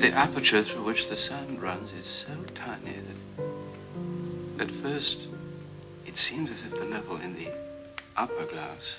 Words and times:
The 0.00 0.12
aperture 0.14 0.62
through 0.62 0.84
which 0.84 1.10
the 1.10 1.16
sound 1.16 1.60
runs 1.60 1.92
is 1.92 2.06
so 2.06 2.32
tiny 2.54 2.94
that 4.56 4.62
at 4.62 4.70
first 4.70 5.28
it 6.06 6.16
seems 6.16 6.50
as 6.50 6.62
if 6.62 6.70
the 6.70 6.86
level 6.86 7.18
in 7.18 7.34
the 7.34 7.48
upper 8.16 8.46
glass 8.46 8.96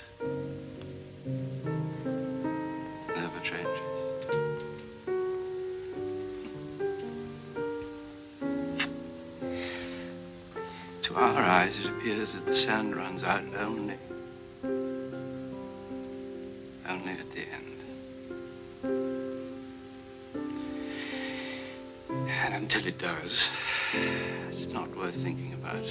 never 3.16 3.40
changes. 3.42 3.80
To 11.02 11.16
our 11.16 11.42
eyes, 11.42 11.80
it 11.80 11.86
appears 11.86 12.34
that 12.34 12.46
the 12.46 12.54
sand 12.54 12.94
runs 12.94 13.24
out 13.24 13.42
only, 13.58 13.98
only 16.88 17.12
at 17.18 17.28
the 17.32 17.40
end. 17.40 17.71
Until 22.74 22.88
it 22.88 22.98
does, 22.98 23.50
it's 24.50 24.72
not 24.72 24.96
worth 24.96 25.14
thinking 25.14 25.52
about. 25.52 25.84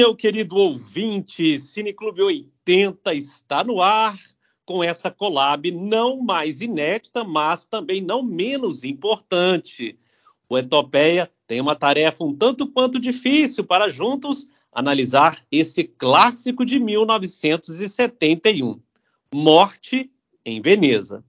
Meu 0.00 0.16
querido 0.16 0.56
ouvinte, 0.56 1.58
Cineclube 1.58 2.22
80 2.22 3.12
está 3.12 3.62
no 3.62 3.82
ar 3.82 4.18
com 4.64 4.82
essa 4.82 5.10
collab 5.10 5.70
não 5.70 6.22
mais 6.22 6.62
inédita, 6.62 7.22
mas 7.22 7.66
também 7.66 8.00
não 8.00 8.22
menos 8.22 8.82
importante. 8.82 9.98
O 10.48 10.56
Etopeia 10.56 11.30
tem 11.46 11.60
uma 11.60 11.76
tarefa 11.76 12.24
um 12.24 12.34
tanto 12.34 12.66
quanto 12.66 12.98
difícil 12.98 13.62
para 13.62 13.90
juntos 13.90 14.48
analisar 14.72 15.38
esse 15.52 15.84
clássico 15.84 16.64
de 16.64 16.80
1971, 16.80 18.80
Morte 19.34 20.10
em 20.46 20.62
Veneza. 20.62 21.22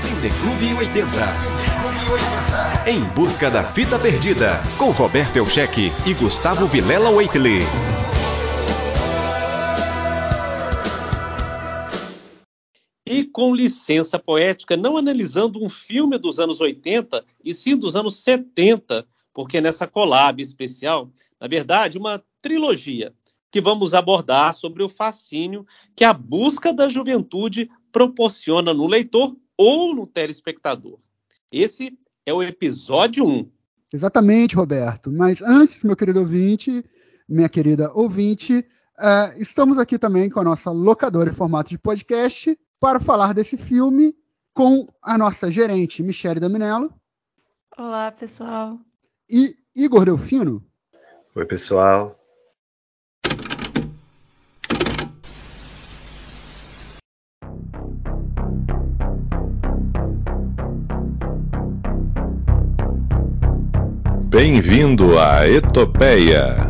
Cineclube 0.00 0.78
80. 0.78 1.47
Em 2.86 3.04
busca 3.14 3.50
da 3.50 3.62
fita 3.62 3.98
perdida, 3.98 4.62
com 4.78 4.90
Roberto 4.90 5.36
Elcheque 5.36 5.92
e 6.06 6.14
Gustavo 6.14 6.66
Vilela 6.66 7.10
Waitley. 7.10 7.60
E 13.06 13.24
com 13.24 13.54
licença 13.54 14.18
poética, 14.18 14.74
não 14.74 14.96
analisando 14.96 15.62
um 15.62 15.68
filme 15.68 16.16
dos 16.16 16.38
anos 16.38 16.62
80, 16.62 17.22
e 17.44 17.52
sim 17.52 17.76
dos 17.76 17.94
anos 17.94 18.16
70, 18.22 19.06
porque 19.34 19.60
nessa 19.60 19.86
collab 19.86 20.40
especial, 20.40 21.10
na 21.38 21.46
verdade, 21.46 21.98
uma 21.98 22.24
trilogia 22.40 23.12
que 23.50 23.60
vamos 23.60 23.92
abordar 23.92 24.54
sobre 24.54 24.82
o 24.82 24.88
fascínio 24.88 25.66
que 25.94 26.04
a 26.04 26.14
busca 26.14 26.72
da 26.72 26.88
juventude 26.88 27.70
proporciona 27.92 28.72
no 28.72 28.86
leitor 28.86 29.36
ou 29.58 29.94
no 29.94 30.06
telespectador. 30.06 30.98
Esse 31.50 31.98
é 32.26 32.32
o 32.32 32.42
episódio 32.42 33.26
1. 33.26 33.50
Exatamente, 33.92 34.54
Roberto. 34.54 35.10
Mas 35.10 35.40
antes, 35.40 35.82
meu 35.82 35.96
querido 35.96 36.20
ouvinte, 36.20 36.84
minha 37.26 37.48
querida 37.48 37.90
ouvinte, 37.94 38.58
uh, 38.58 39.40
estamos 39.40 39.78
aqui 39.78 39.98
também 39.98 40.28
com 40.28 40.40
a 40.40 40.44
nossa 40.44 40.70
locadora 40.70 41.30
em 41.30 41.34
formato 41.34 41.70
de 41.70 41.78
podcast 41.78 42.58
para 42.78 43.00
falar 43.00 43.32
desse 43.32 43.56
filme 43.56 44.14
com 44.52 44.86
a 45.02 45.16
nossa 45.16 45.50
gerente, 45.50 46.02
Michele 46.02 46.40
Daminello. 46.40 46.92
Olá, 47.78 48.12
pessoal. 48.12 48.78
E 49.30 49.56
Igor 49.74 50.04
Delfino. 50.04 50.62
Oi, 51.34 51.46
pessoal. 51.46 52.17
Bem-vindo 64.48 65.18
à 65.18 65.46
Etopeia. 65.46 66.67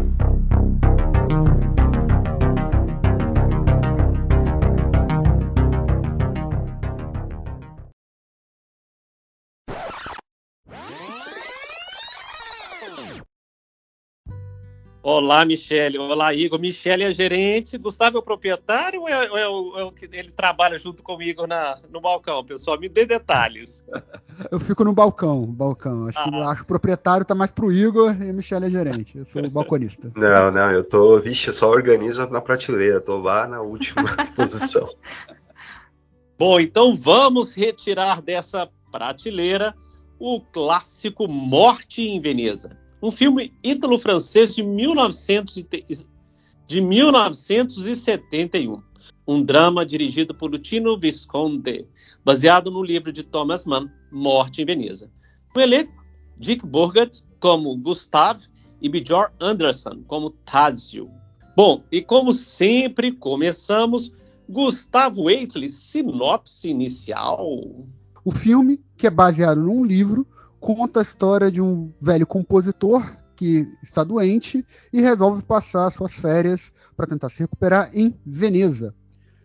Olá, 15.18 15.44
Michele. 15.44 15.98
Olá, 15.98 16.32
Igor. 16.32 16.60
Michele 16.60 17.02
é 17.02 17.12
gerente, 17.12 17.76
Gustavo 17.76 18.18
é 18.18 18.20
o 18.20 18.22
proprietário 18.22 19.00
ou 19.00 19.08
é, 19.08 19.28
ou 19.28 19.36
é 19.36 19.48
o, 19.48 19.78
é 19.78 19.82
o 19.82 19.90
que 19.90 20.08
ele 20.12 20.30
trabalha 20.30 20.78
junto 20.78 21.02
comigo 21.02 21.44
na, 21.44 21.76
no 21.90 22.00
balcão? 22.00 22.44
Pessoal, 22.44 22.78
me 22.78 22.88
dê 22.88 23.04
detalhes. 23.04 23.84
Eu 24.52 24.60
fico 24.60 24.84
no 24.84 24.92
balcão, 24.92 25.44
balcão. 25.44 26.06
Acho, 26.06 26.22
que, 26.22 26.36
Ah. 26.36 26.50
acho 26.50 26.60
que 26.60 26.66
o 26.66 26.68
proprietário 26.68 27.26
tá 27.26 27.34
mais 27.34 27.50
pro 27.50 27.72
Igor 27.72 28.16
e 28.22 28.30
a 28.30 28.32
Michelle 28.32 28.66
é 28.66 28.70
gerente. 28.70 29.18
Eu 29.18 29.24
sou 29.24 29.44
o 29.44 29.50
balconista. 29.50 30.08
Não, 30.14 30.52
não, 30.52 30.70
eu 30.70 30.84
tô. 30.84 31.18
Vixe, 31.18 31.48
eu 31.48 31.52
só 31.52 31.68
organizo 31.68 32.24
na 32.30 32.40
prateleira, 32.40 33.00
tô 33.00 33.18
lá 33.18 33.48
na 33.48 33.60
última 33.60 34.14
posição. 34.36 34.88
Bom, 36.38 36.60
então 36.60 36.94
vamos 36.94 37.52
retirar 37.52 38.22
dessa 38.22 38.70
prateleira 38.92 39.74
o 40.20 40.40
clássico 40.40 41.26
Morte 41.26 42.02
em 42.02 42.20
Veneza. 42.20 42.78
Um 43.02 43.10
filme 43.10 43.52
ítalo-francês 43.62 44.54
de, 44.54 44.62
1900 44.62 45.54
te- 45.62 45.86
de 46.66 46.80
1971. 46.80 48.82
Um 49.26 49.42
drama 49.42 49.84
dirigido 49.84 50.34
por 50.34 50.50
Luchino 50.50 50.98
Visconti, 50.98 51.86
baseado 52.24 52.70
no 52.70 52.82
livro 52.82 53.12
de 53.12 53.22
Thomas 53.22 53.64
Mann, 53.64 53.90
Morte 54.10 54.62
em 54.62 54.64
Veneza. 54.64 55.10
No 55.54 55.60
elenco, 55.60 55.92
Dick 56.38 56.64
Burgett 56.64 57.22
como 57.38 57.76
Gustav 57.76 58.40
e 58.80 58.88
Bjorn 58.88 59.32
Anderson 59.40 60.02
como 60.06 60.30
Tadzio. 60.30 61.10
Bom, 61.54 61.82
e 61.92 62.00
como 62.00 62.32
sempre, 62.32 63.12
começamos 63.12 64.12
Gustavo 64.48 65.24
Waitley, 65.24 65.68
sinopse 65.68 66.70
inicial. 66.70 67.84
O 68.24 68.30
filme, 68.30 68.80
que 68.96 69.06
é 69.06 69.10
baseado 69.10 69.60
num 69.60 69.84
livro, 69.84 70.26
conta 70.60 71.00
a 71.00 71.02
história 71.02 71.50
de 71.50 71.60
um 71.60 71.92
velho 72.00 72.26
compositor 72.26 73.02
que 73.36 73.68
está 73.82 74.02
doente 74.02 74.66
e 74.92 75.00
resolve 75.00 75.42
passar 75.42 75.90
suas 75.90 76.12
férias 76.12 76.72
para 76.96 77.06
tentar 77.06 77.28
se 77.28 77.38
recuperar 77.38 77.90
em 77.94 78.18
Veneza. 78.26 78.94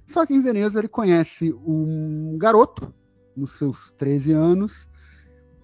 Só 0.05 0.25
que 0.25 0.33
em 0.33 0.41
Veneza 0.41 0.79
ele 0.79 0.87
conhece 0.87 1.53
um 1.65 2.35
garoto, 2.37 2.93
nos 3.35 3.51
seus 3.51 3.91
13 3.91 4.31
anos, 4.31 4.87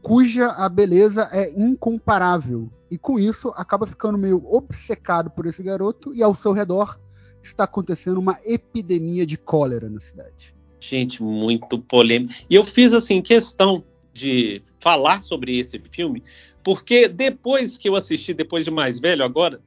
cuja 0.01 0.51
a 0.51 0.69
beleza 0.69 1.27
é 1.31 1.51
incomparável. 1.59 2.69
E 2.89 2.97
com 2.97 3.19
isso 3.19 3.49
acaba 3.55 3.85
ficando 3.85 4.17
meio 4.17 4.43
obcecado 4.45 5.29
por 5.29 5.45
esse 5.45 5.61
garoto 5.61 6.13
e 6.13 6.23
ao 6.23 6.33
seu 6.33 6.51
redor 6.51 6.99
está 7.41 7.63
acontecendo 7.63 8.19
uma 8.19 8.39
epidemia 8.43 9.25
de 9.25 9.37
cólera 9.37 9.89
na 9.89 9.99
cidade. 9.99 10.55
Gente, 10.79 11.21
muito 11.21 11.79
polêmico. 11.79 12.33
E 12.49 12.55
eu 12.55 12.63
fiz 12.63 12.93
assim 12.93 13.21
questão 13.21 13.83
de 14.19 14.61
falar 14.79 15.21
sobre 15.21 15.57
esse 15.57 15.81
filme, 15.91 16.21
porque 16.63 17.07
depois 17.07 17.77
que 17.77 17.87
eu 17.87 17.95
assisti, 17.95 18.33
depois 18.33 18.65
de 18.65 18.71
mais 18.71 18.99
velho, 18.99 19.23
agora, 19.23 19.61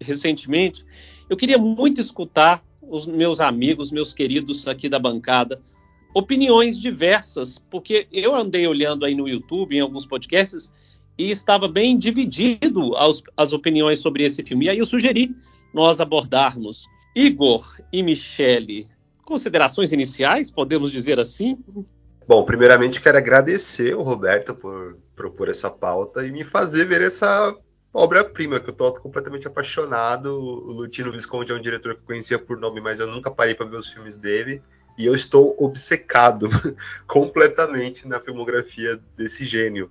recentemente, 0.00 0.84
eu 1.30 1.36
queria 1.36 1.58
muito 1.58 2.00
escutar 2.00 2.62
os 2.82 3.06
meus 3.06 3.40
amigos, 3.40 3.92
meus 3.92 4.12
queridos 4.12 4.66
aqui 4.66 4.88
da 4.88 4.98
bancada, 4.98 5.60
opiniões 6.14 6.78
diversas, 6.78 7.58
porque 7.70 8.06
eu 8.12 8.34
andei 8.34 8.66
olhando 8.66 9.04
aí 9.04 9.14
no 9.14 9.28
YouTube, 9.28 9.76
em 9.76 9.80
alguns 9.80 10.04
podcasts, 10.04 10.70
e 11.16 11.30
estava 11.30 11.68
bem 11.68 11.96
dividido 11.96 12.96
as, 12.96 13.22
as 13.36 13.52
opiniões 13.52 14.00
sobre 14.00 14.24
esse 14.24 14.42
filme. 14.42 14.66
E 14.66 14.68
aí 14.70 14.78
eu 14.78 14.84
sugeri 14.84 15.34
nós 15.72 16.00
abordarmos 16.00 16.86
Igor 17.14 17.80
e 17.92 18.02
Michele. 18.02 18.88
Considerações 19.24 19.92
iniciais, 19.92 20.50
podemos 20.50 20.90
dizer 20.90 21.20
assim? 21.20 21.56
Bom, 22.26 22.44
primeiramente 22.44 23.00
quero 23.00 23.18
agradecer 23.18 23.94
o 23.94 24.02
Roberto 24.02 24.54
por 24.54 24.96
propor 25.16 25.48
essa 25.48 25.68
pauta 25.68 26.24
e 26.24 26.30
me 26.30 26.44
fazer 26.44 26.84
ver 26.84 27.02
essa 27.02 27.54
obra-prima, 27.92 28.60
que 28.60 28.70
eu 28.70 28.74
tô 28.74 28.92
completamente 28.94 29.46
apaixonado. 29.46 30.28
O 30.28 30.72
Lutino 30.72 31.12
Visconti 31.12 31.52
é 31.52 31.54
um 31.54 31.60
diretor 31.60 31.94
que 31.94 32.00
eu 32.00 32.06
conhecia 32.06 32.38
por 32.38 32.58
nome, 32.58 32.80
mas 32.80 33.00
eu 33.00 33.06
nunca 33.06 33.30
parei 33.30 33.54
para 33.54 33.66
ver 33.66 33.76
os 33.76 33.88
filmes 33.88 34.16
dele. 34.18 34.62
E 34.96 35.06
eu 35.06 35.14
estou 35.14 35.56
obcecado 35.58 36.48
completamente 37.06 38.06
na 38.06 38.20
filmografia 38.20 39.00
desse 39.16 39.44
gênio. 39.44 39.90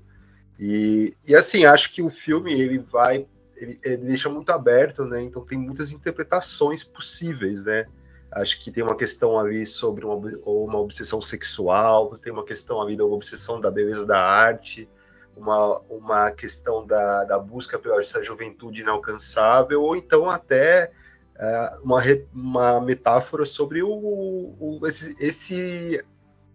E, 0.59 1.15
e 1.27 1.35
assim, 1.35 1.65
acho 1.65 1.91
que 1.91 2.01
o 2.01 2.09
filme 2.09 2.53
ele 2.53 2.77
vai, 2.77 3.25
ele, 3.57 3.79
ele 3.83 3.97
deixa 3.97 4.29
muito 4.29 4.51
aberto, 4.51 5.03
né? 5.05 5.21
Então 5.21 5.43
tem 5.43 5.57
muitas 5.57 5.91
interpretações 5.91 6.83
possíveis, 6.83 7.65
né? 7.65 7.87
Acho 8.31 8.61
que 8.61 8.71
tem 8.71 8.83
uma 8.83 8.95
questão 8.95 9.37
ali 9.37 9.65
sobre 9.65 10.05
uma, 10.05 10.15
uma 10.45 10.79
obsessão 10.79 11.21
sexual, 11.21 12.13
tem 12.13 12.31
uma 12.31 12.45
questão 12.45 12.81
ali 12.81 12.95
da 12.95 13.03
obsessão 13.03 13.59
da 13.59 13.69
beleza 13.69 14.05
da 14.05 14.23
arte, 14.23 14.89
uma, 15.35 15.79
uma 15.89 16.31
questão 16.31 16.85
da, 16.85 17.25
da 17.25 17.37
busca 17.37 17.77
pela 17.77 17.99
essa 17.99 18.23
juventude 18.23 18.81
inalcançável, 18.81 19.81
ou 19.81 19.97
então 19.97 20.29
até 20.29 20.91
é, 21.35 21.79
uma, 21.83 22.01
uma 22.33 22.81
metáfora 22.81 23.45
sobre 23.45 23.83
o, 23.83 23.89
o 23.89 24.79
esse, 24.87 25.15
esse, 25.19 26.05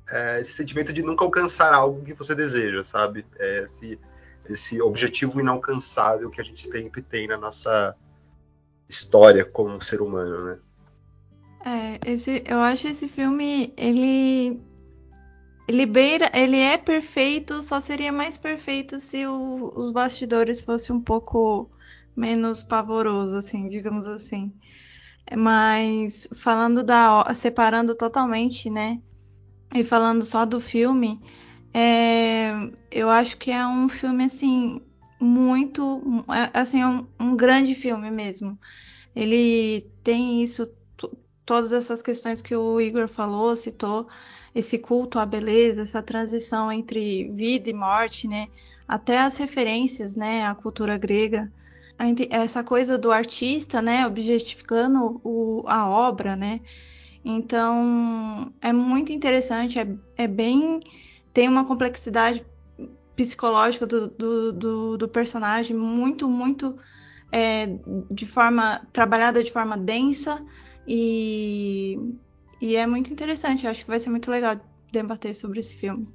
é, 0.09 0.41
esse, 0.41 0.53
sentimento 0.53 0.95
de 0.95 1.03
nunca 1.03 1.25
alcançar 1.25 1.75
algo 1.75 2.03
que 2.03 2.15
você 2.15 2.35
deseja, 2.35 2.85
sabe? 2.85 3.27
É 3.39 3.65
esse, 3.65 4.01
esse 4.49 4.81
objetivo 4.81 5.41
inalcançável 5.41 6.31
que 6.31 6.41
a 6.41 6.45
gente 6.45 6.67
sempre 6.67 7.03
tem 7.03 7.27
na 7.27 7.37
nossa 7.37 7.95
história 8.89 9.45
como 9.45 9.81
ser 9.83 10.01
humano, 10.01 10.47
né? 10.47 10.59
É, 11.67 11.99
esse, 12.13 12.45
eu 12.47 12.61
acho 12.61 12.87
esse 12.87 13.09
filme, 13.09 13.75
ele 13.77 14.63
ele 15.67 15.85
beira, 15.85 16.31
ele 16.33 16.59
é 16.59 16.79
perfeito, 16.79 17.61
só 17.61 17.81
seria 17.81 18.13
mais 18.13 18.39
perfeito 18.39 19.01
se 19.01 19.27
o, 19.27 19.73
os 19.75 19.91
bastidores 19.91 20.61
fossem 20.61 20.95
um 20.95 21.01
pouco 21.01 21.69
menos 22.17 22.63
pavoroso, 22.63 23.35
assim, 23.35 23.69
digamos 23.69 24.07
assim. 24.07 24.53
Mas 25.37 26.29
falando 26.37 26.85
da 26.85 27.35
separando 27.35 27.97
totalmente, 27.97 28.71
né? 28.71 29.03
E 29.75 29.83
falando 29.83 30.23
só 30.25 30.47
do 30.47 30.61
filme, 30.61 31.21
é, 31.75 32.53
eu 32.93 33.11
acho 33.11 33.37
que 33.39 33.51
é 33.51 33.67
um 33.67 33.89
filme 33.89 34.25
assim 34.25 34.81
muito, 35.21 36.25
é, 36.29 36.59
assim, 36.61 36.81
é 36.81 36.87
um, 36.87 37.07
um 37.19 37.37
grande 37.37 37.75
filme 37.75 38.09
mesmo. 38.09 38.57
Ele 39.17 39.91
tem 40.05 40.45
isso 40.45 40.69
todas 41.47 41.73
essas 41.73 42.03
questões 42.03 42.43
que 42.43 42.55
o 42.55 42.81
Igor 42.81 43.07
falou, 43.07 43.55
citou, 43.55 44.09
esse 44.55 44.77
culto 44.79 45.19
à 45.19 45.25
beleza, 45.25 45.83
essa 45.83 46.03
transição 46.03 46.73
entre 46.73 47.31
vida 47.31 47.71
e 47.71 47.73
morte, 47.73 48.27
né? 48.27 48.49
Até 48.89 49.19
as 49.21 49.37
referências, 49.37 50.17
né, 50.17 50.47
à 50.47 50.55
cultura 50.55 50.99
grega, 50.99 51.51
essa 52.31 52.63
coisa 52.63 52.99
do 52.99 53.11
artista, 53.11 53.81
né, 53.81 54.07
objetificando 54.07 55.21
o, 55.25 55.65
a 55.67 55.89
obra, 55.89 56.37
né? 56.37 56.61
Então 57.25 58.53
é 58.61 58.73
muito 58.73 59.13
interessante, 59.13 59.79
é, 59.79 59.89
é 60.17 60.27
bem 60.27 60.81
tem 61.33 61.49
uma 61.49 61.65
complexidade 61.65 62.47
psicológica 63.15 63.87
do, 63.87 64.07
do, 64.09 64.53
do, 64.53 64.97
do 64.97 65.09
personagem 65.09 65.77
muito, 65.77 66.29
muito 66.29 66.79
é, 67.31 67.69
de 68.11 68.25
forma 68.25 68.81
trabalhada 68.93 69.43
de 69.43 69.53
forma 69.53 69.77
densa, 69.77 70.43
e, 70.87 71.99
e 72.61 72.77
é 72.77 72.87
muito 72.87 73.13
interessante, 73.13 73.65
eu 73.65 73.71
acho 73.71 73.85
que 73.85 73.91
vai 73.91 74.01
ser 74.01 74.11
muito 74.11 74.31
legal 74.31 74.61
debater 74.93 75.35
sobre 75.35 75.61
esse 75.61 75.77
filme. 75.77 76.09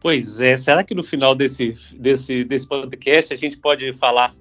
Pois 0.00 0.40
é, 0.40 0.56
será 0.56 0.84
que 0.84 0.94
no 0.94 1.02
final 1.02 1.34
desse, 1.34 1.76
desse, 1.98 2.44
desse 2.44 2.68
podcast 2.68 3.32
a 3.32 3.36
gente 3.36 3.56
pode 3.56 3.92
falar 3.94 4.34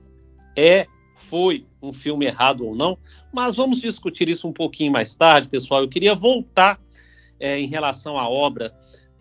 é, 0.58 0.86
foi 1.16 1.66
um 1.82 1.94
filme 1.94 2.26
errado 2.26 2.66
ou 2.66 2.76
não? 2.76 2.98
Mas 3.32 3.56
vamos 3.56 3.80
discutir 3.80 4.28
isso 4.28 4.48
um 4.48 4.54
pouquinho 4.54 4.92
mais 4.92 5.16
tarde, 5.16 5.48
pessoal. 5.48 5.82
Eu 5.82 5.88
queria 5.88 6.14
voltar 6.14 6.80
é, 7.40 7.60
em 7.60 7.68
relação 7.68 8.18
à 8.18 8.28
obra, 8.28 8.74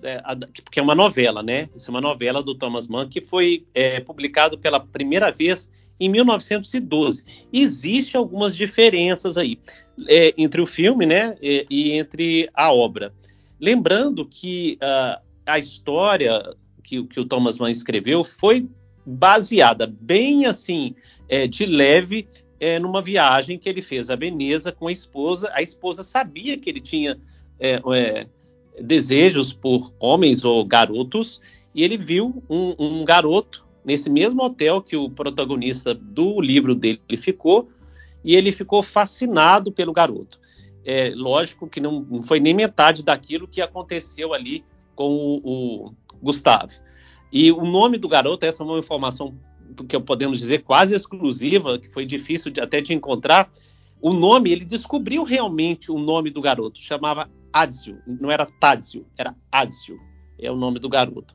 é, 0.02 0.20
a, 0.25 0.37
porque 0.64 0.81
é 0.81 0.82
uma 0.82 0.94
novela, 0.94 1.43
né? 1.43 1.69
Isso 1.76 1.88
é 1.88 1.90
uma 1.90 2.00
novela 2.00 2.43
do 2.43 2.56
Thomas 2.56 2.88
Mann 2.88 3.08
que 3.08 3.20
foi 3.20 3.64
é, 3.73 4.00
publicado 4.00 4.58
pela 4.58 4.81
primeira 4.81 5.31
vez 5.31 5.70
em 6.00 6.08
1912. 6.08 7.25
Existem 7.52 8.19
algumas 8.19 8.56
diferenças 8.56 9.37
aí 9.37 9.61
é, 10.08 10.34
entre 10.37 10.60
o 10.60 10.66
filme 10.66 11.06
né, 11.06 11.37
e, 11.40 11.66
e, 11.70 11.93
entre 11.93 12.49
a 12.54 12.72
obra. 12.72 13.12
Lembrando 13.60 14.26
que 14.26 14.78
uh, 14.82 15.20
a 15.46 15.58
história 15.58 16.54
que, 16.82 17.04
que, 17.04 17.20
o 17.20 17.25
Thomas 17.25 17.58
Mann 17.58 17.70
escreveu 17.70 18.25
foi 18.25 18.69
baseada 19.04 19.87
bem 19.87 20.46
assim, 20.46 20.94
é, 21.28 21.46
de 21.46 21.66
leve, 21.66 22.28
é, 22.58 22.78
numa 22.78 23.02
viagem 23.02 23.58
que 23.58 23.69
ele 23.69 23.82
fez 23.82 24.10
a 24.10 24.16
Veneza 24.16 24.70
com 24.72 24.88
a 24.88 24.93
esposa. 24.93 25.50
A 25.52 25.62
esposa 25.62 26.02
sabia 26.02 26.56
que 26.58 26.70
ele 26.70 26.81
tinha 26.81 27.19
é, 27.58 27.81
é, 27.94 28.26
desejos 28.81 29.52
por 29.52 29.93
homens 29.99 30.44
ou 30.44 30.64
garotos, 30.64 31.40
e 31.75 31.82
ele 31.82 31.96
viu 31.96 32.43
um, 32.49 32.75
um 32.78 33.04
garoto 33.04 33.64
nesse 33.84 34.10
mesmo 34.10 34.43
hotel 34.43 34.81
que 34.81 34.96
o 34.96 35.10
protagonista 35.10 35.94
do 35.94 36.40
livro 36.40 36.75
dele 36.75 37.00
ficou, 37.16 37.69
e 38.24 38.34
ele 38.34 38.52
ficou 38.52 38.82
fascinado 38.82 39.72
pelo 39.72 39.92
garoto. 39.92 40.40
É, 40.84 41.12
lógico 41.14 41.69
que 41.69 41.80
não, 41.80 42.00
não 42.00 42.22
foi 42.22 42.40
nem 42.40 42.54
metade 42.54 43.02
daquilo 43.02 43.46
que 43.46 43.60
aconteceu 43.60 44.34
ali 44.34 44.64
com 44.94 45.10
o, 45.10 45.86
o 45.86 45.94
Gustavo. 46.20 46.72
E 47.32 47.50
o 47.50 47.64
nome 47.64 47.98
do 47.98 48.08
garoto, 48.08 48.44
essa 48.44 48.62
é 48.62 48.66
uma 48.66 48.78
informação 48.78 49.34
que 49.88 49.98
podemos 50.00 50.38
dizer 50.38 50.58
quase 50.62 50.94
exclusiva, 50.94 51.78
que 51.78 51.88
foi 51.88 52.04
difícil 52.04 52.50
de, 52.50 52.60
até 52.60 52.80
de 52.80 52.92
encontrar. 52.92 53.50
O 54.00 54.12
nome, 54.12 54.50
ele 54.50 54.64
descobriu 54.64 55.22
realmente 55.22 55.90
o 55.90 55.98
nome 55.98 56.30
do 56.30 56.42
garoto, 56.42 56.80
chamava 56.80 57.30
Adzio, 57.52 57.98
não 58.06 58.30
era 58.30 58.44
Tadzio, 58.46 59.06
era 59.16 59.34
Adzio, 59.50 59.98
é 60.38 60.50
o 60.50 60.56
nome 60.56 60.78
do 60.78 60.88
garoto. 60.88 61.34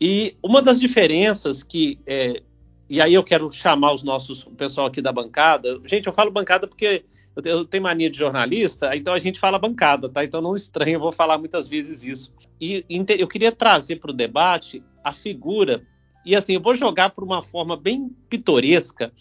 E 0.00 0.36
uma 0.42 0.62
das 0.62 0.80
diferenças 0.80 1.62
que. 1.62 1.98
É, 2.06 2.42
e 2.90 3.00
aí 3.00 3.14
eu 3.14 3.22
quero 3.22 3.48
chamar 3.52 3.92
os 3.92 4.02
nossos, 4.02 4.44
o 4.44 4.50
pessoal 4.50 4.88
aqui 4.88 5.00
da 5.00 5.12
bancada. 5.12 5.80
Gente, 5.84 6.08
eu 6.08 6.12
falo 6.12 6.28
bancada 6.28 6.66
porque 6.66 7.04
eu, 7.36 7.42
eu 7.44 7.64
tenho 7.64 7.84
mania 7.84 8.10
de 8.10 8.18
jornalista, 8.18 8.96
então 8.96 9.14
a 9.14 9.18
gente 9.20 9.38
fala 9.38 9.60
bancada, 9.60 10.08
tá? 10.08 10.24
Então 10.24 10.42
não 10.42 10.56
estranha, 10.56 10.96
eu 10.96 11.00
vou 11.00 11.12
falar 11.12 11.38
muitas 11.38 11.68
vezes 11.68 12.02
isso. 12.02 12.34
E 12.60 12.84
eu 13.16 13.28
queria 13.28 13.52
trazer 13.52 14.00
para 14.00 14.10
o 14.10 14.14
debate 14.14 14.82
a 15.04 15.12
figura, 15.12 15.86
e 16.26 16.34
assim, 16.34 16.54
eu 16.54 16.60
vou 16.60 16.74
jogar 16.74 17.10
por 17.10 17.22
uma 17.22 17.44
forma 17.44 17.76
bem 17.76 18.10
pitoresca. 18.28 19.12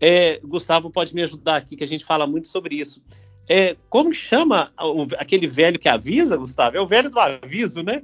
É, 0.00 0.40
Gustavo 0.42 0.90
pode 0.90 1.14
me 1.14 1.22
ajudar 1.22 1.56
aqui, 1.56 1.76
que 1.76 1.84
a 1.84 1.86
gente 1.86 2.06
fala 2.06 2.26
muito 2.26 2.48
sobre 2.48 2.76
isso. 2.76 3.02
É, 3.46 3.76
como 3.90 4.14
chama 4.14 4.72
o, 4.80 5.06
aquele 5.18 5.46
velho 5.46 5.78
que 5.78 5.90
avisa, 5.90 6.38
Gustavo? 6.38 6.78
É 6.78 6.80
o 6.80 6.86
velho 6.86 7.10
do 7.10 7.20
aviso, 7.20 7.82
né? 7.82 8.02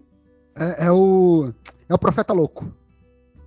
É, 0.55 0.87
é 0.87 0.93
o. 0.93 1.55
É 1.89 1.95
o 1.95 1.99
Profeta 1.99 2.35
Louco. 2.35 2.70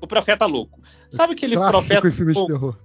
O 0.02 0.08
Profeta 0.08 0.46
Louco. 0.46 0.82
Sabe 1.10 1.34
aquele 1.34 1.56
Clássico 1.56 1.86
profeta. 1.86 2.12
filme 2.12 2.34
de 2.34 2.48
terror. 2.48 2.78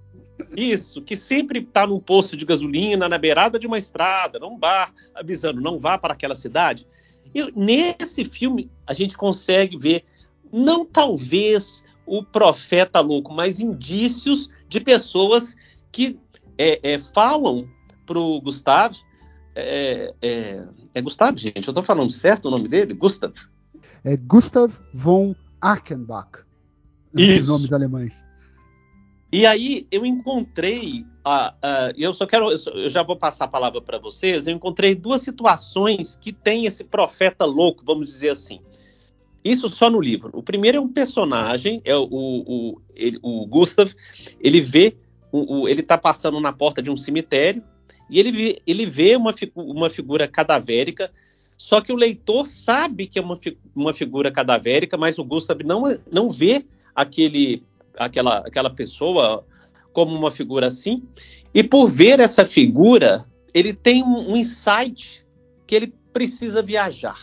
Isso, 0.55 1.01
que 1.01 1.15
sempre 1.15 1.59
está 1.59 1.87
num 1.87 1.99
posto 1.99 2.35
de 2.35 2.45
gasolina, 2.45 3.07
na 3.07 3.17
beirada 3.17 3.57
de 3.57 3.67
uma 3.67 3.77
estrada, 3.77 4.37
num 4.37 4.57
bar, 4.57 4.93
avisando, 5.13 5.61
não 5.61 5.79
vá 5.79 5.97
para 5.97 6.13
aquela 6.13 6.35
cidade. 6.35 6.85
E 7.33 7.51
nesse 7.55 8.25
filme 8.25 8.69
a 8.85 8.93
gente 8.93 9.17
consegue 9.17 9.77
ver, 9.77 10.03
não 10.51 10.85
talvez 10.85 11.83
o 12.05 12.23
profeta 12.23 12.99
louco, 12.99 13.33
mas 13.33 13.59
indícios 13.59 14.49
de 14.67 14.79
pessoas 14.79 15.55
que 15.91 16.19
é, 16.57 16.93
é, 16.93 16.99
falam 16.99 17.67
para 18.05 18.19
o 18.19 18.39
Gustavo. 18.41 18.95
É, 19.55 20.13
é, 20.21 20.63
é, 20.93 21.01
Gustavo, 21.01 21.37
gente? 21.37 21.67
Eu 21.67 21.71
estou 21.71 21.83
falando 21.83 22.11
certo 22.11 22.47
o 22.47 22.51
nome 22.51 22.67
dele? 22.67 22.93
Gustav? 22.93 23.33
É 24.03 24.15
Gustav 24.17 24.77
von 24.93 25.33
Achenbach. 25.61 26.45
Isso. 27.15 27.51
Nomes 27.51 27.71
alemães. 27.71 28.23
E 29.31 29.45
aí 29.45 29.87
eu 29.91 30.05
encontrei, 30.05 31.01
uh, 31.25 31.49
uh, 31.49 31.93
eu 31.97 32.13
só 32.13 32.25
quero, 32.25 32.51
eu 32.51 32.89
já 32.89 33.03
vou 33.03 33.17
passar 33.17 33.45
a 33.45 33.49
palavra 33.49 33.81
para 33.81 33.97
vocês. 33.97 34.47
Eu 34.47 34.55
encontrei 34.55 34.95
duas 34.95 35.21
situações 35.21 36.15
que 36.15 36.31
tem 36.31 36.65
esse 36.65 36.83
profeta 36.83 37.45
louco, 37.45 37.83
vamos 37.85 38.09
dizer 38.09 38.29
assim. 38.29 38.59
Isso 39.43 39.67
só 39.67 39.89
no 39.89 39.99
livro. 39.99 40.29
O 40.33 40.41
primeiro 40.41 40.77
é 40.77 40.81
um 40.81 40.87
personagem, 40.87 41.81
é 41.83 41.95
o, 41.95 42.07
o, 42.09 42.81
ele, 42.95 43.19
o 43.21 43.45
Gustav. 43.45 43.91
Ele 44.39 44.61
vê, 44.61 44.95
o, 45.31 45.61
o 45.61 45.69
ele 45.69 45.81
está 45.81 45.97
passando 45.97 46.39
na 46.39 46.53
porta 46.53 46.81
de 46.81 46.89
um 46.89 46.95
cemitério 46.95 47.63
e 48.09 48.19
ele 48.19 48.31
vê, 48.31 48.61
ele 48.65 48.85
vê 48.85 49.15
uma, 49.15 49.33
uma 49.55 49.89
figura 49.89 50.27
cadavérica 50.27 51.11
só 51.57 51.81
que 51.81 51.91
o 51.91 51.95
leitor 51.95 52.45
sabe 52.45 53.07
que 53.07 53.17
é 53.17 53.21
uma, 53.21 53.39
uma 53.75 53.93
figura 53.93 54.31
cadavérica, 54.31 54.97
mas 54.97 55.17
o 55.17 55.23
Gustav 55.23 55.61
não, 55.63 55.83
não 56.11 56.29
vê 56.29 56.65
aquele, 56.95 57.63
aquela, 57.97 58.39
aquela 58.39 58.69
pessoa 58.69 59.45
como 59.91 60.15
uma 60.15 60.31
figura 60.31 60.67
assim. 60.67 61.03
E 61.53 61.63
por 61.63 61.87
ver 61.87 62.19
essa 62.19 62.45
figura, 62.45 63.25
ele 63.53 63.73
tem 63.73 64.03
um, 64.03 64.35
insight 64.35 65.25
que 65.67 65.75
ele 65.75 65.93
precisa 66.11 66.61
viajar. 66.61 67.19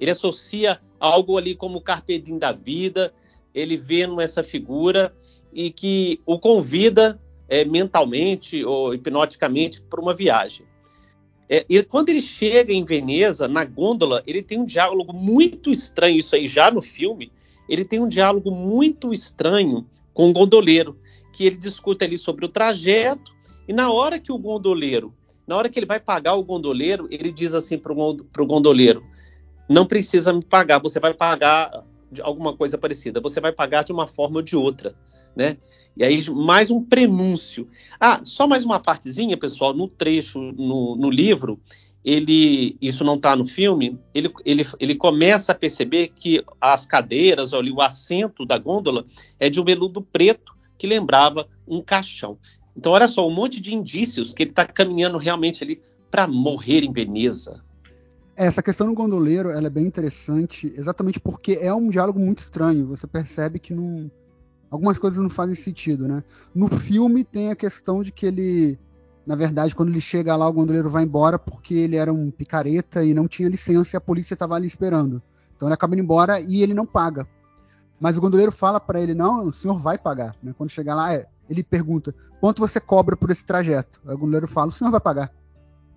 Ele 0.00 0.10
associa 0.10 0.80
algo 0.98 1.38
ali 1.38 1.54
como 1.54 1.78
o 1.78 1.80
carpe 1.80 2.18
diem 2.18 2.38
da 2.38 2.52
vida, 2.52 3.12
ele 3.54 3.76
vê 3.76 4.06
nessa 4.06 4.44
figura 4.44 5.14
e 5.52 5.70
que 5.70 6.20
o 6.26 6.38
convida 6.38 7.20
é, 7.48 7.64
mentalmente 7.64 8.64
ou 8.64 8.94
hipnoticamente 8.94 9.80
para 9.80 10.00
uma 10.00 10.14
viagem. 10.14 10.66
É, 11.48 11.64
e 11.68 11.82
quando 11.82 12.08
ele 12.08 12.20
chega 12.20 12.72
em 12.72 12.84
Veneza, 12.84 13.46
na 13.46 13.64
gôndola, 13.64 14.22
ele 14.26 14.42
tem 14.42 14.58
um 14.58 14.66
diálogo 14.66 15.12
muito 15.12 15.70
estranho, 15.70 16.18
isso 16.18 16.34
aí 16.34 16.46
já 16.46 16.70
no 16.70 16.82
filme. 16.82 17.30
Ele 17.68 17.84
tem 17.84 18.00
um 18.00 18.08
diálogo 18.08 18.50
muito 18.50 19.12
estranho 19.12 19.86
com 20.12 20.30
o 20.30 20.32
gondoleiro, 20.32 20.98
que 21.32 21.44
ele 21.44 21.56
discute 21.56 22.04
ali 22.04 22.16
sobre 22.16 22.44
o 22.44 22.48
trajeto, 22.48 23.34
e 23.68 23.72
na 23.72 23.90
hora 23.92 24.18
que 24.18 24.32
o 24.32 24.38
gondoleiro, 24.38 25.12
na 25.46 25.56
hora 25.56 25.68
que 25.68 25.78
ele 25.78 25.86
vai 25.86 26.00
pagar 26.00 26.34
o 26.34 26.42
gondoleiro, 26.42 27.06
ele 27.10 27.30
diz 27.30 27.54
assim 27.54 27.78
para 27.78 27.92
o 27.92 28.46
gondoleiro: 28.46 29.04
não 29.68 29.86
precisa 29.86 30.32
me 30.32 30.44
pagar, 30.44 30.78
você 30.78 30.98
vai 30.98 31.12
pagar 31.12 31.84
alguma 32.22 32.56
coisa 32.56 32.78
parecida, 32.78 33.20
você 33.20 33.40
vai 33.40 33.52
pagar 33.52 33.84
de 33.84 33.92
uma 33.92 34.06
forma 34.06 34.36
ou 34.36 34.42
de 34.42 34.56
outra, 34.56 34.94
né? 35.34 35.56
E 35.96 36.04
aí 36.04 36.20
mais 36.30 36.70
um 36.70 36.82
prenúncio. 36.82 37.68
Ah, 37.98 38.20
só 38.24 38.46
mais 38.46 38.64
uma 38.64 38.80
partezinha, 38.80 39.36
pessoal, 39.36 39.74
no 39.74 39.88
trecho, 39.88 40.40
no, 40.40 40.96
no 40.96 41.10
livro, 41.10 41.60
ele, 42.06 42.76
isso 42.80 43.02
não 43.02 43.16
está 43.16 43.34
no 43.34 43.44
filme, 43.44 43.98
ele, 44.14 44.32
ele, 44.44 44.62
ele 44.78 44.94
começa 44.94 45.50
a 45.50 45.54
perceber 45.56 46.12
que 46.14 46.40
as 46.60 46.86
cadeiras, 46.86 47.52
ali, 47.52 47.72
o 47.72 47.80
assento 47.80 48.46
da 48.46 48.56
gôndola 48.56 49.04
é 49.40 49.50
de 49.50 49.60
um 49.60 49.64
veludo 49.64 50.00
preto 50.00 50.54
que 50.78 50.86
lembrava 50.86 51.48
um 51.66 51.82
caixão. 51.82 52.38
Então, 52.76 52.92
olha 52.92 53.08
só, 53.08 53.26
um 53.26 53.34
monte 53.34 53.60
de 53.60 53.74
indícios 53.74 54.32
que 54.32 54.44
ele 54.44 54.50
está 54.50 54.64
caminhando 54.64 55.18
realmente 55.18 55.64
ali 55.64 55.82
para 56.08 56.28
morrer 56.28 56.84
em 56.84 56.92
Veneza. 56.92 57.60
Essa 58.36 58.62
questão 58.62 58.86
do 58.86 58.94
gondoleiro 58.94 59.50
é 59.50 59.68
bem 59.68 59.84
interessante, 59.84 60.72
exatamente 60.76 61.18
porque 61.18 61.58
é 61.60 61.74
um 61.74 61.90
diálogo 61.90 62.20
muito 62.20 62.38
estranho. 62.38 62.86
Você 62.86 63.06
percebe 63.08 63.58
que 63.58 63.74
não, 63.74 64.08
algumas 64.70 64.96
coisas 64.96 65.18
não 65.20 65.30
fazem 65.30 65.56
sentido, 65.56 66.06
né? 66.06 66.22
No 66.54 66.68
filme 66.68 67.24
tem 67.24 67.50
a 67.50 67.56
questão 67.56 68.00
de 68.00 68.12
que 68.12 68.26
ele, 68.26 68.78
na 69.26 69.34
verdade, 69.34 69.74
quando 69.74 69.88
ele 69.88 70.00
chega 70.00 70.36
lá, 70.36 70.48
o 70.48 70.52
gondoleiro 70.52 70.88
vai 70.88 71.02
embora 71.02 71.38
porque 71.38 71.74
ele 71.74 71.96
era 71.96 72.12
um 72.12 72.30
picareta 72.30 73.04
e 73.04 73.12
não 73.12 73.26
tinha 73.26 73.48
licença 73.48 73.96
e 73.96 73.98
a 73.98 74.00
polícia 74.00 74.34
estava 74.34 74.54
ali 74.54 74.66
esperando. 74.66 75.20
Então 75.56 75.68
ele 75.68 75.74
acaba 75.74 75.94
indo 75.94 76.02
embora 76.02 76.40
e 76.40 76.62
ele 76.62 76.74
não 76.74 76.86
paga. 76.86 77.26
Mas 77.98 78.16
o 78.16 78.20
gondoleiro 78.20 78.52
fala 78.52 78.78
para 78.78 79.00
ele: 79.00 79.14
não, 79.14 79.46
o 79.46 79.52
senhor 79.52 79.80
vai 79.80 79.98
pagar. 79.98 80.36
Né? 80.42 80.54
Quando 80.56 80.70
chegar 80.70 80.94
lá, 80.94 81.12
é, 81.12 81.26
ele 81.50 81.64
pergunta: 81.64 82.14
quanto 82.40 82.60
você 82.60 82.78
cobra 82.78 83.16
por 83.16 83.30
esse 83.30 83.44
trajeto? 83.44 84.00
Aí 84.06 84.14
o 84.14 84.18
gondoleiro 84.18 84.46
fala: 84.46 84.68
o 84.68 84.72
senhor 84.72 84.90
vai 84.90 85.00
pagar 85.00 85.32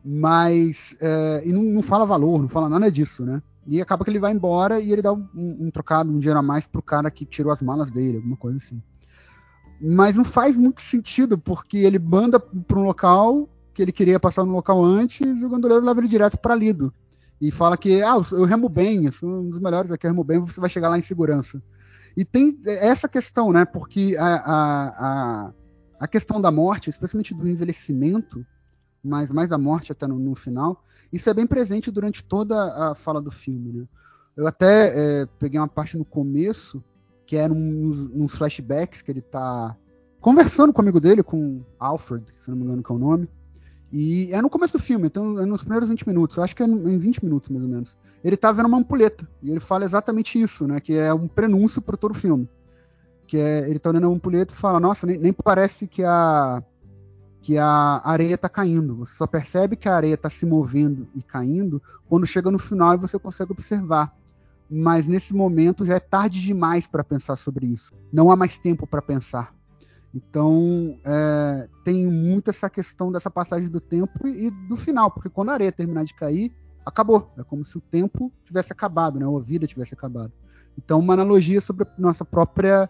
mas 0.04 0.96
é, 1.00 1.44
e 1.46 1.52
não, 1.52 1.64
não, 1.64 1.82
fala 1.82 2.06
valor, 2.06 2.42
não 2.42 2.48
fala 2.48 2.70
nada 2.70 2.92
disso, 2.92 3.26
né? 3.26 3.42
E 3.68 3.82
acaba 3.82 4.04
que 4.04 4.10
ele 4.10 4.20
vai 4.20 4.32
embora 4.32 4.80
e 4.80 4.92
ele 4.92 5.02
dá 5.02 5.14
um, 5.14 5.28
um 5.36 5.70
trocado, 5.70 6.10
um 6.10 6.18
dinheiro 6.18 6.40
a 6.40 6.44
mais 6.44 6.66
pro 6.66 6.82
cara 6.82 7.12
que 7.12 7.26
tirou 7.26 7.52
as 7.52 7.62
malas 7.62 7.92
dele, 7.92 8.18
alguma 8.18 8.38
coisa 8.38 8.58
assim. 8.58 8.82
Mas 9.82 10.16
não 10.16 10.26
faz 10.26 10.58
muito 10.58 10.82
sentido, 10.82 11.38
porque 11.38 11.78
ele 11.78 12.00
manda 12.00 12.40
para 12.40 12.80
um 12.80 12.84
local 12.84 13.48
que 13.74 13.82
ele 13.82 13.92
queria 13.92 14.20
passar 14.20 14.44
no 14.44 14.52
local 14.52 14.84
antes 14.84 15.22
e 15.22 15.46
o 15.46 15.50
gondoleiro 15.50 15.86
leva 15.86 16.02
ele 16.02 16.08
direto 16.08 16.38
para 16.38 16.56
Lido. 16.56 16.94
E 17.40 17.52
fala 17.52 17.78
que, 17.78 18.02
ah, 18.02 18.22
eu 18.32 18.44
remo 18.44 18.68
bem, 18.68 19.06
eu 19.06 19.12
sou 19.12 19.30
um 19.30 19.50
dos 19.50 19.60
melhores 19.60 19.92
aqui, 19.92 20.06
eu 20.06 20.12
remo 20.12 20.24
bem, 20.24 20.40
você 20.40 20.60
vai 20.60 20.70
chegar 20.70 20.90
lá 20.90 21.00
em 21.00 21.02
segurança. 21.02 21.62
E 22.18 22.26
tem 22.26 22.60
essa 22.66 23.08
questão, 23.08 23.54
né? 23.54 23.64
Porque 23.64 24.18
a, 24.20 24.26
a, 24.26 24.88
a, 24.90 25.54
a 26.02 26.08
questão 26.08 26.42
da 26.42 26.52
morte, 26.52 26.90
especialmente 26.90 27.34
do 27.34 27.48
envelhecimento, 27.48 28.46
mas 29.02 29.30
mais 29.30 29.52
a 29.54 29.58
morte 29.58 29.94
até 29.94 30.06
no, 30.06 30.20
no, 30.20 30.36
final. 30.36 30.84
Isso 31.14 31.30
é 31.30 31.34
bem 31.34 31.48
presente 31.48 31.90
durante 31.90 32.22
toda 32.24 32.92
a 32.92 32.96
fala 32.96 33.22
do 33.22 33.32
filme. 33.32 33.72
Né? 33.72 33.86
Eu 34.36 34.48
até 34.48 35.22
é, 35.22 35.26
peguei 35.40 35.60
uma 35.60 35.68
parte 35.68 35.98
no 35.98 36.04
começo, 36.04 36.84
que 37.30 37.38
era 37.38 37.54
uns, 37.54 38.10
uns 38.12 38.32
flashbacks 38.32 39.04
que 39.04 39.12
ele 39.12 39.20
está 39.20 39.78
conversando 40.20 40.74
com 40.74 40.80
o 40.80 40.82
amigo 40.82 41.00
dele, 41.00 41.22
com 41.22 41.62
Alfred, 41.80 42.26
se 42.44 42.50
não 42.50 42.58
me 42.58 42.64
engano 42.64 42.82
que 42.82 42.92
é 42.92 42.96
o 42.96 42.98
nome. 42.98 43.30
E 43.92 44.34
é 44.34 44.42
no 44.42 44.50
começo 44.50 44.76
do 44.76 44.84
filme, 44.84 45.06
então 45.06 45.40
é 45.40 45.46
nos 45.46 45.62
primeiros 45.62 45.90
20 45.90 46.08
minutos, 46.08 46.40
acho 46.40 46.56
que 46.56 46.64
é 46.64 46.66
em 46.66 46.98
20 46.98 47.24
minutos 47.24 47.50
mais 47.50 47.64
ou 47.64 47.70
menos. 47.70 47.96
Ele 48.24 48.36
tá 48.36 48.52
vendo 48.52 48.66
uma 48.66 48.80
ampulheta, 48.80 49.30
e 49.44 49.52
ele 49.52 49.60
fala 49.60 49.86
exatamente 49.86 50.42
isso, 50.42 50.66
né? 50.66 50.80
Que 50.80 50.96
é 50.96 51.14
um 51.14 51.28
prenúncio 51.28 51.84
para 51.84 51.96
todo 51.96 52.14
o 52.14 52.20
filme. 52.20 52.50
Que 53.28 53.38
é, 53.38 53.70
ele 53.70 53.78
tá 53.78 53.92
olhando 53.92 54.08
a 54.08 54.10
ampulheta 54.10 54.52
e 54.52 54.58
fala, 54.58 54.80
nossa, 54.80 55.06
nem, 55.06 55.20
nem 55.20 55.32
parece 55.32 55.86
que 55.86 56.04
a, 56.04 56.64
que 57.44 57.60
a 57.60 58.02
areia 58.04 58.34
está 58.34 58.50
caindo. 58.50 58.96
Você 58.96 59.14
só 59.14 59.28
percebe 59.28 59.76
que 59.76 59.88
a 59.88 59.96
areia 59.96 60.16
está 60.16 60.32
se 60.32 60.48
movendo 60.48 61.08
e 61.14 61.22
caindo 61.22 61.80
quando 62.08 62.26
chega 62.26 62.50
no 62.50 62.58
final 62.58 62.96
e 62.96 62.98
você 62.98 63.20
consegue 63.20 63.52
observar. 63.52 64.18
Mas 64.70 65.08
nesse 65.08 65.34
momento 65.34 65.86
já 65.86 65.96
é 65.96 66.00
tarde 66.00 66.42
demais 66.42 66.86
para 66.86 67.04
pensar 67.04 67.36
sobre 67.36 67.66
isso. 67.66 67.92
Não 68.12 68.30
há 68.30 68.36
mais 68.36 68.58
tempo 68.60 68.86
para 68.86 69.02
pensar. 69.02 69.54
Então 70.14 71.00
é, 71.04 71.68
tem 71.84 72.06
muito 72.08 72.50
essa 72.50 72.70
questão 72.70 73.12
dessa 73.12 73.30
passagem 73.30 73.70
do 73.70 73.80
tempo 73.80 74.28
e 74.28 74.50
do 74.50 74.76
final, 74.76 75.10
porque 75.12 75.30
quando 75.30 75.50
a 75.50 75.54
areia 75.54 75.72
terminar 75.72 76.04
de 76.04 76.14
cair, 76.14 76.52
acabou. 76.86 77.32
É 77.38 77.44
como 77.44 77.64
se 77.64 77.78
o 77.78 77.82
tempo 77.82 78.32
tivesse 78.44 78.72
acabado, 78.72 79.20
né? 79.20 79.26
ou 79.26 79.38
a 79.38 79.42
vida 79.42 79.68
tivesse 79.68 79.94
acabado. 79.94 80.32
Então, 80.78 81.00
uma 81.00 81.14
analogia 81.14 81.62
sobre 81.62 81.84
a 81.84 81.92
nossa 81.98 82.24
própria 82.24 82.90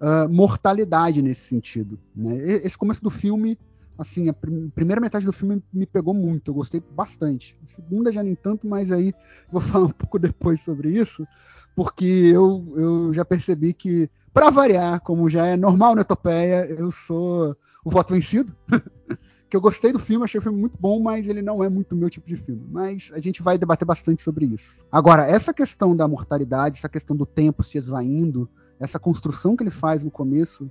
uh, 0.00 0.28
mortalidade 0.28 1.22
nesse 1.22 1.42
sentido. 1.42 1.98
Né? 2.14 2.36
Esse 2.64 2.76
começo 2.76 3.02
do 3.02 3.10
filme 3.10 3.58
assim, 3.98 4.28
a 4.28 4.32
prim 4.32 4.70
primeira 4.70 5.00
metade 5.00 5.26
do 5.26 5.32
filme 5.32 5.62
me 5.72 5.84
pegou 5.84 6.14
muito, 6.14 6.50
eu 6.50 6.54
gostei 6.54 6.80
bastante. 6.94 7.58
A 7.64 7.66
segunda 7.66 8.12
já 8.12 8.22
nem 8.22 8.36
tanto, 8.36 8.66
mas 8.66 8.92
aí 8.92 9.12
vou 9.50 9.60
falar 9.60 9.86
um 9.86 9.90
pouco 9.90 10.18
depois 10.18 10.60
sobre 10.60 10.90
isso, 10.90 11.26
porque 11.74 12.04
eu, 12.04 12.72
eu 12.76 13.12
já 13.12 13.24
percebi 13.24 13.74
que, 13.74 14.08
para 14.32 14.50
variar, 14.50 15.00
como 15.00 15.28
já 15.28 15.46
é 15.46 15.56
normal 15.56 15.96
na 15.96 16.02
Etopeia, 16.02 16.66
eu 16.66 16.90
sou 16.92 17.56
o 17.84 17.90
voto 17.90 18.14
vencido. 18.14 18.54
que 19.48 19.56
eu 19.56 19.60
gostei 19.62 19.92
do 19.92 19.98
filme, 19.98 20.24
achei 20.24 20.38
o 20.38 20.42
filme 20.42 20.60
muito 20.60 20.76
bom, 20.78 21.00
mas 21.00 21.26
ele 21.26 21.40
não 21.40 21.64
é 21.64 21.70
muito 21.70 21.96
meu 21.96 22.10
tipo 22.10 22.28
de 22.28 22.36
filme. 22.36 22.62
Mas 22.70 23.10
a 23.14 23.18
gente 23.18 23.42
vai 23.42 23.56
debater 23.56 23.86
bastante 23.86 24.22
sobre 24.22 24.44
isso. 24.44 24.84
Agora, 24.92 25.24
essa 25.24 25.54
questão 25.54 25.96
da 25.96 26.06
mortalidade, 26.06 26.76
essa 26.76 26.88
questão 26.88 27.16
do 27.16 27.24
tempo 27.24 27.62
se 27.62 27.78
esvaindo, 27.78 28.48
essa 28.78 28.98
construção 28.98 29.56
que 29.56 29.62
ele 29.62 29.70
faz 29.70 30.02
no 30.02 30.10
começo, 30.10 30.70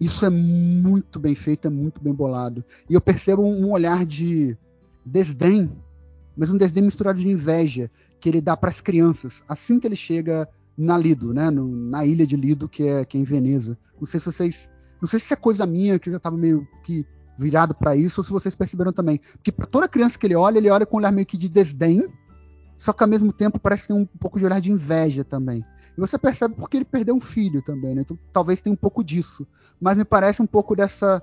isso 0.00 0.24
é 0.24 0.30
muito 0.30 1.18
bem 1.18 1.34
feito, 1.34 1.66
é 1.66 1.70
muito 1.70 2.00
bem 2.00 2.12
bolado. 2.12 2.64
E 2.88 2.94
eu 2.94 3.00
percebo 3.00 3.42
um 3.42 3.70
olhar 3.70 4.06
de 4.06 4.56
desdém, 5.04 5.70
mas 6.36 6.50
um 6.50 6.56
desdém 6.56 6.84
misturado 6.84 7.20
de 7.20 7.28
inveja 7.28 7.90
que 8.20 8.28
ele 8.28 8.40
dá 8.40 8.56
para 8.56 8.70
as 8.70 8.80
crianças 8.80 9.42
assim 9.48 9.78
que 9.78 9.86
ele 9.86 9.96
chega 9.96 10.48
na 10.76 10.96
Lido, 10.96 11.34
né, 11.34 11.50
no, 11.50 11.66
na 11.66 12.06
ilha 12.06 12.26
de 12.26 12.36
Lido, 12.36 12.68
que 12.68 12.84
é, 12.84 13.04
que 13.04 13.18
é 13.18 13.20
em 13.20 13.24
Veneza. 13.24 13.76
Não 13.98 14.06
sei 14.06 14.20
se 14.20 14.26
vocês, 14.26 14.70
não 15.00 15.08
sei 15.08 15.18
se 15.18 15.32
é 15.32 15.36
coisa 15.36 15.66
minha 15.66 15.98
que 15.98 16.08
eu 16.08 16.12
já 16.12 16.18
estava 16.18 16.36
meio 16.36 16.66
que 16.84 17.04
virado 17.36 17.74
para 17.74 17.96
isso 17.96 18.20
ou 18.20 18.24
se 18.24 18.30
vocês 18.30 18.54
perceberam 18.54 18.92
também, 18.92 19.20
porque 19.32 19.50
para 19.50 19.66
toda 19.66 19.88
criança 19.88 20.18
que 20.18 20.26
ele 20.26 20.36
olha, 20.36 20.58
ele 20.58 20.70
olha 20.70 20.86
com 20.86 20.96
um 20.96 20.98
olhar 20.98 21.12
meio 21.12 21.26
que 21.26 21.36
de 21.36 21.48
desdém, 21.48 22.12
só 22.76 22.92
que 22.92 23.02
ao 23.02 23.08
mesmo 23.08 23.32
tempo 23.32 23.58
parece 23.58 23.88
ter 23.88 23.92
um 23.92 24.04
pouco 24.04 24.38
de 24.38 24.44
olhar 24.44 24.60
de 24.60 24.70
inveja 24.70 25.24
também. 25.24 25.64
E 25.98 26.00
você 26.00 26.16
percebe 26.16 26.54
porque 26.54 26.76
ele 26.76 26.84
perdeu 26.84 27.12
um 27.12 27.20
filho 27.20 27.60
também, 27.60 27.92
né? 27.92 28.02
Então 28.02 28.16
talvez 28.32 28.62
tenha 28.62 28.72
um 28.72 28.76
pouco 28.76 29.02
disso. 29.02 29.44
Mas 29.80 29.98
me 29.98 30.04
parece 30.04 30.40
um 30.40 30.46
pouco 30.46 30.76
dessa, 30.76 31.20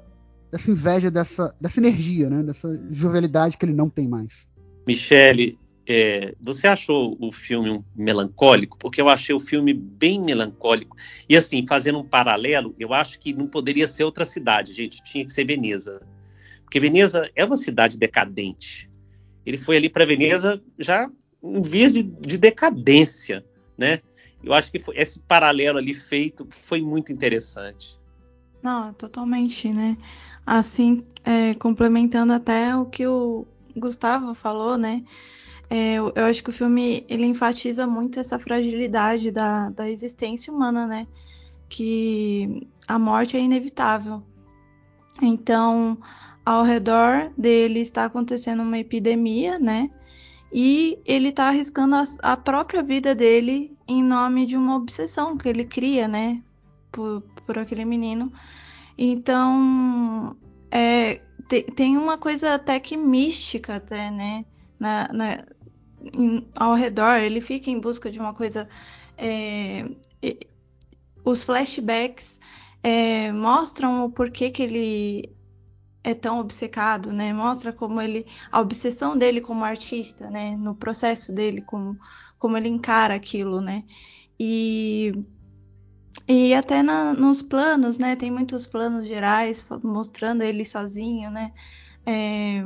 dessa 0.51 0.69
inveja, 0.69 1.09
dessa, 1.09 1.55
dessa 1.61 1.79
energia, 1.79 2.29
né? 2.29 2.43
Dessa 2.43 2.77
jovialidade 2.91 3.55
que 3.55 3.63
ele 3.63 3.73
não 3.73 3.89
tem 3.89 4.05
mais. 4.05 4.49
Michele, 4.85 5.57
é, 5.87 6.35
você 6.41 6.67
achou 6.67 7.15
o 7.21 7.31
filme 7.31 7.85
melancólico? 7.95 8.77
Porque 8.77 8.99
eu 8.99 9.07
achei 9.07 9.33
o 9.33 9.39
filme 9.39 9.73
bem 9.73 10.21
melancólico. 10.21 10.97
E 11.29 11.37
assim, 11.37 11.65
fazendo 11.65 11.99
um 11.99 12.05
paralelo, 12.05 12.75
eu 12.77 12.93
acho 12.93 13.17
que 13.17 13.31
não 13.31 13.47
poderia 13.47 13.87
ser 13.87 14.03
outra 14.03 14.25
cidade, 14.25 14.73
gente. 14.73 15.01
Tinha 15.01 15.23
que 15.23 15.31
ser 15.31 15.45
Veneza. 15.45 16.01
Porque 16.63 16.81
Veneza 16.81 17.31
é 17.33 17.45
uma 17.45 17.55
cidade 17.55 17.97
decadente. 17.97 18.91
Ele 19.45 19.57
foi 19.57 19.77
ali 19.77 19.87
para 19.87 20.05
Veneza 20.05 20.61
já 20.77 21.09
em 21.41 21.61
vias 21.61 21.93
de, 21.93 22.03
de 22.03 22.37
decadência, 22.37 23.45
né? 23.77 24.01
Eu 24.45 24.53
acho 24.53 24.71
que 24.71 24.79
foi, 24.79 24.95
esse 24.97 25.19
paralelo 25.19 25.77
ali 25.77 25.93
feito 25.93 26.47
foi 26.49 26.81
muito 26.81 27.11
interessante. 27.11 27.99
Não, 28.61 28.93
totalmente, 28.93 29.69
né? 29.69 29.97
Assim, 30.45 31.03
é, 31.23 31.55
complementando 31.55 32.31
até 32.31 32.75
o 32.75 32.85
que 32.85 33.05
o 33.07 33.45
Gustavo 33.75 34.33
falou, 34.35 34.77
né? 34.77 35.03
É, 35.69 35.95
eu, 35.95 36.11
eu, 36.15 36.25
acho 36.25 36.43
que 36.43 36.51
o 36.51 36.53
filme 36.53 37.03
ele 37.09 37.25
enfatiza 37.25 37.87
muito 37.87 38.19
essa 38.19 38.37
fragilidade 38.37 39.31
da, 39.31 39.69
da 39.69 39.89
existência 39.89 40.53
humana, 40.53 40.85
né? 40.85 41.07
Que 41.67 42.67
a 42.87 42.99
morte 42.99 43.35
é 43.35 43.39
inevitável. 43.39 44.21
Então, 45.21 45.97
ao 46.45 46.63
redor 46.63 47.31
dele 47.35 47.79
está 47.79 48.05
acontecendo 48.05 48.61
uma 48.61 48.77
epidemia, 48.77 49.57
né? 49.57 49.89
E 50.57 51.01
ele 51.03 51.29
está 51.29 51.49
arriscando 51.49 51.95
a, 51.95 52.05
a, 52.23 52.37
própria 52.37 52.81
vida 52.81 53.13
dele 53.13 53.77
em 53.85 54.01
nome 54.01 54.45
de 54.45 54.55
uma 54.55 54.77
obsessão 54.77 55.35
que 55.35 55.49
ele 55.49 55.65
cria, 55.65 56.07
né? 56.07 56.41
Por, 56.93 57.23
por 57.45 57.59
aquele 57.59 57.83
menino. 57.83 58.31
Então, 58.97 60.37
é, 60.71 61.15
te, 61.49 61.63
tem 61.63 61.97
uma 61.97 62.17
coisa 62.17 62.53
até 62.53 62.79
que 62.79 62.95
mística, 62.95 63.75
até, 63.75 64.09
né? 64.09 64.45
Na, 64.79 65.09
na, 65.11 65.45
em, 66.13 66.47
ao 66.55 66.73
redor, 66.73 67.17
ele 67.17 67.41
fica 67.41 67.69
em 67.69 67.77
busca 67.77 68.09
de 68.09 68.17
uma 68.17 68.33
coisa. 68.33 68.69
É, 69.17 69.85
os 71.25 71.43
flashbacks 71.43 72.39
é, 72.81 73.29
mostram 73.33 74.05
o 74.05 74.09
porquê 74.09 74.49
que 74.49 74.63
ele 74.63 75.34
é 76.05 76.13
tão 76.13 76.39
obcecado, 76.39 77.11
né? 77.11 77.33
Mostra 77.33 77.73
como 77.73 77.99
ele 77.99 78.27
a 78.51 78.61
obsessão 78.61 79.17
dele 79.17 79.41
como 79.41 79.63
artista, 79.63 80.29
né? 80.29 80.55
No 80.55 80.75
processo 80.75 81.33
dele, 81.33 81.61
como 81.61 81.97
como 82.37 82.57
ele 82.57 82.69
encara 82.69 83.15
aquilo, 83.15 83.59
né? 83.59 83.83
E, 84.39 85.11
e 86.27 86.53
até 86.53 86.83
na, 86.83 87.13
nos 87.13 87.41
planos, 87.41 87.97
né? 87.97 88.15
Tem 88.15 88.29
muitos 88.29 88.67
planos 88.67 89.07
gerais 89.07 89.65
mostrando 89.83 90.43
ele 90.43 90.63
sozinho, 90.63 91.31
né? 91.31 91.51
É, 92.05 92.63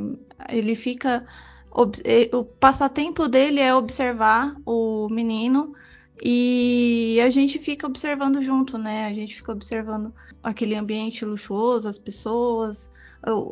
ele 0.50 0.75
fica. 0.75 1.25
O 2.34 2.43
passatempo 2.43 3.27
dele 3.27 3.62
é 3.62 3.74
observar 3.74 4.55
o 4.65 5.08
menino 5.10 5.74
e 6.22 7.19
a 7.24 7.29
gente 7.29 7.60
fica 7.60 7.88
observando 7.88 8.41
junto, 8.41 8.77
né? 8.77 9.05
A 9.05 9.13
gente 9.13 9.36
fica 9.36 9.53
observando 9.53 10.13
aquele 10.43 10.75
ambiente 10.75 11.24
luxuoso, 11.24 11.88
as 11.88 12.00
pessoas. 12.00 12.89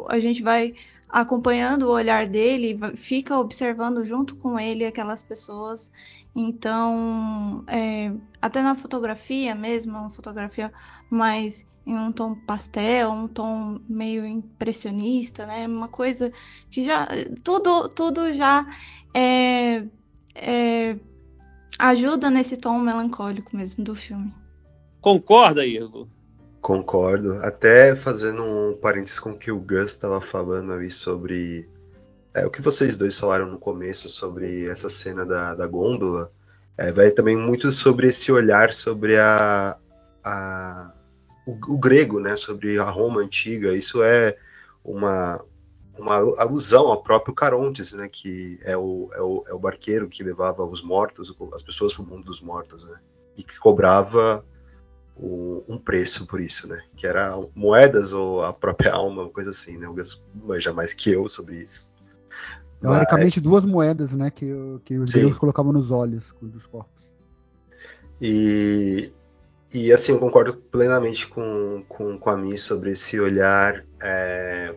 A 0.10 0.20
gente 0.20 0.42
vai 0.42 0.74
acompanhando 1.10 1.84
o 1.84 1.92
olhar 1.92 2.28
dele, 2.28 2.78
fica 2.96 3.38
observando 3.38 4.04
junto 4.04 4.36
com 4.36 4.60
ele 4.60 4.86
aquelas 4.86 5.24
pessoas. 5.24 5.92
Então, 6.36 7.64
é, 7.68 8.12
até 8.42 8.62
na 8.62 8.76
fotografia 8.76 9.56
mesmo, 9.56 9.98
uma 9.98 10.10
fotografia 10.10 10.72
mais 11.10 11.66
em 11.86 11.96
um 11.96 12.12
tom 12.12 12.36
pastel, 12.36 13.12
um 13.12 13.28
tom 13.28 13.80
meio 13.88 14.26
impressionista, 14.26 15.46
né? 15.46 15.66
Uma 15.66 15.88
coisa 15.88 16.34
que 16.70 16.84
já 16.84 17.08
tudo 17.44 17.88
tudo 17.88 18.34
já 18.34 18.68
é, 19.14 19.86
é, 20.36 20.98
ajuda 21.80 22.30
nesse 22.30 22.58
tom 22.58 22.78
melancólico 22.80 23.56
mesmo 23.56 23.84
do 23.86 23.96
filme. 23.96 24.34
Concorda, 25.00 25.66
Igor? 25.66 26.08
Concordo. 26.68 27.36
Até 27.44 27.96
fazendo 27.96 28.44
um 28.44 28.74
parênteses 28.76 29.22
com 29.22 29.30
o 29.30 29.38
que 29.38 29.50
o 29.50 29.58
Gus 29.58 29.92
estava 29.92 30.20
falando 30.20 30.74
ali 30.74 30.92
sobre 30.92 31.66
é, 32.34 32.46
o 32.46 32.50
que 32.50 32.62
vocês 32.62 32.98
dois 32.98 33.18
falaram 33.18 33.46
no 33.46 33.58
começo 33.58 34.10
sobre 34.10 34.68
essa 34.68 34.90
cena 34.90 35.26
da, 35.26 35.56
da 35.56 35.66
gôndola. 35.66 36.30
É, 36.78 36.92
vai 36.92 37.12
também 37.12 37.38
muito 37.38 37.72
sobre 37.72 38.10
esse 38.10 38.34
olhar 38.34 38.74
sobre 38.74 39.18
a, 39.18 39.78
a 40.22 40.92
o, 41.46 41.54
o, 41.54 41.78
grego, 41.78 42.20
né, 42.20 42.36
sobre 42.36 42.78
a 42.78 42.90
Roma 42.90 43.22
antiga. 43.22 43.74
Isso 43.74 44.04
é 44.04 44.36
uma, 44.84 45.42
uma 45.98 46.16
alusão 46.38 46.88
ao 46.88 47.02
próprio 47.02 47.34
Carontes, 47.34 47.94
né, 47.94 48.10
que 48.12 48.60
é 48.62 48.76
o, 48.76 49.10
é 49.14 49.22
o, 49.22 49.44
é 49.48 49.54
o 49.54 49.60
barqueiro 49.60 50.10
que 50.10 50.22
levava 50.22 50.66
os 50.66 50.84
mortos, 50.84 51.34
as 51.54 51.64
pessoas 51.64 51.94
para 51.94 52.04
o 52.04 52.06
mundo 52.06 52.26
dos 52.26 52.42
mortos, 52.42 52.84
né, 52.84 53.00
e 53.38 53.44
que 53.44 53.58
cobrava 53.58 54.44
o, 55.20 55.64
um 55.68 55.78
preço 55.78 56.26
por 56.26 56.40
isso, 56.40 56.68
né, 56.68 56.82
que 56.96 57.08
era 57.08 57.38
moedas 57.56 58.14
ou 58.14 58.44
a 58.44 58.54
própria 58.54 58.94
alma, 58.94 59.24
uma 59.24 59.32
coisa 59.32 59.50
assim, 59.50 59.78
né, 59.78 59.88
o 59.88 59.94
Gus 59.94 60.24
manja 60.34 60.74
mais 60.74 60.94
que 60.94 61.12
eu 61.12 61.28
sobre 61.28 61.62
isso. 61.62 61.92
Teoricamente, 62.82 63.40
Mas... 63.40 63.44
duas 63.44 63.66
moedas, 63.66 64.12
né, 64.14 64.30
que, 64.30 64.54
que 64.86 64.98
os 64.98 65.12
gregos 65.12 65.38
colocavam 65.38 65.74
nos 65.74 65.90
olhos 65.92 66.34
dos 66.42 66.66
corpos. 66.66 67.08
E, 68.22 69.12
e 69.74 69.92
assim, 69.92 70.12
eu 70.12 70.20
concordo 70.20 70.56
plenamente 70.56 71.28
com, 71.28 71.84
com, 71.88 72.18
com 72.18 72.30
a 72.30 72.38
mim 72.38 72.58
sobre 72.58 72.92
esse 72.92 73.20
olhar 73.20 73.84
é, 74.02 74.76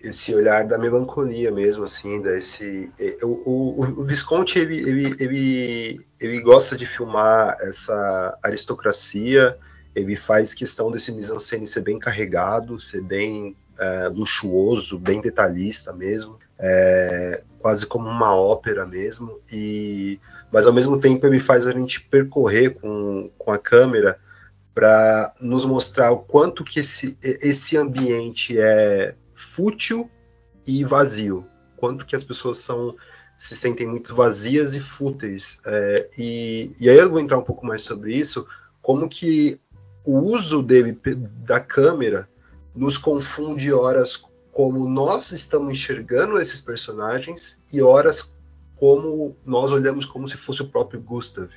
esse 0.00 0.34
olhar 0.34 0.66
da 0.66 0.78
melancolia 0.78 1.50
mesmo, 1.50 1.84
assim, 1.84 2.20
desse 2.20 2.90
é, 2.98 3.18
o, 3.22 3.28
o, 3.28 4.00
o, 4.00 4.04
Visconti 4.04 4.58
ele, 4.58 4.78
ele, 4.78 5.16
ele, 5.18 6.06
ele 6.20 6.40
gosta 6.40 6.76
de 6.76 6.86
filmar 6.86 7.56
essa 7.60 8.38
aristocracia, 8.42 9.56
ele 9.94 10.16
faz 10.16 10.54
questão 10.54 10.90
desse 10.90 11.12
mise-en-scène 11.12 11.66
ser 11.66 11.80
bem 11.80 11.98
carregado, 11.98 12.78
ser 12.78 13.02
bem 13.02 13.56
é, 13.78 14.08
luxuoso, 14.08 14.98
bem 14.98 15.20
detalhista 15.20 15.92
mesmo, 15.92 16.38
é, 16.58 17.42
quase 17.58 17.86
como 17.86 18.08
uma 18.08 18.34
ópera 18.34 18.86
mesmo, 18.86 19.40
e 19.50 20.20
mas 20.50 20.66
ao 20.66 20.72
mesmo 20.72 20.98
tempo 20.98 21.26
ele 21.26 21.38
faz 21.38 21.66
a 21.66 21.72
gente 21.72 22.00
percorrer 22.00 22.74
com, 22.74 23.30
com 23.36 23.52
a 23.52 23.58
câmera 23.58 24.18
para 24.74 25.34
nos 25.40 25.64
mostrar 25.64 26.10
o 26.10 26.20
quanto 26.20 26.64
que 26.64 26.80
esse, 26.80 27.18
esse 27.22 27.76
ambiente 27.76 28.58
é 28.58 29.14
fútil 29.34 30.10
e 30.66 30.84
vazio. 30.84 31.46
Quanto 31.76 32.06
que 32.06 32.16
as 32.16 32.24
pessoas 32.24 32.58
são 32.58 32.96
se 33.38 33.54
sentem 33.54 33.86
muito 33.86 34.14
vazias 34.14 34.74
e 34.74 34.80
fúteis. 34.80 35.60
É, 35.64 36.10
e, 36.18 36.72
e, 36.80 36.90
aí 36.90 36.98
eu 36.98 37.08
vou 37.08 37.20
entrar 37.20 37.38
um 37.38 37.44
pouco 37.44 37.64
mais 37.64 37.82
sobre 37.82 38.12
isso, 38.14 38.44
como 38.82 39.08
que 39.08 39.60
o 40.04 40.18
uso 40.18 40.60
dele 40.60 40.98
da 41.44 41.60
câmera 41.60 42.28
nos 42.74 42.98
confunde 42.98 43.72
horas 43.72 44.24
como 44.50 44.88
nós 44.88 45.30
estamos 45.30 45.70
enxergando 45.70 46.40
esses 46.40 46.60
personagens 46.60 47.60
e 47.72 47.80
horas 47.80 48.34
como 48.76 49.36
nós 49.44 49.70
olhamos 49.70 50.04
como 50.04 50.26
se 50.26 50.36
fosse 50.36 50.62
o 50.62 50.68
próprio 50.68 51.00
Gustav. 51.00 51.48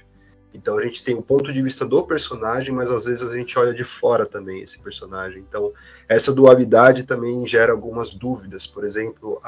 Então 0.53 0.77
a 0.77 0.83
gente 0.83 1.03
tem 1.03 1.15
o 1.15 1.21
ponto 1.21 1.51
de 1.51 1.61
vista 1.61 1.85
do 1.85 2.03
personagem, 2.03 2.73
mas 2.73 2.91
às 2.91 3.05
vezes 3.05 3.29
a 3.29 3.35
gente 3.35 3.57
olha 3.57 3.73
de 3.73 3.83
fora 3.83 4.25
também 4.25 4.61
esse 4.61 4.79
personagem. 4.79 5.43
Então 5.47 5.71
essa 6.07 6.33
dualidade 6.33 7.05
também 7.05 7.47
gera 7.47 7.71
algumas 7.71 8.13
dúvidas. 8.13 8.67
Por 8.67 8.83
exemplo, 8.83 9.41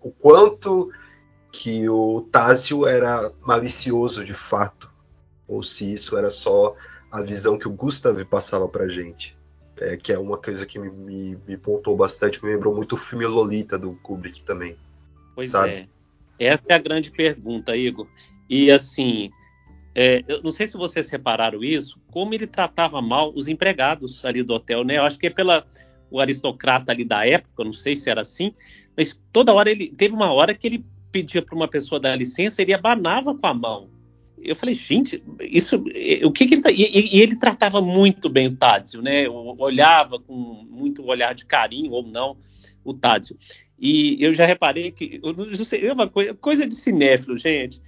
o 0.00 0.10
quanto 0.10 0.90
que 1.54 1.88
o 1.88 2.20
Tásio 2.32 2.84
era 2.84 3.32
malicioso 3.40 4.24
de 4.24 4.34
fato, 4.34 4.90
ou 5.46 5.62
se 5.62 5.92
isso 5.92 6.18
era 6.18 6.28
só 6.28 6.74
a 7.12 7.22
visão 7.22 7.56
que 7.56 7.68
o 7.68 7.70
Gustav 7.70 8.20
passava 8.24 8.66
pra 8.66 8.88
gente. 8.88 9.36
É, 9.80 9.96
que 9.96 10.12
é 10.12 10.18
uma 10.18 10.36
coisa 10.36 10.66
que 10.66 10.78
me, 10.80 10.90
me, 10.90 11.38
me 11.46 11.56
pontou 11.56 11.96
bastante, 11.96 12.44
me 12.44 12.52
lembrou 12.52 12.74
muito 12.74 12.94
o 12.94 12.98
filme 12.98 13.24
Lolita 13.24 13.78
do 13.78 13.94
Kubrick 13.94 14.42
também. 14.42 14.76
Pois 15.34 15.50
sabe? 15.50 15.70
é. 15.70 15.88
Essa 16.38 16.62
é 16.68 16.74
a 16.74 16.78
grande 16.78 17.12
pergunta, 17.12 17.76
Igor. 17.76 18.08
E 18.50 18.70
assim, 18.70 19.30
é, 19.94 20.24
eu 20.26 20.42
não 20.42 20.50
sei 20.50 20.66
se 20.66 20.76
vocês 20.76 21.08
repararam 21.08 21.62
isso, 21.62 22.00
como 22.10 22.34
ele 22.34 22.48
tratava 22.48 23.00
mal 23.00 23.32
os 23.34 23.46
empregados 23.46 24.24
ali 24.24 24.42
do 24.42 24.54
hotel, 24.54 24.82
né? 24.84 24.98
Eu 24.98 25.04
acho 25.04 25.18
que 25.18 25.28
é 25.28 25.30
pela 25.30 25.64
o 26.10 26.20
aristocrata 26.20 26.92
ali 26.92 27.04
da 27.04 27.26
época, 27.26 27.64
não 27.64 27.72
sei 27.72 27.96
se 27.96 28.10
era 28.10 28.20
assim, 28.20 28.52
mas 28.96 29.20
toda 29.32 29.52
hora 29.54 29.70
ele 29.70 29.88
teve 29.88 30.14
uma 30.14 30.32
hora 30.32 30.54
que 30.54 30.66
ele 30.66 30.84
pedia 31.14 31.40
para 31.40 31.54
uma 31.54 31.68
pessoa 31.68 32.00
dar 32.00 32.16
licença, 32.16 32.60
ele 32.60 32.74
abanava 32.74 33.34
com 33.34 33.46
a 33.46 33.54
mão. 33.54 33.88
Eu 34.42 34.56
falei, 34.56 34.74
gente, 34.74 35.22
isso, 35.40 35.76
o 36.24 36.32
que, 36.32 36.46
que 36.46 36.54
ele 36.54 36.62
tá, 36.62 36.70
e, 36.70 37.16
e, 37.16 37.20
ele 37.20 37.36
tratava 37.36 37.80
muito 37.80 38.28
bem 38.28 38.48
o 38.48 38.56
Tádzio, 38.56 39.00
né? 39.00 39.28
Olhava 39.28 40.18
com 40.18 40.34
muito 40.68 41.04
olhar 41.04 41.34
de 41.34 41.46
carinho 41.46 41.92
ou 41.92 42.02
não 42.02 42.36
o 42.84 42.92
Tádzio. 42.92 43.38
E 43.78 44.18
eu 44.20 44.32
já 44.32 44.44
reparei 44.44 44.90
que, 44.90 45.20
eu 45.22 45.56
sei, 45.56 45.86
é 45.86 45.92
uma 45.92 46.08
coisa, 46.08 46.34
coisa 46.34 46.66
de 46.66 46.74
cinéfilo, 46.74 47.38
gente 47.38 47.80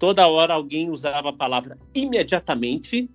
toda 0.00 0.26
hora 0.26 0.54
alguém 0.54 0.90
usava 0.90 1.28
a 1.28 1.32
palavra 1.32 1.78
imediatamente 1.94 3.08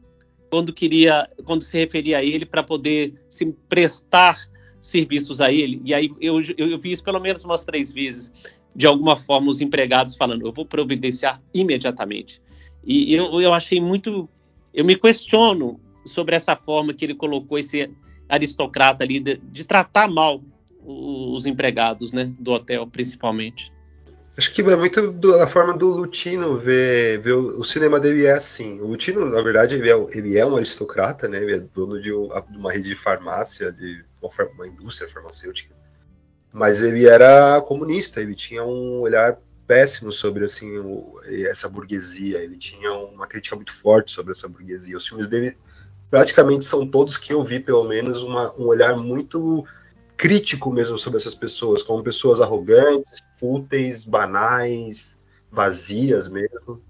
quando 0.52 0.72
queria, 0.72 1.28
quando 1.44 1.64
se 1.64 1.78
referia 1.78 2.20
a 2.20 2.24
ele 2.24 2.46
para 2.46 2.62
poder 2.62 3.12
se 3.28 3.52
prestar 3.68 4.40
serviços 4.80 5.42
a 5.42 5.52
ele. 5.52 5.82
E 5.84 5.94
aí 5.94 6.10
eu, 6.22 6.40
eu, 6.56 6.70
eu, 6.70 6.80
vi 6.80 6.92
isso 6.92 7.04
pelo 7.04 7.20
menos 7.20 7.44
umas 7.44 7.66
três 7.66 7.92
vezes, 7.92 8.32
de 8.76 8.86
alguma 8.86 9.16
forma, 9.16 9.50
os 9.50 9.62
empregados 9.62 10.16
falando, 10.16 10.46
eu 10.46 10.52
vou 10.52 10.66
providenciar 10.66 11.42
imediatamente. 11.54 12.42
E 12.86 13.14
eu, 13.14 13.42
eu 13.42 13.54
achei 13.54 13.80
muito. 13.80 14.30
Eu 14.74 14.84
me 14.84 14.96
questiono 14.96 15.80
sobre 16.06 16.36
essa 16.36 16.56
forma 16.56 16.94
que 16.94 17.06
ele 17.06 17.16
colocou 17.16 17.58
esse 17.58 17.90
aristocrata 18.28 19.04
ali 19.04 19.20
de, 19.20 19.38
de 19.38 19.64
tratar 19.64 20.08
mal 20.08 20.42
os 20.88 21.46
empregados, 21.48 22.14
né, 22.14 22.32
do 22.40 22.52
hotel, 22.52 22.86
principalmente. 22.86 23.74
Acho 24.38 24.54
que 24.54 24.62
é 24.62 24.76
muito 24.76 25.14
da 25.14 25.48
forma 25.48 25.78
do 25.78 25.88
Lutino 25.88 26.58
ver, 26.58 27.20
ver 27.20 27.32
o, 27.32 27.60
o, 27.60 27.64
cinema 27.64 28.00
dele 28.00 28.26
é 28.26 28.34
assim. 28.34 28.82
O 28.82 28.88
Lutino, 28.88 29.30
na 29.30 29.42
verdade, 29.42 29.76
ele 29.76 29.90
é, 29.90 29.96
ele 30.12 30.38
é 30.38 30.46
um 30.46 30.58
aristocrata, 30.58 31.28
né? 31.28 31.42
Ele 31.42 31.56
é 31.56 31.60
dono 31.60 32.02
de, 32.02 32.14
um, 32.14 32.28
uma 32.54 32.72
rede 32.72 32.90
de 32.90 32.96
farmácia, 32.96 33.72
de 33.72 34.04
uma, 34.22 34.30
uma, 34.54 34.68
indústria 34.68 35.10
farmacêutica. 35.10 35.74
Mas 36.56 36.82
ele 36.82 37.06
era 37.06 37.62
comunista, 37.64 38.22
ele 38.22 38.34
tinha 38.34 38.64
um 38.64 39.02
olhar 39.02 39.38
péssimo 39.68 40.10
sobre 40.14 40.46
assim 40.46 40.78
o, 40.78 41.20
essa 41.26 41.68
burguesia. 41.68 42.38
Ele 42.38 42.56
tinha 42.56 42.94
uma 42.94 43.28
crítica 43.28 43.58
muito 43.58 43.74
forte 43.74 44.12
sobre 44.12 44.32
essa 44.32 44.48
burguesia. 44.48 44.96
Os 44.96 45.06
filmes 45.06 45.28
dele 45.28 45.58
praticamente 46.10 46.64
são 46.64 46.88
todos 46.88 47.18
que 47.18 47.34
eu 47.34 47.44
vi, 47.44 47.60
pelo 47.60 47.84
menos, 47.84 48.24
uma, 48.24 48.56
um 48.58 48.68
olhar 48.68 48.98
muito 48.98 49.66
crítico 50.16 50.72
mesmo 50.72 50.98
sobre 50.98 51.18
essas 51.18 51.36
pessoas, 51.36 51.84
como 51.84 52.02
pessoas 52.02 52.40
arrogantes, 52.40 53.22
fúteis, 53.38 54.06
banais, 54.06 55.22
vazias 55.52 56.30
mesmo. 56.30 56.82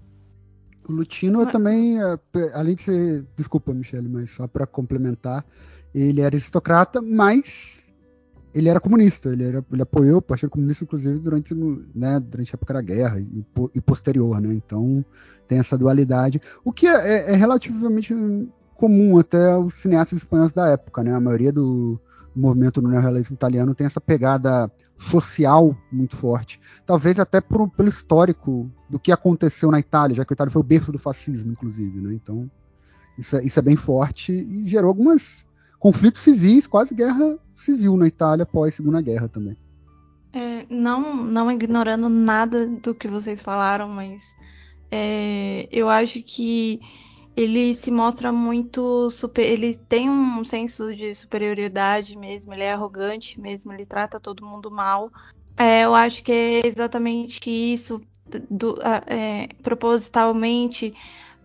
O 0.88 0.92
Lutino 0.92 1.42
mas... 1.42 1.50
também, 1.50 2.00
é, 2.00 2.18
além 2.54 2.76
de 2.76 2.82
ser. 2.82 3.26
Desculpa, 3.36 3.74
Michele, 3.74 4.08
mas 4.08 4.30
só 4.30 4.46
para 4.46 4.64
complementar, 4.64 5.44
ele 5.92 6.20
era 6.20 6.36
aristocrata, 6.36 7.02
mas 7.02 7.75
ele 8.56 8.68
era 8.68 8.80
comunista. 8.80 9.28
Ele, 9.28 9.44
era, 9.44 9.64
ele 9.72 9.82
apoiou 9.82 10.18
o 10.18 10.22
Partido 10.22 10.50
Comunista, 10.50 10.84
inclusive, 10.84 11.18
durante, 11.18 11.54
né, 11.94 12.20
durante 12.20 12.54
a 12.54 12.56
época 12.56 12.74
da 12.74 12.82
guerra 12.82 13.20
e, 13.20 13.44
e 13.74 13.80
posterior, 13.80 14.40
né? 14.40 14.52
Então 14.54 15.04
tem 15.46 15.58
essa 15.58 15.78
dualidade. 15.78 16.40
O 16.64 16.72
que 16.72 16.86
é, 16.86 17.30
é, 17.30 17.32
é 17.32 17.36
relativamente 17.36 18.14
comum 18.74 19.18
até 19.18 19.52
aos 19.52 19.74
cineastas 19.74 20.18
espanhóis 20.18 20.52
da 20.52 20.68
época, 20.68 21.02
né? 21.02 21.14
A 21.14 21.20
maioria 21.20 21.52
do, 21.52 22.00
movimento 22.36 22.82
no 22.82 22.90
neorrealismo 22.90 23.34
italiano 23.34 23.74
tem 23.74 23.86
essa 23.86 24.00
pegada 24.00 24.70
social 24.98 25.76
muito 25.90 26.14
forte. 26.16 26.60
Talvez 26.84 27.18
até 27.18 27.40
por, 27.40 27.68
pelo 27.70 27.88
histórico 27.88 28.70
do 28.88 28.98
que 28.98 29.10
aconteceu 29.10 29.70
na 29.70 29.80
Itália, 29.80 30.16
já 30.16 30.24
que 30.24 30.32
a 30.32 30.36
Itália 30.36 30.50
foi 30.50 30.60
o 30.60 30.64
berço 30.64 30.92
do 30.92 30.98
fascismo, 30.98 31.50
inclusive. 31.50 32.00
Né? 32.00 32.12
Então, 32.12 32.50
isso 33.18 33.36
é, 33.36 33.44
isso 33.44 33.58
é 33.58 33.62
bem 33.62 33.76
forte 33.76 34.32
e 34.32 34.68
gerou 34.68 34.88
alguns 34.88 35.45
conflitos 35.78 36.20
civis, 36.20 36.66
quase 36.66 36.94
guerra 36.94 37.38
civil 37.56 37.96
na 37.96 38.06
Itália 38.06 38.42
após 38.44 38.74
a 38.74 38.76
Segunda 38.76 39.00
Guerra 39.00 39.28
também. 39.28 39.56
É, 40.32 40.66
não, 40.68 41.16
não 41.24 41.50
ignorando 41.50 42.08
nada 42.08 42.66
do 42.66 42.94
que 42.94 43.08
vocês 43.08 43.40
falaram, 43.40 43.88
mas 43.88 44.22
é, 44.90 45.68
eu 45.72 45.88
acho 45.88 46.22
que 46.22 46.80
ele 47.36 47.74
se 47.74 47.90
mostra 47.90 48.32
muito 48.32 49.10
super, 49.10 49.42
ele 49.42 49.76
tem 49.76 50.08
um 50.08 50.42
senso 50.44 50.94
de 50.94 51.14
superioridade 51.14 52.16
mesmo, 52.16 52.52
ele 52.54 52.62
é 52.62 52.72
arrogante 52.72 53.40
mesmo, 53.40 53.72
ele 53.72 53.84
trata 53.84 54.18
todo 54.18 54.44
mundo 54.44 54.70
mal. 54.70 55.10
É, 55.56 55.84
eu 55.84 55.94
acho 55.94 56.22
que 56.22 56.32
é 56.32 56.66
exatamente 56.66 57.50
isso, 57.50 58.00
do, 58.50 58.78
é, 59.06 59.48
propositalmente 59.62 60.94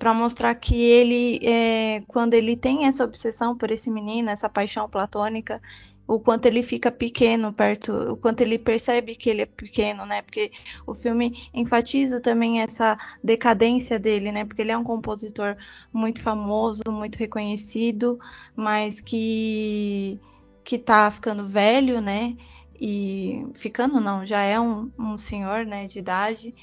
para 0.01 0.15
mostrar 0.15 0.55
que 0.55 0.73
ele, 0.73 1.39
é, 1.43 2.01
quando 2.07 2.33
ele 2.33 2.57
tem 2.57 2.87
essa 2.87 3.03
obsessão 3.03 3.55
por 3.55 3.69
esse 3.69 3.87
menino, 3.87 4.31
essa 4.31 4.49
paixão 4.49 4.89
platônica, 4.89 5.61
o 6.07 6.19
quanto 6.19 6.47
ele 6.47 6.63
fica 6.63 6.91
pequeno 6.91 7.53
perto, 7.53 7.93
o 8.13 8.17
quanto 8.17 8.41
ele 8.41 8.57
percebe 8.57 9.15
que 9.15 9.29
ele 9.29 9.43
é 9.43 9.45
pequeno, 9.45 10.03
né? 10.07 10.23
Porque 10.23 10.51
o 10.87 10.95
filme 10.95 11.47
enfatiza 11.53 12.19
também 12.19 12.61
essa 12.61 12.97
decadência 13.23 13.99
dele, 13.99 14.31
né? 14.31 14.43
Porque 14.43 14.63
ele 14.63 14.71
é 14.71 14.77
um 14.77 14.83
compositor 14.83 15.55
muito 15.93 16.19
famoso, 16.19 16.81
muito 16.89 17.17
reconhecido, 17.17 18.19
mas 18.55 18.99
que 18.99 20.19
que 20.63 20.79
tá 20.79 21.11
ficando 21.11 21.47
velho, 21.47 22.01
né? 22.01 22.35
E 22.79 23.45
ficando 23.53 24.01
não, 24.01 24.25
já 24.25 24.41
é 24.41 24.59
um, 24.59 24.91
um 24.97 25.15
senhor, 25.19 25.63
né, 25.63 25.85
de 25.85 25.99
idade 25.99 26.55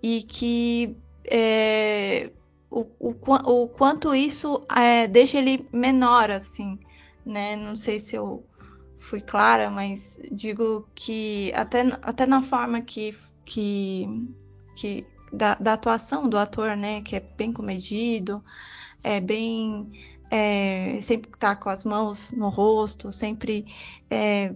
e 0.00 0.22
que 0.22 0.96
é, 1.24 2.30
o, 2.74 2.86
o, 2.98 3.14
o, 3.62 3.68
quanto 3.68 4.12
isso 4.14 4.66
é, 4.74 5.06
deixa 5.06 5.38
ele 5.38 5.68
menor, 5.72 6.30
assim, 6.30 6.78
né? 7.24 7.54
Não 7.54 7.76
sei 7.76 8.00
se 8.00 8.16
eu 8.16 8.44
fui 8.98 9.20
clara, 9.20 9.70
mas 9.70 10.18
digo 10.32 10.88
que 10.94 11.52
até, 11.54 11.82
até 12.02 12.26
na 12.26 12.42
forma 12.42 12.80
que, 12.80 13.16
que, 13.44 14.08
que 14.74 15.06
da, 15.32 15.54
da, 15.54 15.74
atuação 15.74 16.28
do 16.28 16.36
ator, 16.36 16.76
né, 16.76 17.00
que 17.02 17.14
é 17.14 17.20
bem 17.20 17.52
comedido, 17.52 18.42
é 19.02 19.20
bem 19.20 19.92
é, 20.30 20.98
sempre 21.02 21.30
tá 21.38 21.54
com 21.54 21.68
as 21.68 21.84
mãos 21.84 22.32
no 22.32 22.48
rosto, 22.48 23.12
sempre 23.12 23.66
é, 24.10 24.52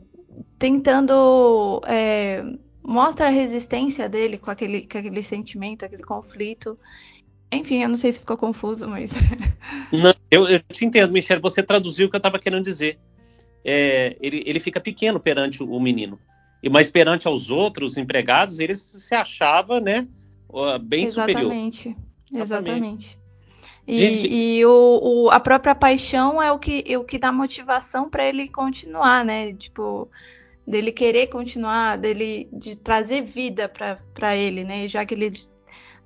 tentando 0.59 1.81
é, 1.87 2.43
mostra 2.83 3.27
a 3.27 3.31
resistência 3.31 4.09
dele 4.09 4.39
com 4.39 4.51
aquele, 4.51 4.89
com 4.89 4.97
aquele 4.97 5.23
sentimento, 5.23 5.85
aquele 5.85 6.03
conflito. 6.03 6.77
Enfim, 7.51 7.83
eu 7.83 7.89
não 7.89 7.97
sei 7.97 8.13
se 8.13 8.19
ficou 8.19 8.37
confuso, 8.37 8.87
mas. 8.87 9.11
Não, 9.91 10.15
eu, 10.31 10.47
eu 10.47 10.61
te 10.61 10.85
entendo, 10.85 11.13
Michelle. 11.13 11.41
Você 11.41 11.63
traduziu 11.63 12.07
o 12.07 12.11
que 12.11 12.17
eu 12.17 12.19
estava 12.19 12.39
querendo 12.39 12.63
dizer 12.63 12.99
é, 13.65 14.17
ele, 14.21 14.43
ele 14.47 14.61
fica 14.61 14.81
pequeno 14.81 15.19
perante 15.21 15.63
o 15.63 15.81
menino. 15.81 16.19
E 16.63 16.69
mas 16.69 16.91
perante 16.91 17.29
aos 17.29 17.51
outros 17.51 17.97
empregados, 17.97 18.59
ele 18.59 18.75
se 18.75 19.15
achava, 19.15 19.81
né, 19.81 20.09
bem 20.83 21.05
exatamente, 21.05 21.79
superior. 21.79 21.97
Exatamente. 22.33 23.19
E, 23.87 23.99
Gente... 23.99 24.29
e 24.29 24.67
o, 24.67 25.01
o, 25.03 25.31
a 25.31 25.41
própria 25.41 25.75
paixão 25.75 26.43
é 26.43 26.53
o 26.53 26.59
que, 26.59 26.85
é 26.87 26.99
o 26.99 27.05
que 27.05 27.19
dá 27.19 27.33
motivação 27.33 28.11
para 28.11 28.29
ele 28.29 28.49
continuar, 28.49 29.25
né? 29.25 29.55
Tipo, 29.55 30.11
dele 30.67 30.93
querer 30.93 31.29
continuar, 31.29 31.97
dele 31.97 32.49
de 32.53 32.77
trazer 32.77 33.23
vida 33.23 33.67
para 33.67 34.37
ele, 34.37 34.63
né? 34.63 34.87
Já 34.89 35.07
que 35.07 35.15
ele, 35.15 35.33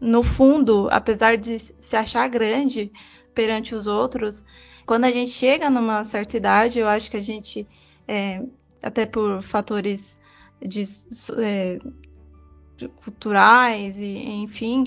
no 0.01 0.23
fundo, 0.23 0.89
apesar 0.91 1.37
de 1.37 1.59
se 1.59 1.97
achar 1.97 2.29
grande 2.29 2.93
perante 3.35 3.75
os 3.75 3.87
outros, 3.87 4.45
quando 4.87 5.05
a 5.05 5.11
gente 5.11 5.31
chega 5.31 5.71
numa 5.71 6.05
certa 6.05 6.37
idade, 6.37 6.79
eu 6.79 6.89
acho 6.89 7.11
que 7.11 7.17
a 7.17 7.23
gente, 7.23 7.67
é, 8.07 8.43
até 8.83 9.07
por 9.07 9.43
fatores 9.43 10.19
de, 10.61 10.89
é, 11.39 11.79
culturais 12.89 13.97
e 13.99 14.29
enfim, 14.43 14.85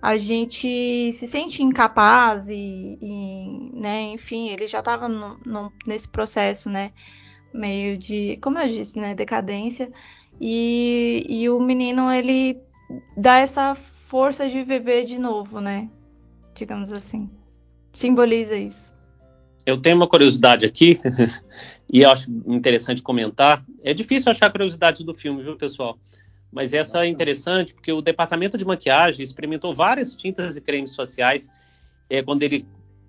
a 0.00 0.16
gente 0.16 1.12
se 1.12 1.26
sente 1.26 1.62
incapaz 1.62 2.46
e, 2.48 2.98
e 3.00 3.70
né, 3.74 4.02
enfim, 4.12 4.48
ele 4.48 4.66
já 4.66 4.78
estava 4.80 5.08
nesse 5.86 6.08
processo, 6.08 6.68
né, 6.68 6.92
meio 7.52 7.96
de, 7.98 8.38
como 8.42 8.58
eu 8.58 8.68
disse, 8.68 8.98
né, 8.98 9.14
decadência 9.14 9.90
e, 10.40 11.26
e 11.28 11.48
o 11.48 11.58
menino 11.58 12.10
ele 12.12 12.60
dá 13.16 13.38
essa 13.38 13.76
força 14.08 14.48
de 14.48 14.62
viver 14.64 15.04
de 15.04 15.18
novo, 15.18 15.60
né, 15.60 15.88
digamos 16.54 16.90
assim, 16.90 17.30
simboliza 17.92 18.56
isso. 18.56 18.90
Eu 19.66 19.76
tenho 19.76 19.96
uma 19.96 20.08
curiosidade 20.08 20.64
aqui, 20.64 20.98
e 21.92 22.00
eu 22.00 22.10
acho 22.10 22.30
interessante 22.46 23.02
comentar. 23.02 23.62
É 23.82 23.92
difícil 23.92 24.32
achar 24.32 24.50
curiosidade 24.50 25.04
do 25.04 25.12
filme, 25.12 25.42
viu, 25.42 25.56
pessoal? 25.56 25.98
Mas 26.50 26.72
essa 26.72 27.04
é 27.04 27.06
interessante 27.06 27.74
porque 27.74 27.92
o 27.92 28.00
departamento 28.00 28.56
de 28.56 28.64
maquiagem 28.64 29.22
experimentou 29.22 29.74
várias 29.74 30.16
tintas 30.16 30.56
e 30.56 30.62
cremes 30.62 30.96
faciais 30.96 31.50
é, 32.08 32.22
quando 32.22 32.42
ele 32.42 32.66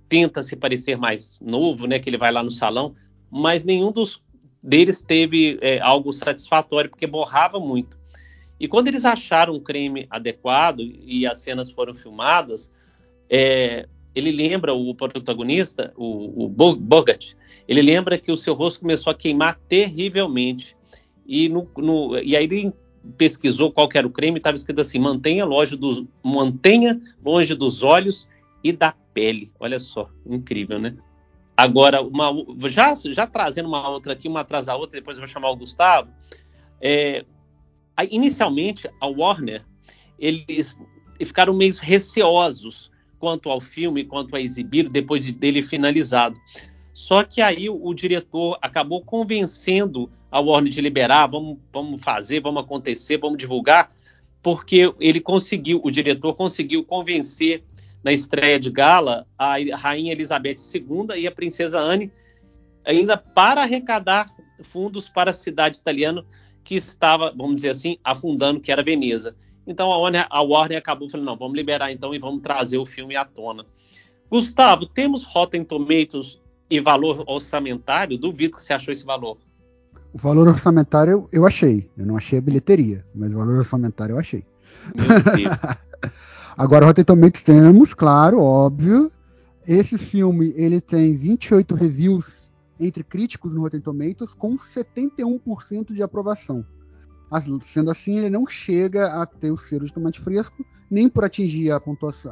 tenta 0.09 0.41
se 0.41 0.57
parecer 0.57 0.97
mais 0.97 1.39
novo, 1.41 1.87
né? 1.87 1.97
Que 1.97 2.09
ele 2.09 2.17
vai 2.17 2.33
lá 2.33 2.43
no 2.43 2.51
salão, 2.51 2.93
mas 3.31 3.63
nenhum 3.63 3.93
dos 3.93 4.21
deles 4.61 5.01
teve 5.01 5.57
é, 5.61 5.79
algo 5.79 6.11
satisfatório 6.11 6.89
porque 6.89 7.07
borrava 7.07 7.57
muito. 7.57 7.97
E 8.59 8.67
quando 8.67 8.87
eles 8.87 9.05
acharam 9.05 9.55
um 9.55 9.59
creme 9.59 10.05
adequado 10.09 10.81
e 10.81 11.25
as 11.25 11.39
cenas 11.39 11.71
foram 11.71 11.93
filmadas, 11.93 12.71
é, 13.29 13.87
ele 14.13 14.31
lembra 14.31 14.73
o 14.73 14.93
protagonista, 14.93 15.93
o, 15.95 16.45
o 16.45 16.49
Bogart, 16.49 17.33
ele 17.67 17.81
lembra 17.81 18.17
que 18.17 18.31
o 18.31 18.35
seu 18.35 18.53
rosto 18.53 18.81
começou 18.81 19.11
a 19.11 19.15
queimar 19.15 19.59
terrivelmente. 19.67 20.75
E, 21.25 21.47
no, 21.47 21.69
no, 21.77 22.17
e 22.17 22.35
aí 22.35 22.43
ele 22.45 22.73
pesquisou 23.17 23.71
qual 23.71 23.87
era 23.93 24.07
o 24.07 24.11
creme, 24.11 24.37
estava 24.37 24.57
escrito 24.57 24.81
assim: 24.81 24.99
mantenha 24.99 25.45
longe, 25.45 25.75
dos, 25.77 26.03
mantenha 26.23 26.99
longe 27.23 27.53
dos 27.55 27.83
olhos 27.83 28.27
e 28.63 28.71
da 28.73 28.93
pele. 29.13 29.51
Olha 29.59 29.79
só, 29.79 30.09
incrível, 30.25 30.79
né? 30.79 30.97
Agora, 31.55 32.01
uma, 32.01 32.31
já, 32.67 32.93
já 32.95 33.27
trazendo 33.27 33.67
uma 33.67 33.89
outra 33.89 34.13
aqui, 34.13 34.27
uma 34.27 34.39
atrás 34.39 34.65
da 34.65 34.75
outra, 34.75 34.99
depois 34.99 35.17
eu 35.17 35.21
vou 35.21 35.27
chamar 35.27 35.51
o 35.51 35.57
Gustavo. 35.57 36.09
É, 36.81 37.25
inicialmente, 38.05 38.89
a 38.99 39.07
Warner, 39.07 39.63
eles 40.17 40.77
ficaram 41.25 41.53
meio 41.53 41.73
receosos 41.81 42.91
quanto 43.17 43.49
ao 43.49 43.59
filme, 43.59 44.05
quanto 44.05 44.35
a 44.35 44.41
exibir 44.41 44.87
depois 44.87 45.25
de, 45.25 45.33
dele 45.33 45.61
finalizado. 45.61 46.39
Só 46.93 47.23
que 47.23 47.41
aí 47.41 47.69
o, 47.69 47.79
o, 47.81 47.93
diretor 47.93 48.57
acabou 48.61 49.03
convencendo 49.03 50.09
a 50.31 50.39
Warner 50.39 50.71
de 50.71 50.81
liberar, 50.81 51.27
vamos, 51.27 51.57
vamos 51.71 52.01
fazer, 52.01 52.41
vamos 52.41 52.63
acontecer, 52.63 53.17
vamos 53.17 53.37
divulgar, 53.37 53.91
porque 54.41 54.91
ele 54.99 55.19
conseguiu, 55.19 55.81
o 55.83 55.91
diretor 55.91 56.33
conseguiu 56.33 56.83
convencer 56.83 57.63
na 58.03 58.13
estreia 58.13 58.59
de 58.59 58.69
gala 58.69 59.27
a 59.37 59.55
rainha 59.75 60.13
Elizabeth 60.13 60.55
II 60.73 61.17
e 61.17 61.27
a 61.27 61.31
princesa 61.31 61.79
Anne 61.79 62.11
ainda 62.85 63.17
para 63.17 63.61
arrecadar 63.61 64.33
fundos 64.61 65.09
para 65.09 65.31
a 65.31 65.33
cidade 65.33 65.77
italiana 65.77 66.25
que 66.69 66.75
estava, 66.75 67.33
vamos 67.35 67.55
dizer 67.55 67.69
assim, 67.69 67.97
afundando, 68.03 68.59
que 68.59 68.71
era 68.71 68.83
Veneza. 68.83 69.35
Então 69.65 69.91
a 69.91 69.97
Warner, 69.97 70.27
a 70.29 70.43
Warner 70.43 70.77
acabou 70.77 71.09
falando, 71.09 71.25
não, 71.25 71.35
vamos 71.35 71.57
liberar 71.57 71.91
então 71.91 72.13
e 72.13 72.19
vamos 72.19 72.43
trazer 72.43 72.77
o 72.77 72.85
filme 72.85 73.15
à 73.15 73.25
tona. 73.25 73.65
Gustavo, 74.29 74.85
temos 74.85 75.23
Rotten 75.23 75.63
Tomatoes 75.63 76.39
e 76.69 76.79
valor 76.79 77.23
orçamentário? 77.25 78.19
Duvido 78.19 78.57
que 78.57 78.61
você 78.61 78.71
achou 78.71 78.91
esse 78.91 79.03
valor. 79.03 79.39
O 80.13 80.19
valor 80.19 80.47
orçamentário 80.47 81.27
eu 81.31 81.43
achei. 81.47 81.89
Eu 81.97 82.05
não 82.05 82.15
achei 82.15 82.37
a 82.37 82.41
bilheteria, 82.41 83.03
mas 83.15 83.33
o 83.33 83.37
valor 83.37 83.57
orçamentário 83.57 84.13
eu 84.13 84.19
achei. 84.19 84.45
Agora, 86.55 86.85
Rotten 86.85 87.03
Tomatoes 87.03 87.43
temos, 87.43 87.95
claro, 87.95 88.39
óbvio. 88.39 89.11
Esse 89.67 89.97
filme 89.97 90.53
ele 90.55 90.79
tem 90.79 91.17
28 91.17 91.73
reviews 91.73 92.38
entre 92.79 93.03
críticos 93.03 93.53
no 93.53 93.61
Rotten 93.61 93.81
Tomatoes 93.81 94.33
com 94.33 94.55
71% 94.55 95.93
de 95.93 96.01
aprovação. 96.01 96.65
Sendo 97.61 97.91
assim, 97.91 98.17
ele 98.17 98.29
não 98.29 98.47
chega 98.47 99.07
a 99.21 99.25
ter 99.25 99.51
o 99.51 99.57
selo 99.57 99.85
de 99.85 99.93
tomate 99.93 100.19
fresco, 100.19 100.65
nem 100.89 101.07
por 101.07 101.23
atingir 101.23 101.71
a, 101.71 101.81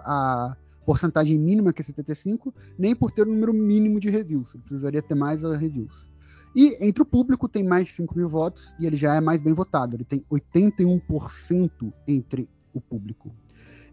a 0.03 0.57
porcentagem 0.85 1.37
mínima, 1.37 1.71
que 1.71 1.81
é 1.81 1.85
75, 1.85 2.53
nem 2.79 2.95
por 2.95 3.11
ter 3.11 3.27
o 3.27 3.29
um 3.29 3.33
número 3.33 3.53
mínimo 3.53 3.99
de 3.99 4.09
reviews. 4.09 4.55
Ele 4.55 4.63
precisaria 4.63 5.01
ter 5.01 5.15
mais 5.15 5.43
reviews. 5.43 6.09
E 6.55 6.75
entre 6.83 7.03
o 7.03 7.05
público 7.05 7.47
tem 7.47 7.63
mais 7.63 7.87
de 7.87 7.93
5 7.93 8.17
mil 8.17 8.27
votos 8.27 8.73
e 8.79 8.87
ele 8.87 8.97
já 8.97 9.13
é 9.13 9.21
mais 9.21 9.39
bem 9.39 9.53
votado. 9.53 9.95
Ele 9.95 10.03
tem 10.03 10.25
81% 10.31 11.93
entre 12.07 12.49
o 12.73 12.81
público. 12.81 13.31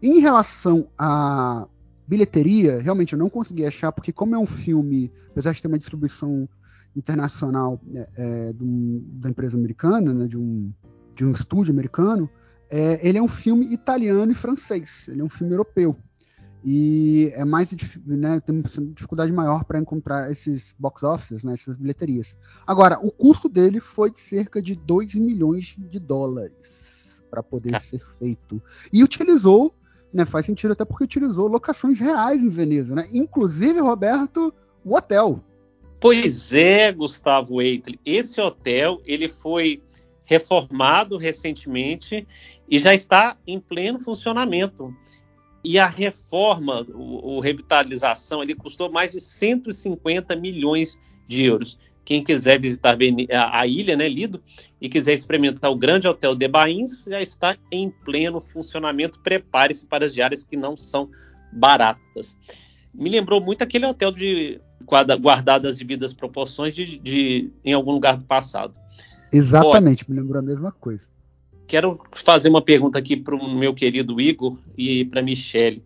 Em 0.01 0.19
relação 0.19 0.87
à 0.97 1.67
bilheteria, 2.07 2.81
realmente 2.81 3.13
eu 3.13 3.19
não 3.19 3.29
consegui 3.29 3.65
achar, 3.65 3.91
porque 3.91 4.11
como 4.11 4.35
é 4.35 4.39
um 4.39 4.45
filme, 4.45 5.11
apesar 5.31 5.53
de 5.53 5.61
ter 5.61 5.67
uma 5.67 5.79
distribuição 5.79 6.47
internacional 6.95 7.81
é, 7.93 8.09
é, 8.15 8.53
um, 8.61 9.03
da 9.13 9.29
empresa 9.29 9.57
americana, 9.57 10.13
né, 10.13 10.27
de 10.27 10.37
um 10.37 10.71
de 11.15 11.25
um 11.25 11.31
estúdio 11.31 11.71
americano, 11.71 12.29
é, 12.69 13.07
ele 13.07 13.17
é 13.17 13.21
um 13.21 13.27
filme 13.27 13.73
italiano 13.73 14.31
e 14.31 14.35
francês. 14.35 15.07
Ele 15.07 15.21
é 15.21 15.23
um 15.23 15.29
filme 15.29 15.53
europeu. 15.53 15.95
E 16.63 17.31
é 17.35 17.45
mais 17.45 17.71
né, 18.05 18.39
tem 18.39 18.55
uma 18.55 18.63
dificuldade 18.93 19.31
maior 19.31 19.63
para 19.63 19.79
encontrar 19.79 20.31
esses 20.31 20.75
box 20.77 21.03
offices, 21.03 21.43
né, 21.43 21.53
essas 21.53 21.77
bilheterias. 21.77 22.35
Agora, 22.65 22.99
o 22.99 23.11
custo 23.11 23.47
dele 23.47 23.79
foi 23.79 24.11
de 24.11 24.19
cerca 24.19 24.61
de 24.61 24.75
2 24.75 25.15
milhões 25.15 25.75
de 25.77 25.99
dólares 25.99 27.21
para 27.29 27.43
poder 27.43 27.75
ah. 27.75 27.81
ser 27.81 28.01
feito. 28.17 28.61
E 28.91 29.03
utilizou, 29.03 29.75
né, 30.15 30.25
faz 30.25 30.45
sentido 30.45 30.71
até 30.71 30.85
porque 30.85 31.03
utilizou 31.03 31.45
locações 31.45 31.99
reais 31.99 32.41
em 32.41 32.47
Veneza, 32.47 32.95
né? 32.95 33.05
Inclusive, 33.11 33.81
Roberto, 33.81 34.53
o 34.81 34.95
hotel. 34.95 35.43
Pois 35.99 36.53
é, 36.53 36.89
Gustavo 36.93 37.61
Eitel. 37.61 37.95
Esse 38.05 38.39
hotel 38.39 39.01
ele 39.05 39.27
foi 39.27 39.83
reformado 40.23 41.17
recentemente 41.17 42.25
e 42.69 42.79
já 42.79 42.93
está 42.93 43.37
em 43.45 43.59
pleno 43.59 43.99
funcionamento. 43.99 44.95
E 45.61 45.77
a 45.77 45.87
reforma, 45.87 46.87
o, 46.93 47.35
o 47.35 47.39
revitalização, 47.41 48.41
ele 48.41 48.55
custou 48.55 48.89
mais 48.89 49.11
de 49.11 49.19
150 49.19 50.33
milhões 50.37 50.97
de 51.27 51.43
euros. 51.43 51.77
Quem 52.05 52.23
quiser 52.23 52.59
visitar 52.59 52.95
a, 53.51 53.67
ilha, 53.67 53.97
né, 53.97 54.07
Lido, 54.07 54.39
e 54.79 54.87
quiser 54.87 55.13
experimentar 55.13 55.71
o 55.71 55.75
grande 55.75 56.07
hotel 56.07 56.35
de 56.35 56.47
Bains, 56.47 57.03
já 57.07 57.19
está 57.19 57.57
em 57.71 57.89
pleno 57.89 58.39
funcionamento. 58.39 59.19
Prepare-se 59.19 59.87
para 59.87 60.05
as 60.05 60.13
diárias 60.13 60.43
que 60.43 60.55
não 60.55 60.77
são 60.77 61.09
baratas. 61.51 62.37
Me 62.93 63.09
lembrou 63.09 63.41
muito 63.41 63.63
aquele 63.63 63.87
hotel 63.87 64.11
de 64.11 64.61
guardado 65.19 65.67
as 65.67 65.79
devidas 65.79 66.13
proporções 66.13 66.75
de, 66.75 66.99
de, 66.99 67.51
em 67.63 67.73
algum 67.73 67.91
lugar 67.91 68.17
do 68.17 68.25
passado. 68.25 68.79
Exatamente, 69.33 70.09
me 70.09 70.15
lembrou 70.15 70.39
a 70.39 70.45
mesma 70.45 70.71
coisa. 70.71 71.07
Quero 71.67 71.99
fazer 72.13 72.49
uma 72.49 72.61
pergunta 72.61 72.99
aqui 72.99 73.17
para 73.17 73.35
o 73.35 73.49
meu 73.49 73.73
querido 73.73 74.21
Igor 74.21 74.59
e 74.77 75.05
para 75.05 75.21
a 75.21 75.23
Michele. 75.23 75.83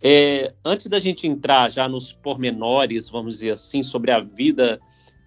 É, 0.00 0.52
antes 0.64 0.88
da 0.88 0.98
gente 0.98 1.28
entrar 1.28 1.70
já 1.70 1.88
nos 1.88 2.12
pormenores, 2.12 3.08
vamos 3.08 3.34
dizer 3.34 3.50
assim, 3.52 3.84
sobre 3.84 4.10
a 4.10 4.18
vida, 4.18 4.80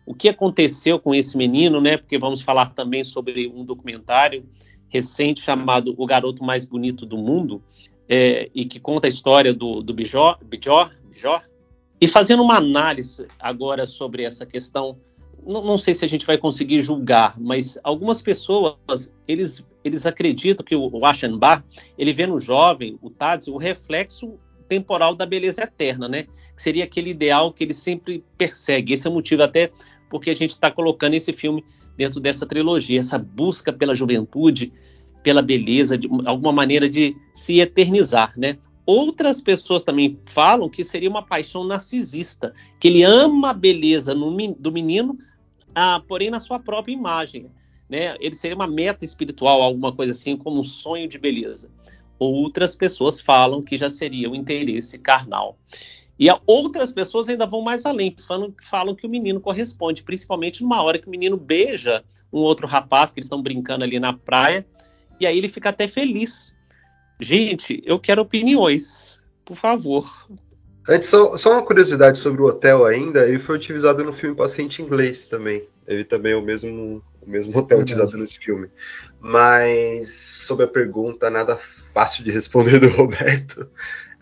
o 0.05 0.13
que 0.13 0.29
aconteceu 0.29 0.99
com 0.99 1.15
esse 1.15 1.35
menino, 1.37 1.81
né? 1.81 1.97
Porque 1.97 2.17
vamos 2.17 2.41
falar 2.41 2.69
também 2.69 3.03
sobre 3.03 3.47
um 3.47 3.65
documentário 3.65 4.45
recente 4.87 5.41
chamado 5.41 5.93
O 5.97 6.05
Garoto 6.05 6.43
Mais 6.43 6.63
Bonito 6.63 7.05
do 7.05 7.17
Mundo, 7.17 7.61
é, 8.07 8.49
e 8.53 8.65
que 8.65 8.79
conta 8.79 9.07
a 9.07 9.09
história 9.09 9.53
do, 9.53 9.81
do 9.81 9.93
Bijor, 9.93 10.37
Bijor, 10.43 10.91
Bijor. 11.09 11.43
E 11.99 12.07
fazendo 12.07 12.43
uma 12.43 12.57
análise 12.57 13.27
agora 13.39 13.87
sobre 13.87 14.23
essa 14.23 14.45
questão 14.45 14.97
não, 15.45 15.63
não, 15.63 15.77
sei 15.77 15.93
se 15.93 16.03
a 16.03 16.07
gente 16.07 16.25
vai 16.25 16.37
conseguir 16.37 16.81
julgar, 16.81 17.39
mas 17.39 17.77
algumas 17.83 18.21
pessoas 18.21 19.13
eles, 19.27 19.65
eles 19.83 20.05
acreditam 20.05 20.65
que 20.65 20.75
o, 20.75 20.89
o 20.91 21.05
Aschenbach 21.05 21.63
ele 21.97 22.13
vê 22.13 22.25
no 22.25 22.39
jovem, 22.39 22.97
o 23.01 23.11
Tadzio, 23.11 23.53
o 23.53 23.57
reflexo 23.57 24.39
temporal 24.67 25.15
da 25.15 25.25
beleza 25.25 25.63
eterna, 25.63 26.07
né? 26.07 26.23
Que 26.23 26.61
seria 26.61 26.83
aquele 26.83 27.11
ideal 27.11 27.51
que 27.53 27.63
ele 27.63 27.73
sempre 27.73 28.23
persegue. 28.37 28.93
Esse 28.93 29.07
é 29.07 29.09
o 29.09 29.13
motivo 29.13 29.43
até 29.43 29.71
porque 30.09 30.29
a 30.29 30.35
gente 30.35 30.51
está 30.51 30.71
colocando 30.71 31.13
esse 31.13 31.33
filme 31.33 31.63
dentro 31.97 32.19
dessa 32.19 32.45
trilogia, 32.45 32.99
essa 32.99 33.17
busca 33.17 33.71
pela 33.71 33.95
juventude, 33.95 34.71
pela 35.23 35.41
beleza, 35.41 35.97
de 35.97 36.07
alguma 36.25 36.51
maneira 36.51 36.89
de 36.89 37.15
se 37.33 37.59
eternizar, 37.59 38.33
né? 38.37 38.57
Outras 38.85 39.41
pessoas 39.41 39.83
também 39.83 40.19
falam 40.27 40.69
que 40.69 40.83
seria 40.83 41.09
uma 41.09 41.23
paixão 41.23 41.63
narcisista, 41.63 42.53
que 42.79 42.87
ele 42.87 43.01
ama 43.01 43.49
a 43.49 43.53
beleza 43.53 44.13
no, 44.13 44.29
do 44.53 44.71
menino, 44.71 45.17
ah, 45.73 46.01
porém 46.07 46.29
na 46.29 46.39
sua 46.39 46.59
própria 46.59 46.93
imagem. 46.93 47.49
Né? 47.89 48.15
Ele 48.19 48.35
seria 48.35 48.55
uma 48.55 48.67
meta 48.67 49.03
espiritual, 49.03 49.61
alguma 49.61 49.91
coisa 49.91 50.11
assim, 50.11 50.37
como 50.37 50.59
um 50.59 50.63
sonho 50.63 51.07
de 51.07 51.17
beleza. 51.17 51.71
Outras 52.17 52.75
pessoas 52.75 53.19
falam 53.19 53.61
que 53.61 53.77
já 53.77 53.89
seria 53.89 54.29
o 54.29 54.35
interesse 54.35 54.97
carnal. 54.97 55.57
E 56.17 56.27
outras 56.47 56.93
pessoas 56.93 57.27
ainda 57.27 57.45
vão 57.45 57.61
mais 57.61 57.85
além, 57.85 58.15
falam, 58.25 58.53
falam, 58.61 58.95
que 58.95 59.05
o 59.05 59.09
menino 59.09 59.41
corresponde, 59.41 60.01
principalmente 60.01 60.61
numa 60.61 60.81
hora 60.81 60.97
que 60.97 61.07
o 61.07 61.11
menino 61.11 61.35
beija 61.35 62.03
um 62.31 62.39
outro 62.39 62.67
rapaz, 62.67 63.11
que 63.11 63.19
eles 63.19 63.25
estão 63.25 63.41
brincando 63.41 63.83
ali 63.83 63.99
na 63.99 64.13
praia, 64.13 64.65
e 65.19 65.27
aí 65.27 65.37
ele 65.37 65.49
fica 65.49 65.69
até 65.69 65.87
feliz. 65.87 66.55
Gente, 67.19 67.81
eu 67.85 67.99
quero 67.99 68.21
opiniões, 68.21 69.19
por 69.43 69.55
favor. 69.55 70.27
Antes, 70.87 71.09
só, 71.09 71.35
só, 71.35 71.53
uma 71.53 71.63
curiosidade 71.63 72.17
sobre 72.17 72.41
o 72.41 72.45
hotel 72.45 72.85
ainda, 72.85 73.27
ele 73.27 73.39
foi 73.39 73.55
utilizado 73.55 74.03
no 74.03 74.13
filme 74.13 74.35
Paciente 74.35 74.83
Inglês 74.83 75.27
também. 75.27 75.67
Ele 75.87 76.03
também 76.03 76.33
é 76.33 76.35
o 76.35 76.43
mesmo, 76.43 77.03
o 77.21 77.29
mesmo 77.29 77.57
hotel 77.57 77.79
utilizado 77.79 78.17
nesse 78.17 78.37
filme. 78.37 78.69
Mas 79.19 80.09
sobre 80.11 80.65
a 80.65 80.67
pergunta, 80.67 81.29
nada 81.29 81.55
fácil 81.55 82.23
de 82.23 82.31
responder 82.31 82.79
do 82.79 82.89
Roberto. 82.95 83.67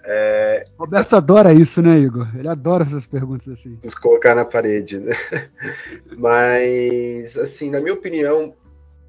É... 0.05 0.65
Roberto 0.77 1.13
adora 1.15 1.53
isso, 1.53 1.81
né, 1.81 1.97
Igor? 1.97 2.27
Ele 2.37 2.47
adora 2.47 2.83
essas 2.83 3.05
perguntas 3.05 3.47
assim. 3.47 3.77
Nos 3.83 3.95
colocar 3.95 4.33
na 4.33 4.45
parede, 4.45 4.99
né? 4.99 5.13
Mas, 6.17 7.37
assim, 7.37 7.69
na 7.69 7.81
minha 7.81 7.93
opinião, 7.93 8.53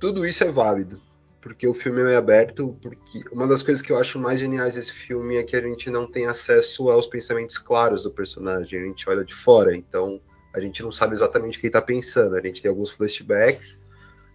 tudo 0.01 0.27
isso 0.27 0.43
é 0.43 0.51
válido 0.51 1.01
porque 1.45 1.69
o 1.69 1.75
filme 1.75 2.01
é 2.11 2.17
aberto, 2.17 2.75
porque 2.81 3.21
uma 3.31 3.47
das 3.47 3.63
coisas 3.63 3.83
que 3.83 3.93
eu 3.93 3.99
acho 3.99 4.19
mais 4.19 4.41
geniais 4.41 4.77
desse 4.77 4.93
filme 4.93 5.37
é 5.37 5.43
que 5.43 5.55
a 5.55 5.61
gente 5.61 5.91
não 5.91 6.07
tem 6.07 6.25
acesso 6.25 6.89
aos 6.89 7.07
pensamentos 7.07 7.59
claros 7.59 8.03
do 8.03 8.11
personagem, 8.11 8.81
a 8.81 8.85
gente 8.87 9.07
olha 9.11 9.23
de 9.23 9.35
fora, 9.35 9.77
então 9.77 10.19
a 10.55 10.59
gente 10.59 10.83
não 10.83 10.91
sabe 10.91 11.13
exatamente 11.13 11.59
o 11.59 11.61
que 11.61 11.67
ele 11.67 11.69
está 11.69 11.83
pensando, 11.83 12.35
a 12.35 12.41
gente 12.41 12.63
tem 12.63 12.71
alguns 12.71 12.91
flashbacks, 12.93 13.83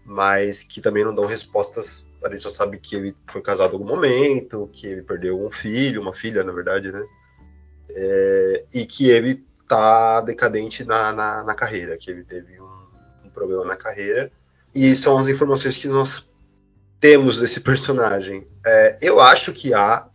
mas 0.05 0.63
que 0.63 0.81
também 0.81 1.03
não 1.03 1.15
dão 1.15 1.25
respostas, 1.25 2.05
a 2.23 2.29
gente 2.29 2.43
só 2.43 2.51
sabe 2.51 2.77
que 2.77 2.95
ele 2.95 3.15
foi 3.27 3.41
casado 3.41 3.71
em 3.71 3.73
algum 3.73 3.87
momento, 3.87 4.69
que 4.71 4.85
ele 4.85 5.01
perdeu 5.01 5.43
um 5.43 5.49
filho, 5.49 6.03
uma 6.03 6.13
filha, 6.13 6.43
na 6.43 6.51
verdade, 6.51 6.91
né? 6.91 7.03
É, 7.89 8.65
e 8.71 8.85
que 8.85 9.09
ele 9.09 9.43
tá 9.67 10.21
decadente 10.21 10.83
na, 10.83 11.11
na, 11.11 11.43
na 11.43 11.55
carreira, 11.55 11.97
que 11.97 12.11
ele 12.11 12.23
teve 12.23 12.61
um, 12.61 13.25
um 13.25 13.29
problema 13.31 13.65
na 13.65 13.75
carreira, 13.75 14.29
e 14.75 14.95
são 14.95 15.17
as 15.17 15.27
informações 15.27 15.75
que 15.75 15.87
nós 15.87 16.28
temos 16.99 17.37
desse 17.37 17.61
personagem? 17.61 18.47
É, 18.65 18.97
eu 19.01 19.19
acho 19.19 19.53
que 19.53 19.73
há, 19.73 20.07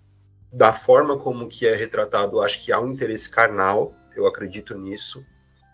da 0.52 0.72
forma 0.72 1.18
como 1.18 1.48
que 1.48 1.66
é 1.66 1.74
retratado, 1.74 2.40
acho 2.40 2.62
que 2.62 2.72
há 2.72 2.80
um 2.80 2.92
interesse 2.92 3.30
carnal, 3.30 3.94
eu 4.14 4.26
acredito 4.26 4.76
nisso. 4.76 5.24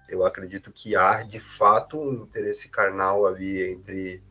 Eu 0.08 0.24
acredito 0.24 0.72
que 0.72 0.96
há, 0.96 1.22
de 1.22 1.38
fato, 1.38 2.00
um 2.00 2.24
interesse 2.24 2.68
carnal 2.68 3.26
ali 3.26 3.62
entre 3.72 4.22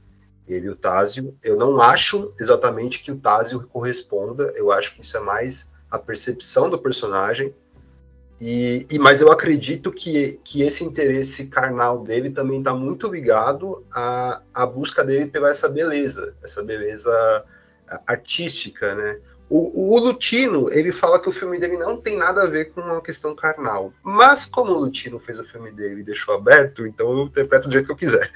ele 0.47 0.65
e 0.65 0.69
o 0.69 0.75
Tásio. 0.75 1.37
Eu 1.41 1.55
não 1.55 1.79
acho 1.79 2.33
exatamente 2.39 2.99
que 2.99 3.11
o 3.11 3.17
Tásio 3.17 3.65
corresponda, 3.67 4.51
eu 4.55 4.71
acho 4.71 4.95
que 4.95 5.01
isso 5.01 5.15
é 5.15 5.19
mais 5.19 5.71
a 5.89 5.97
percepção 5.97 6.69
do 6.69 6.77
personagem 6.77 7.53
e, 8.41 8.85
e, 8.89 8.97
mas 8.97 9.19
eu 9.19 9.31
acredito 9.31 9.91
que, 9.91 10.39
que 10.43 10.61
esse 10.61 10.83
interesse 10.83 11.47
carnal 11.47 12.03
dele 12.03 12.29
também 12.29 12.59
está 12.59 12.73
muito 12.73 13.07
ligado 13.11 13.85
à, 13.91 14.41
à 14.53 14.65
busca 14.65 15.03
dele 15.03 15.25
pela 15.25 15.49
essa 15.49 15.67
beleza, 15.67 16.33
essa 16.41 16.63
beleza 16.63 17.43
artística, 18.07 18.95
né? 18.95 19.19
O, 19.49 19.95
o, 19.95 19.99
Lutino, 19.99 20.71
ele 20.71 20.91
fala 20.91 21.19
que 21.19 21.27
o 21.27 21.31
filme 21.31 21.57
dele 21.57 21.75
não 21.75 21.99
tem 21.99 22.15
nada 22.15 22.43
a 22.43 22.45
ver 22.45 22.65
com 22.65 22.81
uma 22.81 23.01
questão 23.01 23.35
carnal. 23.35 23.91
Mas 24.03 24.45
como 24.45 24.71
o 24.71 24.77
Lutino 24.77 25.17
fez 25.17 25.39
o 25.39 25.43
filme 25.43 25.71
dele 25.71 26.01
e 26.01 26.03
deixou 26.03 26.35
aberto, 26.35 26.85
então 26.85 27.11
eu 27.11 27.25
interpreto 27.25 27.67
do 27.67 27.71
jeito 27.71 27.87
que 27.87 27.91
eu 27.91 27.97
quiser. 27.97 28.31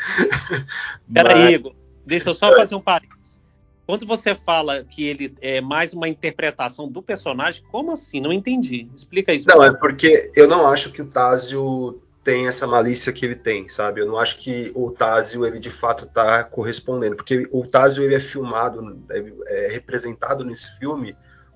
Peraí, 1.14 1.44
mas... 1.44 1.54
Igor, 1.54 1.76
deixa 2.04 2.30
eu 2.32 2.34
só 2.34 2.52
fazer 2.54 2.74
um 2.74 2.82
parênteses. 2.82 3.40
Quando 3.86 4.06
você 4.06 4.34
fala 4.34 4.84
que 4.84 5.06
ele 5.06 5.36
é 5.42 5.60
mais 5.60 5.94
uma 5.94 6.08
interpretação 6.08 6.88
do 6.88 7.02
personagem, 7.02 7.64
como 7.72 7.92
assim? 7.92 8.22
Não 8.22 8.32
entendi. 8.32 8.88
Explica 8.96 9.34
isso. 9.34 9.48
Não, 9.48 9.64
é 9.64 9.74
porque 9.74 10.32
eu 10.36 10.48
não 10.48 10.68
acho 10.68 10.92
que 10.92 11.02
o 11.02 11.06
Tázio 11.06 12.02
tem 12.24 12.48
essa 12.48 12.66
malícia 12.66 13.12
que 13.12 13.26
ele 13.26 13.36
tem, 13.36 13.68
sabe? 13.68 14.00
Eu 14.00 14.08
não 14.08 14.18
acho 14.18 14.40
que 14.40 14.72
o 14.74 14.90
Tázio, 14.90 15.46
ele 15.46 15.60
de 15.60 15.70
fato 15.70 16.06
está 16.06 16.44
correspondendo, 16.46 17.18
porque 17.18 17.48
o 17.52 17.68
Tázio, 17.68 18.04
ele 18.04 18.16
é 18.16 18.20
filmado, 18.20 19.04
é 19.48 19.68
representado 19.68 20.46
nesse 20.46 20.78
filme 20.80 21.16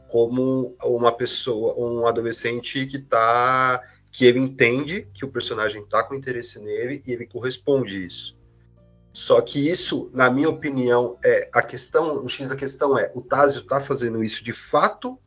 como 0.10 0.76
uma 0.84 1.12
pessoa, 1.12 1.74
um 1.78 2.06
adolescente 2.06 2.86
que 2.86 3.00
tá 3.00 3.82
que 4.12 4.26
ele 4.26 4.40
entende 4.40 5.08
que 5.13 5.24
o 5.24 5.28
personagem 5.28 5.84
está 5.84 6.02
com 6.02 6.16
interesse 6.16 6.60
nele 6.60 7.04
e 7.06 7.12
ele 7.12 7.28
corresponde 7.28 8.06
isso. 8.06 8.37
Só 9.17 9.41
que 9.41 9.67
isso, 9.67 10.12
na 10.13 10.30
minha 10.30 10.47
opinião, 10.47 11.17
é 11.25 11.49
a 11.51 11.63
questão, 11.63 12.23
o 12.23 12.30
X 12.30 12.49
da 12.49 12.56
questão 12.56 12.95
é, 12.95 13.12
o 13.15 13.21
Tásio 13.21 13.62
está 13.62 13.82
fazendo 13.82 14.23
isso 14.23 14.43
de 14.43 14.53
fato 14.53 15.17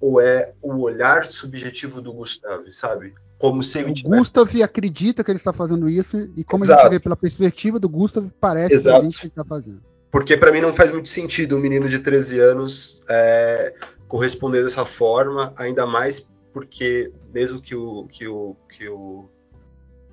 ou 0.00 0.18
é 0.18 0.54
o 0.62 0.78
olhar 0.80 1.30
subjetivo 1.30 2.00
do 2.00 2.14
Gustavo, 2.14 2.72
sabe? 2.72 3.12
Como 3.36 3.62
se 3.62 3.78
ele 3.78 3.90
o 3.90 3.94
tivesse... 3.94 4.16
Gustav 4.16 4.62
acredita 4.62 5.22
que 5.22 5.30
ele 5.30 5.36
está 5.36 5.52
fazendo 5.52 5.86
isso 5.86 6.30
e 6.34 6.42
como 6.42 6.64
Exato. 6.64 6.80
a 6.80 6.82
gente 6.84 6.92
vê 6.92 6.98
pela 6.98 7.14
perspectiva 7.14 7.78
do 7.78 7.90
Gustav, 7.90 8.26
parece 8.40 8.72
Exato. 8.72 9.00
que 9.00 9.06
a 9.06 9.10
gente 9.10 9.26
está 9.26 9.44
fazendo. 9.44 9.82
Porque 10.10 10.34
para 10.34 10.50
mim 10.50 10.62
não 10.62 10.72
faz 10.72 10.90
muito 10.90 11.10
sentido 11.10 11.58
um 11.58 11.60
menino 11.60 11.90
de 11.90 11.98
13 11.98 12.38
anos 12.38 13.02
é, 13.06 13.74
corresponder 14.08 14.64
dessa 14.64 14.86
forma, 14.86 15.52
ainda 15.58 15.84
mais 15.84 16.26
porque 16.54 17.12
mesmo 17.34 17.60
que 17.60 17.76
o 17.76 18.06
que 18.06 18.26
o 18.26 18.56
que 18.66 18.88
o 18.88 19.28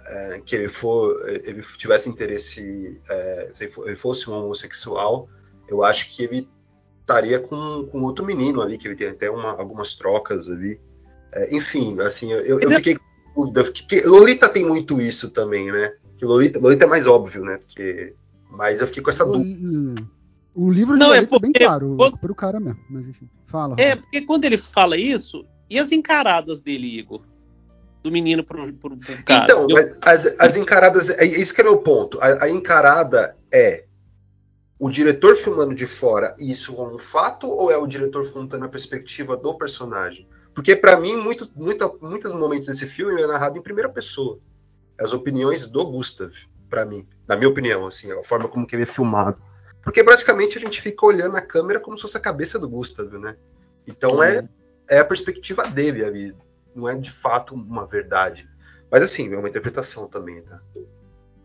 é, 0.08 0.42
que 0.46 0.56
ele, 0.56 0.70
for, 0.70 1.18
ele 1.44 1.62
tivesse 1.78 2.10
interesse, 2.10 3.00
é, 3.10 3.52
se 3.54 3.70
ele 3.86 3.96
fosse 3.96 4.30
um 4.30 4.34
homossexual, 4.34 5.28
Eu 5.70 5.84
acho 5.84 6.10
que 6.16 6.24
ele 6.24 6.48
estaria 7.02 7.40
com, 7.42 7.86
com 7.92 8.02
outro 8.04 8.26
menino 8.26 8.62
ali, 8.62 8.78
que 8.78 8.88
ele 8.88 8.96
tem 8.96 9.10
até 9.10 9.30
uma, 9.30 9.52
algumas 9.52 9.96
trocas 9.96 10.50
ali. 10.50 10.80
É, 11.34 11.54
enfim, 11.56 12.00
assim, 12.00 12.32
eu, 12.32 12.60
eu 12.60 12.70
fiquei 12.72 12.96
com 12.96 13.42
dúvida. 13.42 13.64
Porque 13.66 14.02
Lolita 14.02 14.48
tem 14.48 14.66
muito 14.66 15.02
isso 15.02 15.30
também, 15.32 15.70
né? 15.72 15.94
Que 16.18 16.24
Lolita, 16.26 16.58
Lolita 16.58 16.86
é 16.86 16.88
mais 16.88 17.06
óbvio, 17.06 17.44
né? 17.44 17.58
Porque, 17.58 18.14
mas 18.50 18.80
eu 18.80 18.88
fiquei 18.88 19.04
com 19.04 19.10
essa 19.10 19.26
dúvida. 19.26 20.02
O 20.56 20.72
livro 20.72 20.98
Não, 20.98 21.14
é 21.14 21.18
é 21.18 21.22
bem 21.22 21.28
porque- 21.30 21.60
claro, 21.66 21.96
quando- 21.98 22.18
pro 22.18 22.34
cara 22.34 22.60
mesmo. 22.60 22.80
Mas 22.90 23.06
enfim, 23.08 23.30
fala. 23.46 23.76
É, 23.78 23.96
porque 23.96 24.22
quando 24.22 24.46
ele 24.46 24.58
fala 24.58 24.98
isso, 24.98 25.46
e 25.70 25.78
as 25.78 25.92
encaradas 25.92 26.62
dele, 26.62 26.98
Igor? 26.98 27.22
Do 28.08 28.12
menino 28.14 28.44
pro, 28.44 28.74
pro, 28.74 28.98
pro 28.98 29.24
cara. 29.24 29.44
Então, 29.44 29.68
Eu- 29.70 29.76
mas 29.76 29.98
as, 30.02 30.40
as 30.40 30.56
encaradas, 30.56 31.10
é 31.10 31.26
isso 31.26 31.54
que 31.54 31.62
é 31.62 31.64
meu 31.64 31.80
ponto. 31.80 32.20
A, 32.22 32.46
a 32.46 32.50
encarada 32.50 33.36
é 33.52 33.84
o 34.80 34.90
diretor 34.90 35.36
filmando 35.36 35.74
de 35.74 35.88
fora 35.88 36.36
isso 36.40 36.74
como 36.74 36.96
um 36.96 37.00
fato 37.00 37.50
ou 37.50 37.72
é 37.72 37.78
o 37.78 37.88
diretor 37.88 38.32
contando 38.32 38.66
a 38.66 38.70
perspectiva 38.70 39.36
do 39.36 39.58
personagem? 39.58 40.28
Porque 40.54 40.76
pra 40.76 40.98
mim, 41.00 41.16
muito, 41.16 41.50
muita, 41.56 41.92
muitos 42.02 42.32
momentos 42.32 42.68
desse 42.68 42.88
filme 42.88 43.22
é 43.22 43.28
narrado 43.28 43.58
em 43.58 43.62
primeira 43.62 43.90
pessoa. 43.90 44.40
As 45.00 45.14
opiniões 45.14 45.68
do 45.68 45.86
Gustav, 45.86 46.32
pra 46.70 46.86
mim, 46.86 47.08
na 47.28 47.36
minha 47.36 47.50
opinião, 47.50 47.86
assim, 47.86 48.12
a 48.12 48.24
forma 48.24 48.48
como 48.48 48.66
que 48.66 48.76
ele 48.76 48.84
é 48.84 48.88
filmado. 48.88 49.38
Porque 49.84 50.02
basicamente 50.02 50.58
a 50.58 50.62
gente 50.62 50.82
fica 50.82 51.06
olhando 51.06 51.38
a 51.38 51.42
câmera 51.42 51.80
como 51.80 51.98
se 51.98 52.02
fosse 52.02 52.18
a 52.18 52.22
cabeça 52.22 52.58
do 52.58 52.70
Gustav, 52.70 53.12
né? 53.20 53.36
Então 53.86 54.22
é, 54.22 54.48
é 54.90 55.00
a 55.00 55.06
perspectiva 55.06 55.68
dele 55.68 56.04
ali, 56.04 56.36
não 56.78 56.88
é 56.88 56.96
de 56.96 57.12
fato 57.12 57.56
uma 57.56 57.86
verdade. 57.86 58.48
Mas 58.92 59.02
assim, 59.04 59.34
é 59.34 59.38
uma 59.38 59.50
interpretação 59.50 60.08
também, 60.08 60.42
tá? 60.44 60.62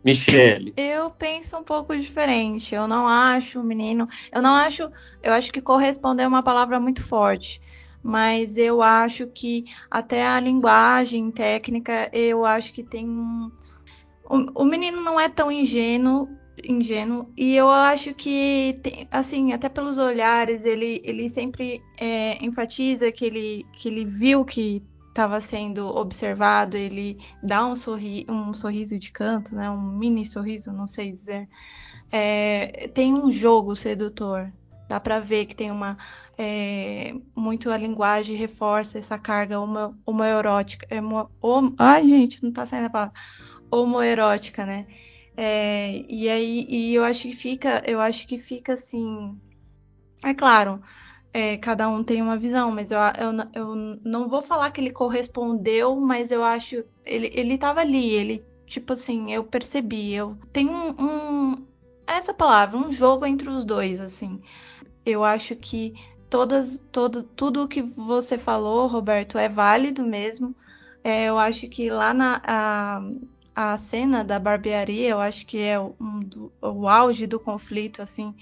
Michele. 0.03 0.73
Eu 0.75 1.09
penso 1.11 1.57
um 1.57 1.63
pouco 1.63 1.97
diferente. 1.97 2.75
Eu 2.75 2.87
não 2.87 3.07
acho 3.07 3.59
o 3.59 3.63
menino. 3.63 4.07
Eu 4.31 4.41
não 4.41 4.53
acho. 4.53 4.89
Eu 5.21 5.33
acho 5.33 5.51
que 5.51 5.61
corresponder 5.61 6.23
é 6.23 6.27
uma 6.27 6.43
palavra 6.43 6.79
muito 6.79 7.01
forte. 7.01 7.61
Mas 8.01 8.57
eu 8.57 8.81
acho 8.81 9.27
que 9.27 9.63
até 9.89 10.27
a 10.27 10.39
linguagem 10.39 11.31
técnica, 11.31 12.09
eu 12.11 12.45
acho 12.45 12.73
que 12.73 12.83
tem 12.83 13.07
um. 13.07 13.49
O, 14.25 14.63
o 14.63 14.65
menino 14.65 15.01
não 15.01 15.17
é 15.17 15.29
tão 15.29 15.49
ingênuo, 15.49 16.27
ingênuo. 16.61 17.31
E 17.37 17.55
eu 17.55 17.69
acho 17.69 18.13
que, 18.13 18.77
tem- 18.83 19.07
assim, 19.09 19.53
até 19.53 19.69
pelos 19.69 19.97
olhares, 19.97 20.65
ele, 20.65 21.01
ele 21.05 21.29
sempre 21.29 21.81
é, 21.97 22.43
enfatiza 22.43 23.09
que 23.09 23.23
ele, 23.23 23.65
que 23.73 23.87
ele 23.87 24.03
viu 24.03 24.43
que 24.43 24.83
estava 25.13 25.39
sendo 25.41 25.87
observado, 25.87 26.75
ele 26.75 27.17
dá 27.43 27.65
um, 27.65 27.75
sorri 27.75 28.25
um 28.29 28.53
sorriso 28.53 28.97
de 28.99 29.11
canto, 29.11 29.55
né? 29.55 29.69
Um 29.69 29.97
mini 29.97 30.27
sorriso, 30.27 30.71
não 30.73 30.87
sei 30.87 31.11
dizer. 31.13 31.47
É, 32.11 32.87
tem 32.89 33.13
um 33.13 33.31
jogo 33.31 33.75
sedutor. 33.75 34.51
Dá 34.89 34.99
pra 34.99 35.19
ver 35.19 35.45
que 35.45 35.55
tem 35.55 35.71
uma 35.71 35.97
é, 36.37 37.13
muito 37.35 37.69
a 37.71 37.77
linguagem 37.77 38.35
reforça 38.35 38.99
essa 38.99 39.17
carga 39.19 39.59
homo, 39.59 39.95
homoerótica. 40.05 40.87
Homo, 40.95 41.29
hom- 41.41 41.75
ai, 41.79 42.07
gente, 42.07 42.43
não 42.43 42.51
tá 42.51 42.65
saindo 42.67 42.87
a 42.87 42.89
palavra. 42.89 43.13
Homoerótica, 43.71 44.65
né? 44.65 44.87
É, 45.37 45.97
e 46.09 46.29
aí 46.29 46.65
e 46.69 46.95
eu 46.95 47.03
acho 47.03 47.23
que 47.23 47.33
fica, 47.33 47.83
eu 47.87 47.99
acho 47.99 48.27
que 48.27 48.37
fica 48.37 48.73
assim. 48.73 49.39
É 50.23 50.33
claro, 50.33 50.81
é, 51.33 51.57
cada 51.57 51.89
um 51.89 52.03
tem 52.03 52.21
uma 52.21 52.37
visão, 52.37 52.71
mas 52.71 52.91
eu, 52.91 52.99
eu, 52.99 53.49
eu 53.55 53.75
não 54.03 54.27
vou 54.29 54.41
falar 54.41 54.71
que 54.71 54.79
ele 54.81 54.91
correspondeu, 54.91 55.95
mas 55.99 56.31
eu 56.31 56.43
acho. 56.43 56.83
Ele, 57.05 57.29
ele 57.33 57.57
tava 57.57 57.81
ali, 57.81 58.09
ele, 58.11 58.45
tipo 58.67 58.93
assim, 58.93 59.33
eu 59.33 59.43
percebi. 59.43 60.13
Eu 60.13 60.37
tem 60.51 60.69
um, 60.69 60.89
um- 61.53 61.67
essa 62.07 62.33
palavra, 62.33 62.77
um 62.77 62.91
jogo 62.91 63.25
entre 63.25 63.49
os 63.49 63.65
dois, 63.65 63.99
assim. 63.99 64.41
Eu 65.05 65.23
acho 65.23 65.55
que 65.55 65.93
todas, 66.29 66.79
todo, 66.91 67.23
tudo 67.23 67.63
o 67.63 67.67
que 67.67 67.81
você 67.81 68.37
falou, 68.37 68.87
Roberto, 68.87 69.37
é 69.37 69.49
válido 69.49 70.03
mesmo. 70.03 70.55
É, 71.03 71.25
eu 71.25 71.37
acho 71.37 71.67
que 71.69 71.89
lá 71.89 72.13
na 72.13 72.41
a, 72.45 73.01
a 73.55 73.77
cena 73.77 74.23
da 74.23 74.39
barbearia, 74.39 75.09
eu 75.09 75.19
acho 75.19 75.45
que 75.45 75.57
é 75.59 75.79
um 75.79 76.19
do- 76.21 76.51
o 76.61 76.87
auge 76.87 77.27
do 77.27 77.39
conflito, 77.39 78.01
assim, 78.01 78.33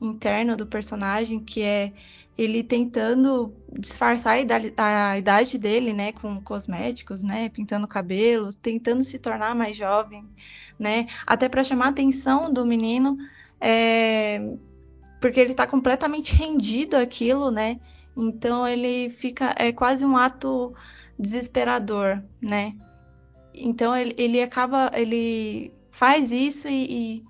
interno 0.00 0.56
do 0.56 0.66
personagem, 0.66 1.40
que 1.44 1.62
é 1.62 1.92
ele 2.36 2.62
tentando 2.62 3.54
disfarçar 3.78 4.38
a 4.76 5.18
idade, 5.18 5.58
dele, 5.58 5.92
né, 5.92 6.12
com 6.12 6.40
cosméticos, 6.40 7.22
né, 7.22 7.48
pintando 7.48 7.88
cabelo, 7.88 8.52
tentando 8.52 9.02
se 9.02 9.18
tornar 9.18 9.54
mais 9.54 9.76
jovem, 9.76 10.24
né, 10.78 11.06
até 11.26 11.48
para 11.48 11.64
chamar 11.64 11.86
a 11.86 11.90
atenção 11.90 12.52
do 12.52 12.64
menino, 12.64 13.16
é, 13.60 14.54
porque 15.20 15.40
ele 15.40 15.52
está 15.52 15.66
completamente 15.66 16.34
rendido 16.34 16.96
àquilo, 16.96 17.50
né, 17.50 17.80
então 18.16 18.68
ele 18.68 19.08
fica, 19.08 19.54
é 19.56 19.72
quase 19.72 20.04
um 20.04 20.16
ato 20.16 20.74
desesperador, 21.18 22.22
né, 22.40 22.74
então 23.54 23.96
ele, 23.96 24.14
ele 24.18 24.42
acaba, 24.42 24.90
ele 24.94 25.72
faz 25.90 26.30
isso 26.30 26.68
e, 26.68 26.84
e 27.16 27.24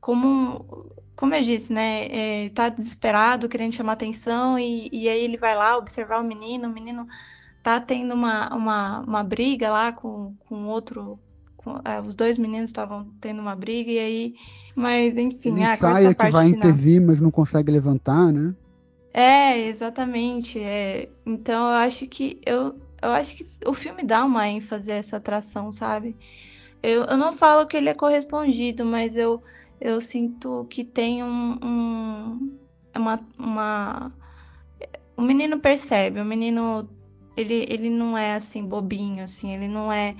como, 0.00 0.90
como 1.16 1.34
eu 1.34 1.42
disse, 1.42 1.72
né, 1.72 2.44
é, 2.46 2.50
tá 2.50 2.68
desesperado, 2.68 3.48
querendo 3.48 3.72
chamar 3.74 3.92
atenção, 3.94 4.58
e, 4.58 4.88
e 4.92 5.08
aí 5.08 5.20
ele 5.24 5.36
vai 5.38 5.54
lá 5.56 5.76
observar 5.78 6.20
o 6.20 6.24
menino, 6.24 6.68
o 6.68 6.72
menino 6.72 7.06
tá 7.62 7.80
tendo 7.80 8.14
uma, 8.14 8.54
uma, 8.54 9.00
uma 9.00 9.24
briga 9.24 9.70
lá 9.70 9.92
com, 9.92 10.34
com 10.48 10.66
outro, 10.66 11.18
com- 11.56 11.80
é, 11.84 12.00
os 12.00 12.14
dois 12.14 12.38
meninos 12.38 12.70
estavam 12.70 13.06
tendo 13.20 13.40
uma 13.40 13.56
briga, 13.56 13.90
e 13.90 13.98
aí, 13.98 14.34
mas 14.76 15.16
enfim, 15.16 15.50
Ele 15.50 15.62
ah, 15.62 15.72
essa 15.72 16.14
que 16.14 16.26
vai 16.30 16.46
final. 16.50 16.68
intervir, 16.70 17.00
mas 17.00 17.20
não 17.20 17.30
consegue 17.30 17.72
levantar, 17.72 18.32
né? 18.32 18.54
É, 19.12 19.58
exatamente. 19.68 20.58
É. 20.58 21.08
Então 21.24 21.64
eu 21.70 21.76
acho 21.76 22.06
que 22.06 22.40
eu, 22.44 22.78
eu 23.02 23.10
acho 23.10 23.34
que 23.36 23.48
o 23.66 23.72
filme 23.74 24.02
dá 24.04 24.24
uma 24.24 24.48
ênfase 24.48 24.90
a 24.90 24.96
essa 24.96 25.16
atração, 25.16 25.72
sabe? 25.72 26.16
Eu, 26.82 27.04
eu 27.04 27.16
não 27.16 27.32
falo 27.32 27.66
que 27.66 27.76
ele 27.76 27.88
é 27.88 27.94
correspondido, 27.94 28.84
mas 28.84 29.16
eu, 29.16 29.42
eu 29.80 30.00
sinto 30.00 30.66
que 30.70 30.84
tem 30.84 31.22
um, 31.22 31.58
um 31.62 32.58
uma, 32.94 33.20
uma 33.38 34.12
o 35.16 35.22
menino 35.22 35.58
percebe, 35.60 36.20
o 36.20 36.24
menino 36.24 36.88
ele, 37.36 37.66
ele 37.68 37.90
não 37.90 38.16
é 38.16 38.34
assim 38.34 38.64
bobinho 38.64 39.22
assim, 39.24 39.54
ele 39.54 39.68
não 39.68 39.92
é 39.92 40.16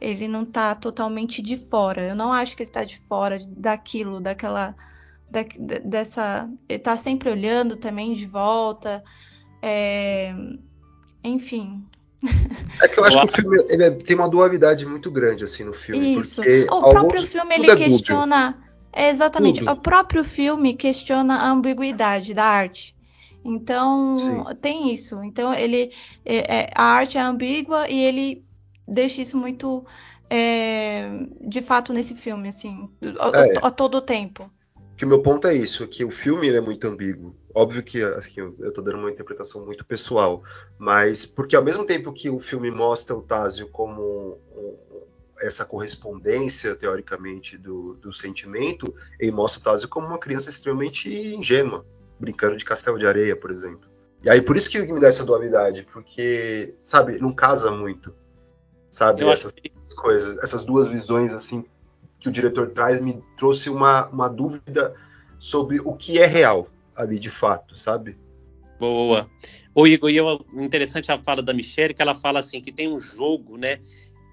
ele 0.00 0.28
não 0.28 0.44
tá 0.44 0.74
totalmente 0.74 1.40
de 1.40 1.56
fora. 1.56 2.04
Eu 2.04 2.14
não 2.14 2.32
acho 2.32 2.54
que 2.56 2.62
ele 2.62 2.70
tá 2.70 2.84
de 2.84 2.98
fora 2.98 3.40
daquilo, 3.48 4.20
daquela 4.20 4.74
da- 5.30 5.42
de- 5.42 5.80
dessa. 5.80 6.48
Ele 6.68 6.78
tá 6.78 6.98
sempre 6.98 7.30
olhando 7.30 7.76
também 7.76 8.12
de 8.12 8.26
volta. 8.26 9.02
é, 9.62 10.34
Enfim. 11.24 11.82
É 12.82 12.88
que 12.88 13.00
eu 13.00 13.04
acho 13.04 13.18
que 13.20 13.24
o 13.24 13.28
filme 13.28 13.64
ele 13.70 13.84
é- 13.84 13.90
tem 13.90 14.14
uma 14.14 14.28
dualidade 14.28 14.84
muito 14.84 15.10
grande 15.10 15.44
assim 15.44 15.64
no 15.64 15.72
filme, 15.72 16.12
Isso. 16.12 16.36
porque 16.42 16.66
O 16.70 16.90
próprio 16.90 17.22
filme 17.22 17.54
ele 17.54 17.70
é 17.70 17.76
questiona. 17.76 18.54
É, 18.62 18.65
exatamente. 19.10 19.60
Tudo. 19.60 19.70
O 19.72 19.76
próprio 19.76 20.24
filme 20.24 20.74
questiona 20.74 21.36
a 21.36 21.50
ambiguidade 21.50 22.32
da 22.34 22.44
arte. 22.44 22.94
Então, 23.44 24.16
Sim. 24.16 24.44
tem 24.60 24.92
isso. 24.92 25.22
Então, 25.22 25.54
ele. 25.54 25.92
é- 26.24 26.62
é- 26.62 26.70
a 26.74 26.82
arte 26.82 27.16
é 27.16 27.20
ambígua 27.20 27.88
e 27.88 27.98
ele 28.02 28.44
deixa 28.86 29.22
isso 29.22 29.36
muito. 29.36 29.84
é, 30.28 31.08
de 31.40 31.62
fato 31.62 31.92
nesse 31.92 32.12
filme, 32.16 32.48
assim, 32.48 32.90
a, 33.20 33.38
É. 33.46 33.58
a 33.62 33.70
todo 33.70 34.00
tempo. 34.00 34.50
que 34.96 35.04
o 35.04 35.08
meu 35.08 35.22
ponto 35.22 35.46
é 35.46 35.54
isso, 35.54 35.86
que 35.86 36.04
o 36.04 36.10
filme 36.10 36.48
é 36.48 36.60
muito 36.60 36.84
ambíguo. 36.88 37.36
Óbvio 37.54 37.80
que 37.82 38.02
assim, 38.02 38.40
eu 38.40 38.72
tô 38.72 38.82
dando 38.82 38.98
uma 38.98 39.10
interpretação 39.10 39.64
muito 39.64 39.84
pessoal, 39.84 40.42
mas 40.78 41.24
porque 41.24 41.54
ao 41.54 41.62
mesmo 41.62 41.84
tempo 41.84 42.12
que 42.12 42.28
o 42.28 42.40
filme 42.40 42.70
mostra 42.72 43.14
o 43.14 43.22
Tásio 43.22 43.68
como 43.68 44.38
um- 44.56 44.76
essa 45.40 45.64
correspondência, 45.64 46.74
teoricamente, 46.74 47.58
do, 47.58 47.94
do 47.94 48.12
sentimento, 48.12 48.94
ele 49.18 49.32
mostra 49.32 49.60
o 49.60 49.62
Tásio 49.62 49.88
como 49.88 50.06
uma 50.06 50.18
criança 50.18 50.48
extremamente 50.48 51.08
ingênua, 51.08 51.84
brincando 52.18 52.56
de 52.56 52.64
castelo 52.64 52.98
de 52.98 53.06
areia, 53.06 53.36
por 53.36 53.50
exemplo. 53.50 53.88
E 54.22 54.30
aí 54.30 54.40
por 54.40 54.56
isso 54.56 54.70
que 54.70 54.80
me 54.82 55.00
dá 55.00 55.08
essa 55.08 55.24
dualidade, 55.24 55.86
porque, 55.92 56.74
sabe, 56.82 57.18
não 57.18 57.32
casa 57.32 57.70
muito, 57.70 58.14
sabe, 58.90 59.22
Eu 59.22 59.30
essas 59.30 59.54
coisas, 59.96 60.38
essas 60.42 60.64
duas 60.64 60.88
visões 60.88 61.32
assim 61.32 61.64
que 62.18 62.28
o 62.28 62.32
diretor 62.32 62.70
traz 62.70 63.00
me 63.00 63.22
trouxe 63.36 63.68
uma, 63.68 64.08
uma 64.08 64.28
dúvida 64.28 64.94
sobre 65.38 65.78
o 65.80 65.94
que 65.94 66.18
é 66.18 66.26
real 66.26 66.68
ali 66.96 67.18
de 67.18 67.30
fato, 67.30 67.78
sabe? 67.78 68.18
Boa. 68.78 69.28
Ô 69.74 69.86
Igor, 69.86 70.10
e 70.10 70.16
eu, 70.16 70.44
interessante 70.54 71.12
a 71.12 71.22
fala 71.22 71.42
da 71.42 71.52
Michelle, 71.52 71.94
que 71.94 72.00
ela 72.00 72.14
fala 72.14 72.40
assim, 72.40 72.60
que 72.60 72.72
tem 72.72 72.88
um 72.88 72.98
jogo, 72.98 73.56
né? 73.56 73.80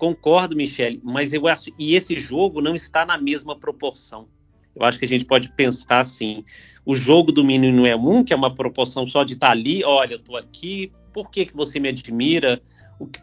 Concordo, 0.03 0.53
Michelle, 0.53 0.99
mas 1.01 1.33
eu 1.33 1.47
acho, 1.47 1.71
e 1.79 1.95
esse 1.95 2.19
jogo 2.19 2.61
não 2.61 2.75
está 2.75 3.05
na 3.05 3.17
mesma 3.17 3.57
proporção. 3.57 4.27
Eu 4.75 4.83
acho 4.83 4.99
que 4.99 5.05
a 5.05 5.07
gente 5.07 5.23
pode 5.23 5.49
pensar 5.53 6.01
assim, 6.01 6.43
o 6.85 6.93
jogo 6.93 7.31
do 7.31 7.41
menino 7.41 7.85
é 7.85 7.95
um, 7.95 8.21
que 8.21 8.33
é 8.33 8.35
uma 8.35 8.53
proporção 8.53 9.07
só 9.07 9.23
de 9.23 9.35
estar 9.35 9.51
ali, 9.51 9.81
olha, 9.85 10.15
eu 10.15 10.19
tô 10.19 10.35
aqui, 10.35 10.91
por 11.13 11.31
que, 11.31 11.45
que 11.45 11.55
você 11.55 11.79
me 11.79 11.87
admira? 11.87 12.61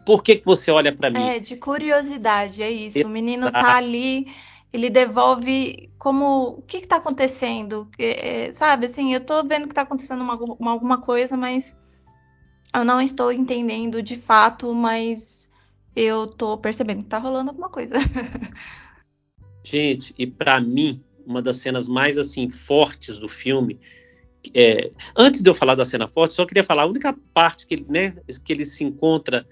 Por 0.03 0.23
que, 0.23 0.37
que 0.37 0.45
você 0.47 0.71
olha 0.71 0.91
para 0.91 1.11
mim? 1.11 1.21
É, 1.21 1.37
de 1.37 1.55
curiosidade, 1.55 2.63
é 2.63 2.71
isso. 2.71 3.05
O 3.05 3.09
menino 3.09 3.49
Exato. 3.49 3.63
tá 3.63 3.75
ali 3.75 4.25
ele 4.73 4.89
devolve 4.89 5.87
como 5.99 6.57
o 6.57 6.61
que 6.63 6.77
está 6.77 6.95
acontecendo, 6.95 7.87
é, 7.99 8.51
sabe? 8.53 8.87
Assim, 8.87 9.13
eu 9.13 9.19
estou 9.19 9.45
vendo 9.45 9.65
que 9.65 9.71
está 9.73 9.83
acontecendo 9.83 10.21
uma, 10.21 10.33
uma, 10.33 10.71
alguma 10.71 10.97
coisa, 10.99 11.37
mas 11.37 11.75
eu 12.73 12.83
não 12.83 12.99
estou 12.99 13.31
entendendo 13.31 14.01
de 14.01 14.15
fato, 14.15 14.73
mas 14.73 15.40
eu 15.95 16.25
estou 16.25 16.57
percebendo 16.57 16.99
que 16.99 17.05
está 17.05 17.17
rolando 17.17 17.49
alguma 17.49 17.69
coisa. 17.69 17.95
Gente, 19.63 20.13
e 20.17 20.25
para 20.25 20.59
mim, 20.59 21.03
uma 21.25 21.41
das 21.41 21.57
cenas 21.57 21.87
mais 21.87 22.17
assim 22.17 22.49
fortes 22.49 23.17
do 23.17 23.29
filme. 23.29 23.79
É, 24.53 24.91
antes 25.15 25.41
de 25.41 25.49
eu 25.49 25.53
falar 25.53 25.75
da 25.75 25.85
cena 25.85 26.07
forte, 26.07 26.33
só 26.33 26.45
queria 26.45 26.63
falar 26.63 26.83
a 26.83 26.87
única 26.87 27.15
parte 27.33 27.67
que 27.67 27.75
ele, 27.75 27.85
né, 27.87 28.15
que 28.43 28.51
ele 28.51 28.65
se 28.65 28.83
encontra 28.83 29.45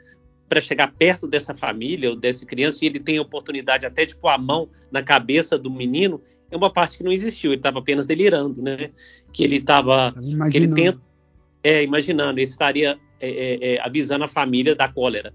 para 0.48 0.60
chegar 0.60 0.92
perto 0.94 1.28
dessa 1.28 1.56
família 1.56 2.10
ou 2.10 2.16
dessa 2.16 2.44
criança 2.44 2.84
e 2.84 2.88
ele 2.88 3.00
tem 3.00 3.20
a 3.20 3.22
oportunidade 3.22 3.86
até 3.86 4.04
de 4.04 4.16
pôr 4.16 4.30
a 4.30 4.38
mão 4.38 4.68
na 4.92 5.04
cabeça 5.04 5.60
do 5.60 5.70
menino 5.70 6.20
é 6.52 6.58
uma 6.58 6.72
parte 6.72 6.98
que 6.98 7.04
não 7.04 7.12
existiu. 7.12 7.52
Ele 7.52 7.60
estava 7.60 7.80
apenas 7.80 8.08
delirando, 8.08 8.62
né? 8.62 8.90
Que 9.32 9.44
ele 9.44 9.58
estava, 9.58 10.14
que 10.52 10.58
ele 10.58 10.74
tenta, 10.74 11.00
é, 11.64 11.84
imaginando, 11.84 12.40
ele 12.40 12.46
estaria 12.46 12.98
é, 13.20 13.30
é, 13.30 13.74
é, 13.76 13.82
avisando 13.82 14.24
a 14.24 14.28
família 14.28 14.76
da 14.76 14.88
cólera. 14.88 15.34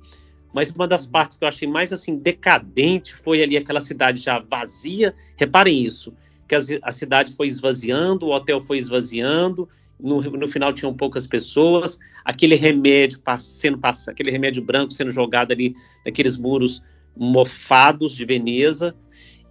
Mas 0.54 0.70
uma 0.70 0.86
das 0.88 1.04
partes 1.04 1.36
que 1.36 1.44
eu 1.44 1.48
achei 1.48 1.68
mais 1.68 1.92
assim 1.92 2.16
decadente 2.16 3.14
foi 3.14 3.42
ali 3.42 3.56
aquela 3.56 3.80
cidade 3.80 4.20
já 4.20 4.38
vazia. 4.38 5.14
Reparem 5.36 5.84
isso 5.84 6.14
que 6.46 6.80
a, 6.82 6.92
cidade 6.92 7.32
foi 7.32 7.48
esvaziando, 7.48 8.26
o 8.26 8.32
hotel 8.34 8.60
foi 8.62 8.76
esvaziando, 8.76 9.68
no, 9.98 10.20
no, 10.20 10.48
final 10.48 10.72
tinham 10.72 10.94
poucas 10.94 11.26
pessoas, 11.26 11.98
aquele 12.24 12.54
remédio 12.54 13.20
sendo 13.38 13.80
aquele 14.08 14.30
remédio 14.30 14.62
branco 14.62 14.92
sendo 14.92 15.10
jogado 15.10 15.52
ali 15.52 15.74
naqueles 16.04 16.36
muros 16.36 16.82
mofados 17.16 18.14
de 18.14 18.24
Veneza, 18.24 18.94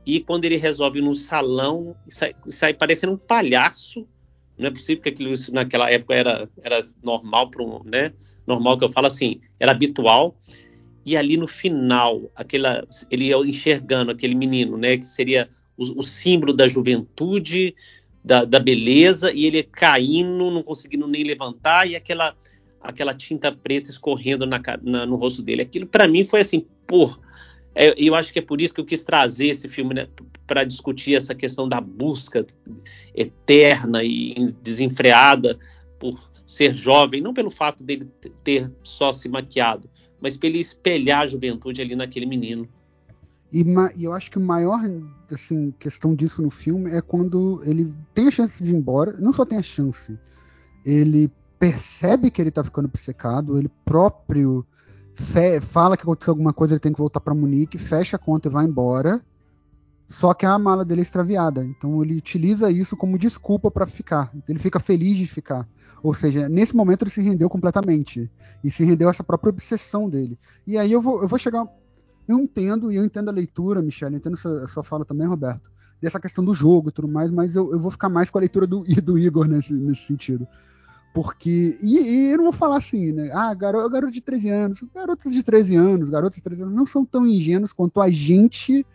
e 0.06 0.20
quando 0.20 0.45
ele 0.45 0.58
resolve 0.58 1.01
no 1.01 1.14
salão, 1.14 1.95
sai, 2.10 2.36
sai 2.47 2.74
parecendo 2.74 3.14
um 3.14 3.18
palhaço, 3.18 4.06
não 4.58 4.68
é 4.68 4.72
possível 4.72 5.01
que 5.01 5.10
aquilo 5.10 5.34
isso 5.34 5.54
naquela 5.54 5.89
época 5.89 6.14
era, 6.14 6.49
era 6.62 6.84
normal 7.01 7.49
para 7.49 7.64
um, 7.64 7.82
né? 7.84 8.14
Normal 8.45 8.78
que 8.78 8.84
eu 8.84 8.89
falo 8.89 9.08
assim, 9.08 9.39
era 9.60 9.72
habitual. 9.72 10.38
E 11.06 11.18
ali 11.18 11.36
no 11.36 11.47
final, 11.47 12.32
aquela, 12.36 12.86
ele 13.12 13.26
ia 13.26 13.38
enxergando 13.38 14.12
aquele 14.12 14.36
menino, 14.36 14.78
né? 14.78 14.97
Que 14.97 15.06
seria 15.06 15.49
o, 15.78 15.99
o 15.99 16.04
símbolo 16.04 16.54
da 16.54 16.68
juventude, 16.68 17.76
da, 18.24 18.45
da, 18.45 18.60
beleza, 18.60 19.32
e 19.32 19.45
ele 19.45 19.64
caindo, 19.64 20.49
não 20.49 20.64
conseguindo 20.64 21.08
nem 21.08 21.24
levantar, 21.24 21.88
e 21.89 21.95
aquela, 21.95 22.36
aquela 22.82 23.14
tinta 23.14 23.51
preta 23.51 23.89
escorrendo 23.89 24.45
na, 24.45 24.62
na, 24.82 25.06
no 25.06 25.16
rosto 25.16 25.41
dele. 25.41 25.62
Aquilo 25.62 25.86
para 25.86 26.08
mim 26.08 26.24
foi 26.24 26.41
assim, 26.41 26.66
pô. 26.88 27.14
É, 27.76 27.95
eu 27.97 28.14
acho 28.14 28.32
que 28.32 28.38
é 28.38 28.41
por 28.41 28.62
isso 28.62 28.72
que 28.72 28.80
eu 28.80 28.86
quis 28.86 29.04
trazer 29.04 29.47
esse 29.47 29.68
filme 29.68 29.95
né, 29.95 30.08
para 30.45 30.64
discutir 30.64 31.16
essa 31.16 31.34
questão 31.34 31.68
da 31.68 31.82
busca 31.82 32.45
eterna 33.16 34.04
e 34.04 34.36
desenfreada 34.62 35.58
por 35.97 36.32
ser 36.45 36.74
jovem, 36.74 37.20
não 37.20 37.34
pelo 37.34 37.49
fato 37.49 37.84
dele 37.84 38.08
ter 38.43 38.72
só 38.84 39.12
se 39.12 39.28
maquiado, 39.28 39.89
mas 40.24 40.38
pelo 40.38 40.55
espelhar 40.55 41.24
a 41.24 41.28
juventude 41.28 41.82
ali 41.82 41.97
naquele 41.97 42.26
menino. 42.26 42.65
E, 43.51 43.61
e, 43.97 44.03
eu 44.05 44.13
acho 44.13 44.32
que 44.32 44.38
o 44.38 44.41
maior 44.41 44.80
assim, 45.30 45.74
questão 45.78 46.15
disso 46.15 46.41
no 46.41 46.49
filme 46.49 46.89
é 46.91 47.01
quando 47.01 47.61
ele 47.65 47.93
tem 48.13 48.30
a 48.30 48.32
chance 48.32 48.63
de 48.63 48.71
ir 48.71 48.76
embora, 48.76 49.17
não 49.19 49.34
só 49.34 49.45
tem 49.45 49.57
a 49.57 49.61
chance, 49.61 50.17
ele 50.86 51.30
percebe 51.59 52.32
que 52.32 52.41
ele 52.41 52.51
tá 52.51 52.63
ficando 52.63 52.86
obcecado, 52.86 53.59
ele 53.59 53.69
próprio 53.84 54.65
fala 55.61 55.97
que 55.97 56.03
aconteceu 56.03 56.32
alguma 56.32 56.53
coisa, 56.53 56.74
ele 56.74 56.80
tem 56.80 56.93
que 56.93 56.97
voltar 56.97 57.19
para 57.19 57.36
Munique, 57.36 57.78
fecha 57.78 58.15
a 58.15 58.19
conta 58.19 58.47
e 58.47 58.51
vai 58.51 58.65
embora. 58.65 59.21
Só 60.07 60.34
que 60.34 60.45
a 60.45 60.57
mala 60.57 60.84
dele 60.84 61.01
é 61.01 61.03
extraviada, 61.03 61.63
então 61.63 62.01
ele 62.01 62.15
utiliza 62.15 62.71
isso 62.71 62.95
como 62.95 63.17
desculpa 63.17 63.69
para 63.69 63.86
ficar. 63.86 64.32
Ele 64.47 64.59
fica 64.59 64.80
feliz 64.80 65.17
de 65.17 65.28
ficar. 65.28 65.67
Ou 66.04 66.14
seja, 66.14 66.47
nesse 66.49 66.76
momento 66.76 67.04
ele 67.04 67.10
se 67.10 67.22
rendeu 67.22 67.49
completamente. 67.49 68.30
E 68.64 68.70
se 68.70 68.84
rendeu 68.84 69.08
a 69.08 69.12
essa 69.12 69.24
própria 69.24 69.49
obsessão 69.49 70.10
dele. 70.10 70.38
E 70.68 70.78
aí 70.78 70.91
eu 70.91 71.01
vou, 71.01 71.22
eu 71.22 71.28
vou 71.28 71.39
chegar 71.39 71.66
eu 72.28 72.39
entendo, 72.39 72.91
e 72.91 72.95
eu 72.95 73.04
entendo 73.04 73.30
a 73.30 73.34
leitura, 73.34 73.82
Michelle, 73.82 74.16
eu 74.16 74.18
entendo 74.18 74.36
a 74.36 74.38
sua, 74.38 74.64
a 74.64 74.68
sua 74.68 74.84
fala 74.84 75.04
também, 75.04 75.28
Roberto, 75.28 75.70
dessa 76.01 76.20
questão 76.20 76.43
do 76.43 76.54
jogo 76.54 76.89
e 76.89 76.91
tudo 76.91 77.08
mais, 77.08 77.30
mas 77.30 77.56
eu, 77.56 77.72
eu 77.74 77.80
vou 77.80 77.91
ficar 77.91 78.10
mais 78.10 78.30
com 78.30 78.38
a 78.38 78.41
leitura 78.41 78.66
do, 78.66 78.84
do 79.04 79.18
Igor 79.18 79.47
nesse, 79.47 79.74
nesse 79.74 80.06
sentido. 80.06 80.47
Porque. 81.14 81.78
E, 81.82 81.99
e, 81.99 82.32
eu 82.32 82.38
não 82.38 82.45
vou 82.45 82.54
falar 82.54 82.78
assim, 82.78 83.12
né? 83.12 83.30
Ah, 83.32 83.54
garoto, 83.54 83.88
garoto 83.89 84.12
de 84.12 84.22
13 84.22 84.49
anos. 84.49 84.84
Garotas 84.93 85.32
de 85.32 85.43
13 85.43 85.76
anos, 85.76 86.10
garotos 86.10 86.38
de 86.38 86.43
13 86.43 86.64
anos 86.64 86.76
não 86.76 86.88
são 86.88 87.06
tão 87.06 87.28
ingênuos 87.28 87.72
quanto 87.72 88.01
a 88.01 88.10
gente 88.10 88.86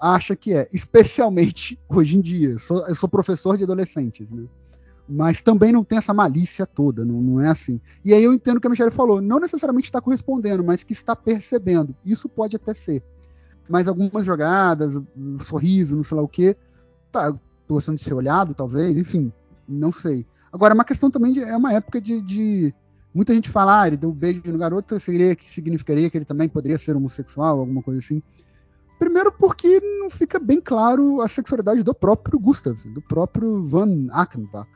acha 0.00 0.34
que 0.34 0.54
é. 0.54 0.66
Especialmente 0.72 1.78
hoje 1.86 2.16
em 2.16 2.22
dia. 2.22 2.50
Eu 2.50 2.58
sou, 2.58 2.86
eu 2.86 2.94
sou 2.94 3.08
professor 3.08 3.58
de 3.58 3.64
adolescentes, 3.64 4.30
né? 4.30 4.46
Mas 5.08 5.40
também 5.40 5.72
não 5.72 5.82
tem 5.82 5.96
essa 5.96 6.12
malícia 6.12 6.66
toda, 6.66 7.04
não, 7.04 7.20
não 7.22 7.40
é 7.40 7.48
assim. 7.48 7.80
E 8.04 8.12
aí 8.12 8.22
eu 8.22 8.32
entendo 8.32 8.58
o 8.58 8.60
que 8.60 8.66
a 8.66 8.70
Michelle 8.70 8.90
falou, 8.90 9.22
não 9.22 9.40
necessariamente 9.40 9.88
está 9.88 10.00
correspondendo, 10.00 10.62
mas 10.62 10.84
que 10.84 10.92
está 10.92 11.16
percebendo. 11.16 11.96
Isso 12.04 12.28
pode 12.28 12.56
até 12.56 12.74
ser. 12.74 13.02
Mas 13.68 13.88
algumas 13.88 14.26
jogadas, 14.26 14.96
um 15.16 15.40
sorriso, 15.40 15.96
não 15.96 16.02
sei 16.02 16.16
lá 16.16 16.22
o 16.22 16.28
que, 16.28 16.54
tá 17.10 17.34
gostando 17.66 17.96
de 17.96 18.04
ser 18.04 18.12
olhado, 18.12 18.54
talvez, 18.54 18.96
enfim, 18.96 19.32
não 19.66 19.90
sei. 19.90 20.26
Agora, 20.52 20.74
é 20.74 20.76
uma 20.76 20.84
questão 20.84 21.10
também 21.10 21.32
de, 21.32 21.42
é 21.42 21.56
uma 21.56 21.72
época 21.72 22.00
de, 22.00 22.20
de 22.20 22.74
muita 23.14 23.32
gente 23.32 23.48
fala, 23.48 23.82
ah, 23.82 23.86
ele 23.86 23.96
deu 23.96 24.10
um 24.10 24.14
beijo 24.14 24.42
no 24.46 24.58
garoto, 24.58 25.00
seria 25.00 25.34
que 25.34 25.50
significaria 25.50 26.10
que 26.10 26.18
ele 26.18 26.24
também 26.24 26.48
poderia 26.48 26.78
ser 26.78 26.96
homossexual, 26.96 27.60
alguma 27.60 27.82
coisa 27.82 27.98
assim. 27.98 28.22
Primeiro 28.98 29.32
porque 29.32 29.80
não 30.00 30.10
fica 30.10 30.38
bem 30.38 30.60
claro 30.60 31.20
a 31.22 31.28
sexualidade 31.28 31.82
do 31.82 31.94
próprio 31.94 32.38
Gustav, 32.38 32.76
do 32.88 33.00
próprio 33.00 33.66
Van 33.66 34.08
Achenbach 34.10 34.68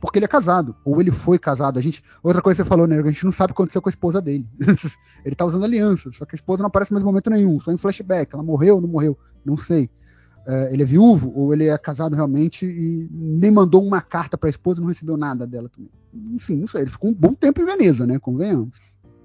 porque 0.00 0.18
ele 0.18 0.24
é 0.24 0.28
casado, 0.28 0.74
ou 0.84 1.00
ele 1.00 1.10
foi 1.10 1.38
casado. 1.38 1.78
A 1.78 1.82
gente, 1.82 2.02
outra 2.22 2.40
coisa 2.40 2.62
que 2.62 2.64
você 2.64 2.68
falou, 2.68 2.86
né? 2.86 2.98
A 2.98 3.10
gente 3.10 3.24
não 3.24 3.32
sabe 3.32 3.52
o 3.52 3.54
que 3.54 3.60
aconteceu 3.60 3.82
com 3.82 3.88
a 3.88 3.90
esposa 3.90 4.20
dele. 4.20 4.48
ele 5.24 5.34
tá 5.34 5.44
usando 5.44 5.64
aliança, 5.64 6.10
só 6.12 6.24
que 6.24 6.34
a 6.34 6.38
esposa 6.38 6.62
não 6.62 6.68
aparece 6.68 6.92
mais 6.92 7.02
em 7.02 7.06
momento 7.06 7.28
nenhum, 7.28 7.60
só 7.60 7.70
em 7.70 7.76
flashback. 7.76 8.34
Ela 8.34 8.42
morreu 8.42 8.76
ou 8.76 8.80
não 8.80 8.88
morreu? 8.88 9.18
Não 9.44 9.56
sei. 9.56 9.90
É, 10.46 10.72
ele 10.72 10.82
é 10.82 10.86
viúvo 10.86 11.30
ou 11.34 11.52
ele 11.52 11.68
é 11.68 11.76
casado 11.76 12.16
realmente 12.16 12.64
e 12.64 13.08
nem 13.12 13.50
mandou 13.50 13.84
uma 13.86 14.00
carta 14.00 14.38
para 14.38 14.48
a 14.48 14.50
esposa, 14.50 14.80
não 14.80 14.88
recebeu 14.88 15.16
nada 15.18 15.46
dela 15.46 15.68
também. 15.68 15.90
Enfim, 16.34 16.56
não 16.56 16.66
sei. 16.66 16.82
Ele 16.82 16.90
ficou 16.90 17.10
um 17.10 17.14
bom 17.14 17.34
tempo 17.34 17.60
em 17.60 17.66
Veneza, 17.66 18.06
né? 18.06 18.18
Convenhamos. 18.18 18.78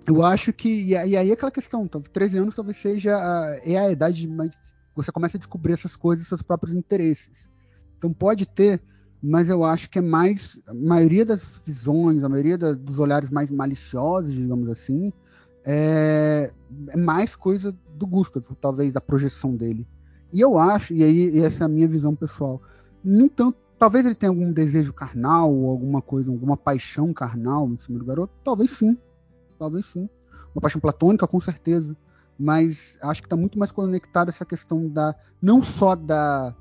Eu 0.06 0.24
acho 0.24 0.52
que 0.52 0.84
e 0.84 0.96
aí 0.96 1.32
aquela 1.32 1.52
questão, 1.52 1.88
13 1.88 2.38
anos 2.38 2.56
talvez 2.56 2.78
seja 2.78 3.16
a, 3.16 3.60
é 3.64 3.78
a 3.78 3.92
idade 3.92 4.28
mais 4.28 4.52
você 4.96 5.12
começa 5.12 5.36
a 5.36 5.40
descobrir 5.40 5.74
essas 5.74 5.96
coisas, 5.96 6.28
seus 6.28 6.42
próprios 6.42 6.76
interesses. 6.76 7.52
Então 7.98 8.14
pode 8.14 8.46
ter 8.46 8.82
mas 9.22 9.50
eu 9.50 9.64
acho 9.64 9.90
que 9.90 10.00
é 10.00 10.02
mais. 10.02 10.60
A 10.68 10.74
maioria 10.74 11.26
das 11.26 11.62
visões, 11.66 12.24
a 12.24 12.30
maioria 12.30 12.58
da, 12.58 12.74
dos 12.74 13.00
olhares 13.00 13.30
mais 13.30 13.50
maliciosos, 13.50 14.34
digamos 14.34 14.70
assim, 14.70 15.12
é, 15.66 16.52
é, 16.90 16.98
mais 16.98 17.36
coisa 17.36 17.76
do 17.96 18.06
Gustav, 18.06 18.44
talvez, 18.62 18.94
da 18.94 19.02
projeção 19.02 19.56
dele. 19.56 19.88
E 20.32 20.40
eu 20.40 20.60
acho, 20.60 20.94
e 20.94 21.04
aí 21.04 21.30
e 21.30 21.40
essa 21.40 21.64
é 21.64 21.66
a 21.66 21.70
minha 21.70 21.88
visão 21.88 22.16
pessoal, 22.16 22.62
nem 23.04 23.28
tanto. 23.28 23.58
Talvez 23.78 24.06
ele 24.06 24.16
tenha 24.16 24.30
algum 24.30 24.52
desejo 24.52 24.94
carnal, 24.94 25.54
ou 25.54 25.70
alguma 25.70 26.02
coisa, 26.02 26.32
alguma 26.32 26.56
paixão 26.56 27.14
carnal 27.14 27.68
em 27.68 27.78
cima 27.78 28.00
do 28.00 28.06
garoto. 28.06 28.34
Talvez 28.44 28.72
sim. 28.72 28.98
Talvez 29.60 29.86
sim. 29.88 30.10
Uma 30.54 30.62
paixão 30.62 30.80
platônica, 30.80 31.28
com 31.28 31.40
certeza. 31.40 31.96
Mas 32.40 32.98
acho 33.02 33.22
que 33.22 33.26
está 33.26 33.36
muito 33.36 33.60
mais 33.60 33.72
conectado 33.72 34.30
essa 34.30 34.46
questão 34.46 34.88
da. 34.88 35.14
Não 35.42 35.62
só 35.62 35.94
da 35.94 36.56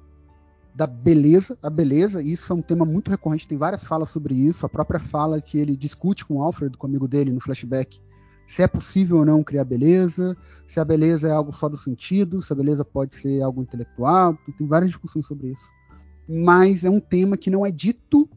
da 0.75 0.87
beleza, 0.89 1.57
a 1.63 1.71
beleza, 1.71 2.21
e 2.21 2.33
isso 2.33 2.53
é 2.53 2.57
um 2.57 2.63
tema 2.63 2.85
muito 2.85 3.11
recorrente, 3.11 3.47
tem 3.47 3.57
várias 3.57 3.85
falas 3.85 4.09
sobre 4.11 4.35
isso, 4.35 4.67
a 4.67 4.69
própria 4.69 4.99
fala 4.99 5.41
que 5.41 5.57
ele 5.57 5.77
discute 5.77 6.25
com 6.25 6.39
o 6.39 6.43
Alfred, 6.43 6.77
com 6.77 6.87
o 6.87 6.91
amigo 6.91 7.07
dele 7.07 7.31
no 7.31 7.41
flashback, 7.41 8.01
se 8.47 8.61
é 8.61 8.67
possível 8.67 9.19
ou 9.19 9.25
não 9.25 9.43
criar 9.43 9.65
beleza, 9.65 10.37
se 10.67 10.81
a 10.81 10.85
beleza 10.85 11.29
é 11.29 11.31
algo 11.31 11.55
só 11.55 11.69
do 11.69 11.77
sentido, 11.77 12.43
se 12.43 12.53
a 12.53 12.57
beleza 12.57 12.85
pode 12.85 13.15
ser 13.15 13.41
algo 13.41 13.63
intelectual, 13.63 14.37
tem 14.59 14.67
várias 14.67 14.91
discussões 14.91 15.27
sobre 15.27 15.53
isso. 15.53 15.71
Mas 16.29 16.85
é 16.85 16.91
um 16.91 17.01
tema 17.01 17.37
que 17.37 17.51
não 17.51 17.65
é 17.65 17.71
dito, 17.71 18.29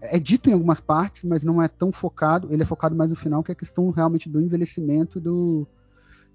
é 0.00 0.18
dito 0.18 0.48
em 0.48 0.54
algumas 0.54 0.80
partes, 0.80 1.24
mas 1.24 1.44
não 1.44 1.62
é 1.62 1.68
tão 1.68 1.92
focado, 1.92 2.48
ele 2.50 2.62
é 2.62 2.66
focado 2.66 2.96
mais 2.96 3.10
no 3.10 3.16
final, 3.16 3.42
que 3.42 3.52
é 3.52 3.54
a 3.54 3.56
questão 3.56 3.90
realmente 3.90 4.28
do 4.28 4.40
envelhecimento 4.40 5.18
e, 5.18 5.20
do, 5.20 5.66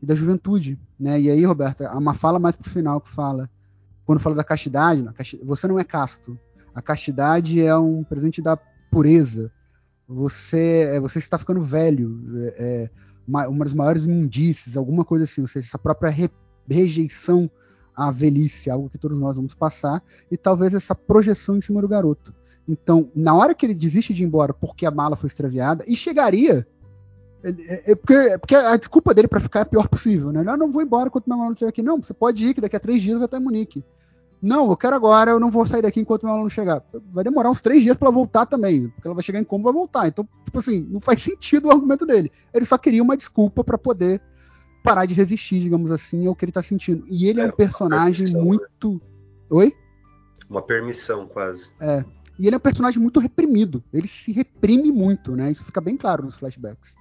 e 0.02 0.06
da 0.06 0.14
juventude. 0.14 0.80
Né? 1.00 1.20
E 1.20 1.30
aí, 1.30 1.44
Roberta, 1.44 1.90
há 1.90 1.98
uma 1.98 2.14
fala 2.14 2.38
mais 2.38 2.56
pro 2.56 2.70
final 2.70 3.02
que 3.02 3.10
fala 3.10 3.50
quando 4.08 4.22
fala 4.22 4.36
da 4.36 4.44
castidade, 4.44 5.06
você 5.44 5.68
não 5.68 5.78
é 5.78 5.84
casto. 5.84 6.40
A 6.74 6.82
castidade 6.82 7.62
é 7.62 7.76
um 7.76 8.06
presente 8.06 8.42
da 8.42 8.56
pureza. 8.90 9.52
Você, 10.08 10.88
é, 10.94 11.00
você 11.00 11.20
está 11.20 11.38
ficando 11.38 11.62
velho. 11.62 12.18
É, 12.58 12.90
é 12.90 12.90
uma 13.28 13.66
das 13.66 13.74
maiores 13.74 14.06
imundícies, 14.06 14.78
alguma 14.78 15.04
coisa 15.04 15.26
assim. 15.26 15.42
Ou 15.42 15.48
seja, 15.48 15.68
essa 15.68 15.78
própria 15.78 16.10
re, 16.10 16.30
rejeição 16.70 17.52
à 17.94 18.10
velhice, 18.10 18.70
algo 18.70 18.90
que 18.90 18.98
todos 18.98 19.20
nós 19.20 19.36
vamos 19.36 19.54
passar, 19.54 20.02
e 20.32 20.38
talvez 20.38 20.74
essa 20.74 20.96
projeção 20.96 21.58
em 21.58 21.62
cima 21.62 21.82
do 21.82 21.88
garoto. 21.90 22.34
Então, 22.66 23.12
na 23.14 23.36
hora 23.36 23.54
que 23.54 23.66
ele 23.66 23.74
desiste 23.74 24.14
de 24.14 24.24
ir 24.24 24.26
embora 24.26 24.54
porque 24.54 24.86
a 24.86 24.92
mala 24.92 25.18
foi 25.18 25.28
extraviada, 25.28 25.84
e 25.86 25.98
chegaria. 25.98 26.66
É, 27.44 27.92
é 27.92 27.96
porque, 27.96 28.14
é 28.14 28.38
porque, 28.38 28.56
a 28.56 28.78
desculpa 28.78 29.14
dele 29.14 29.28
para 29.28 29.42
ficar 29.42 29.60
é 29.60 29.62
a 29.64 29.66
pior 29.66 29.90
possível, 29.90 30.32
né? 30.32 30.44
Eu 30.48 30.58
não 30.58 30.72
vou 30.72 30.82
embora 30.82 31.08
enquanto 31.08 31.28
minha 31.28 31.38
mala 31.38 31.50
não 31.50 31.54
estiver 31.54 31.70
aqui. 31.70 31.82
Não, 31.84 32.02
você 32.02 32.14
pode 32.14 32.44
ir, 32.44 32.54
que 32.54 32.62
daqui 32.62 32.76
a 32.76 32.80
três 32.80 33.02
dias 33.02 33.18
vai 33.18 33.26
estar 33.26 33.38
em 33.38 33.44
Munique. 33.44 33.84
Não, 34.42 34.70
eu 34.70 34.78
quero 34.78 34.96
agora, 34.96 35.32
eu 35.32 35.40
não 35.40 35.50
vou 35.50 35.66
sair 35.66 35.82
daqui 35.82 36.00
enquanto 36.00 36.24
meu 36.24 36.34
aluno 36.34 36.50
chegar. 36.50 36.84
Vai 37.12 37.24
demorar 37.24 37.50
uns 37.50 37.62
três 37.62 37.82
dias 37.82 37.98
para 37.98 38.08
ela 38.08 38.14
voltar 38.16 38.46
também, 38.46 38.88
porque 38.90 39.08
ela 39.08 39.16
vai 39.16 39.24
chegar 39.24 39.40
em 39.40 39.44
como 39.44 39.64
vai 39.64 39.74
voltar. 39.74 40.08
Então, 40.08 40.28
tipo 40.46 40.60
assim, 40.60 40.86
não 40.90 41.00
faz 41.00 41.22
sentido 41.24 41.68
o 41.68 41.72
argumento 41.72 42.06
dele. 42.06 42.32
Ele 42.54 42.66
só 42.66 42.78
queria 42.78 43.02
uma 43.02 43.18
desculpa 43.18 43.64
para 43.64 43.78
poder 43.78 44.22
parar 44.84 45.06
de 45.06 45.14
resistir, 45.14 45.60
digamos 45.60 45.92
assim, 45.92 46.28
ao 46.28 46.36
que 46.36 46.46
ele 46.46 46.52
tá 46.52 46.62
sentindo. 46.62 47.06
E 47.10 47.28
ele 47.28 47.42
é, 47.42 47.46
é 47.46 47.48
um 47.48 47.52
personagem 47.52 48.28
permissão, 48.28 48.44
muito. 48.44 48.94
Né? 48.94 49.00
Oi? 49.50 49.74
Uma 50.50 50.62
permissão, 50.62 51.28
quase. 51.28 51.72
É. 51.80 52.06
E 52.40 52.46
ele 52.46 52.56
é 52.56 52.58
um 52.58 52.62
personagem 52.62 53.02
muito 53.02 53.20
reprimido. 53.20 53.84
Ele 53.92 54.08
se 54.08 54.32
reprime 54.32 54.92
muito, 54.92 55.36
né? 55.36 55.52
Isso 55.52 55.64
fica 55.64 55.82
bem 55.82 55.98
claro 55.98 56.24
nos 56.24 56.36
flashbacks. 56.36 56.94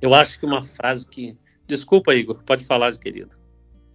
Eu 0.00 0.14
acho 0.14 0.38
que 0.38 0.46
uma 0.46 0.62
frase 0.62 1.06
que. 1.06 1.36
Desculpa, 1.66 2.14
Igor, 2.14 2.42
pode 2.44 2.64
falar, 2.64 2.96
querido. 2.98 3.39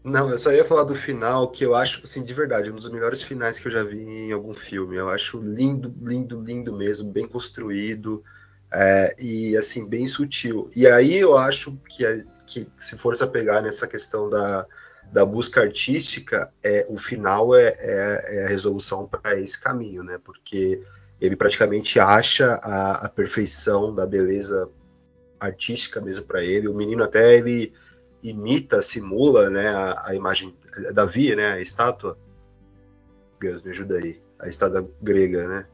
Não, 0.06 0.30
eu 0.30 0.38
só 0.38 0.52
ia 0.52 0.64
falar 0.64 0.84
do 0.84 0.94
final, 0.94 1.50
que 1.50 1.66
eu 1.66 1.74
acho, 1.74 2.00
assim, 2.04 2.24
de 2.24 2.32
verdade, 2.32 2.70
um 2.70 2.76
dos 2.76 2.88
melhores 2.92 3.24
finais 3.24 3.58
que 3.58 3.68
eu 3.68 3.72
já 3.72 3.84
vi 3.84 4.04
em 4.04 4.32
algum 4.32 4.54
filme. 4.54 4.96
Eu 4.96 5.10
acho 5.10 5.40
lindo, 5.40 5.92
lindo, 6.00 6.40
lindo 6.40 6.78
mesmo, 6.78 7.12
bem 7.12 7.28
construído 7.28 8.24
é, 8.72 9.16
e, 9.20 9.58
assim, 9.58 9.90
bem 9.90 10.06
sutil. 10.06 10.70
E 10.76 10.86
aí 10.86 11.16
eu 11.16 11.36
acho 11.36 11.76
que, 11.90 12.06
é, 12.06 12.24
que 12.46 12.68
se 12.78 12.96
for 12.96 13.18
se 13.18 13.26
pegar 13.26 13.64
nessa 13.64 13.88
questão 13.88 14.30
da, 14.30 14.68
da 15.12 15.26
busca 15.26 15.62
artística, 15.62 16.54
é, 16.62 16.86
o 16.88 17.00
final 17.00 17.56
é, 17.56 17.76
é, 17.80 18.26
é 18.28 18.46
a 18.46 18.48
resolução 18.48 19.08
para 19.08 19.40
esse 19.40 19.60
caminho, 19.60 20.04
né? 20.04 20.20
Porque 20.24 20.84
ele 21.20 21.36
praticamente 21.36 22.00
acha 22.00 22.60
a, 22.62 23.08
a 23.08 23.10
perfeição 23.10 23.94
da 23.96 24.06
beleza 24.06 24.70
artística 25.40 26.00
mesmo 26.00 26.26
para 26.26 26.44
ele. 26.44 26.68
O 26.68 26.76
menino 26.76 27.04
até 27.04 27.36
ele 27.36 27.74
imita, 28.30 28.82
simula, 28.82 29.50
né, 29.50 29.70
a, 29.70 30.10
a 30.10 30.16
imagem 30.16 30.56
Davi, 30.94 31.36
né, 31.36 31.54
a 31.54 31.62
estátua. 31.62 32.18
Gus, 33.42 33.64
me 33.64 33.72
ajuda 33.72 33.98
aí. 33.98 34.22
A 34.40 34.48
estátua 34.48 34.90
grega, 35.02 35.48
né? 35.48 35.66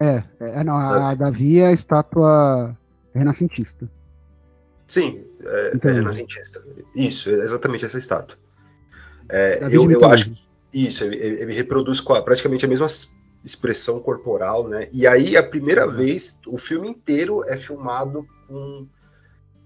É, 0.00 0.24
é 0.40 0.64
não, 0.64 0.76
a 0.76 1.14
Davi 1.14 1.60
é 1.60 1.68
a 1.68 1.72
estátua 1.72 2.76
renascentista. 3.14 3.88
Sim, 4.86 5.24
é, 5.44 5.72
é 5.80 5.92
renascentista. 5.92 6.62
Isso, 6.94 7.30
é 7.30 7.34
exatamente 7.34 7.84
essa 7.84 7.98
estátua. 7.98 8.36
É, 9.28 9.60
eu, 9.70 9.90
eu 9.90 10.04
acho 10.06 10.32
isso, 10.72 11.04
ele, 11.04 11.16
ele 11.16 11.54
reproduz 11.54 12.00
praticamente 12.00 12.64
a 12.64 12.68
mesma 12.68 12.86
expressão 13.44 14.00
corporal, 14.00 14.68
né? 14.68 14.88
E 14.92 15.06
aí, 15.06 15.36
a 15.36 15.42
primeira 15.42 15.86
vez, 15.86 16.38
o 16.46 16.56
filme 16.56 16.88
inteiro 16.88 17.44
é 17.44 17.56
filmado 17.56 18.26
com 18.48 18.86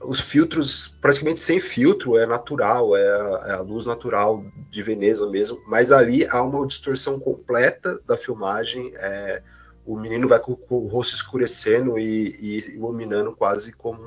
os 0.03 0.21
filtros 0.21 0.97
praticamente 1.01 1.41
sem 1.41 1.61
filtro, 1.61 2.19
é 2.19 2.27
natural, 2.27 2.97
é 2.97 3.09
a, 3.09 3.45
é 3.47 3.53
a, 3.53 3.61
luz 3.61 3.87
natural 3.87 4.45
de 4.71 4.83
Veneza 4.83 5.29
mesmo, 5.29 5.59
mas 5.67 5.91
ali 5.91 6.27
há 6.27 6.43
uma 6.43 6.67
distorção 6.67 7.19
completa 7.19 7.99
da 8.07 8.17
filmagem. 8.17 8.93
É, 8.97 9.43
o 9.85 9.99
menino 9.99 10.29
vai 10.29 10.39
com, 10.39 10.55
com, 10.55 10.85
o 10.85 10.89
rosto 10.89 11.15
escurecendo 11.15 11.99
e, 11.99 12.29
e, 12.41 12.75
iluminando 12.75 13.35
quase 13.35 13.73
como, 13.73 14.01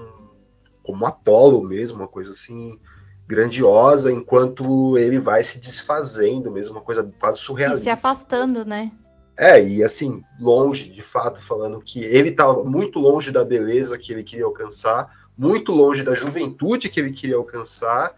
como 0.83 1.03
um 1.03 1.07
Apolo 1.07 1.63
mesmo, 1.63 1.97
uma 1.97 2.07
coisa 2.07 2.31
assim 2.31 2.79
grandiosa, 3.27 4.11
enquanto 4.11 4.97
ele 4.97 5.19
vai 5.19 5.43
se 5.43 5.59
desfazendo 5.59 6.51
mesmo, 6.51 6.75
uma 6.75 6.81
coisa 6.81 7.07
quase 7.19 7.39
surrealista. 7.39 7.81
E 7.81 7.83
se 7.83 7.89
afastando, 7.89 8.65
né? 8.65 8.91
É, 9.37 9.63
e 9.63 9.83
assim, 9.83 10.21
longe, 10.39 10.89
de 10.89 11.01
fato, 11.01 11.41
falando 11.41 11.79
que 11.79 12.03
ele 12.03 12.29
estava 12.29 12.63
muito 12.65 12.99
longe 12.99 13.31
da 13.31 13.45
beleza 13.45 13.97
que 13.97 14.11
ele 14.11 14.23
queria 14.23 14.45
alcançar, 14.45 15.18
muito 15.39 15.71
longe 15.71 16.03
da 16.03 16.13
juventude 16.13 16.89
que 16.89 16.99
ele 16.99 17.13
queria 17.13 17.37
alcançar 17.37 18.13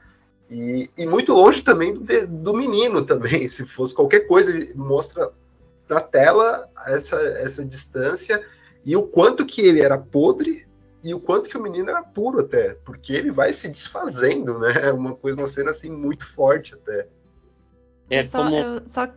e, 0.50 0.90
e 0.98 1.06
muito 1.06 1.32
longe 1.34 1.62
também 1.62 1.94
do, 1.94 2.28
do, 2.28 2.54
menino 2.54 3.04
também. 3.04 3.48
Se 3.48 3.64
fosse 3.64 3.94
qualquer 3.94 4.22
coisa, 4.22 4.50
ele 4.52 4.74
mostra 4.74 5.32
na 5.88 6.02
tela 6.02 6.68
essa, 6.88 7.16
essa 7.38 7.64
distância 7.64 8.44
e 8.84 8.96
o 8.98 9.04
quanto 9.04 9.46
que 9.46 9.62
ele 9.62 9.82
era 9.82 10.00
podre 10.00 10.66
e 11.04 11.14
o 11.14 11.20
quanto 11.20 11.48
que 11.48 11.58
o 11.58 11.62
menino 11.62 11.92
era 11.92 12.02
puro 12.02 12.40
até, 12.40 12.76
porque 12.84 13.14
ele 13.14 13.30
vai 13.30 13.54
se 13.54 13.68
desfazendo, 13.70 14.58
né? 14.58 14.92
Uma 14.92 15.16
coisa, 15.16 15.38
uma 15.38 15.48
cena 15.48 15.70
assim 15.70 15.92
muito 15.92 16.26
forte 16.26 16.74
até. 16.74 17.08
É 18.10 18.26
só, 18.26 18.44
como... 18.44 18.56
eu, 18.56 18.82
só, 18.88 19.08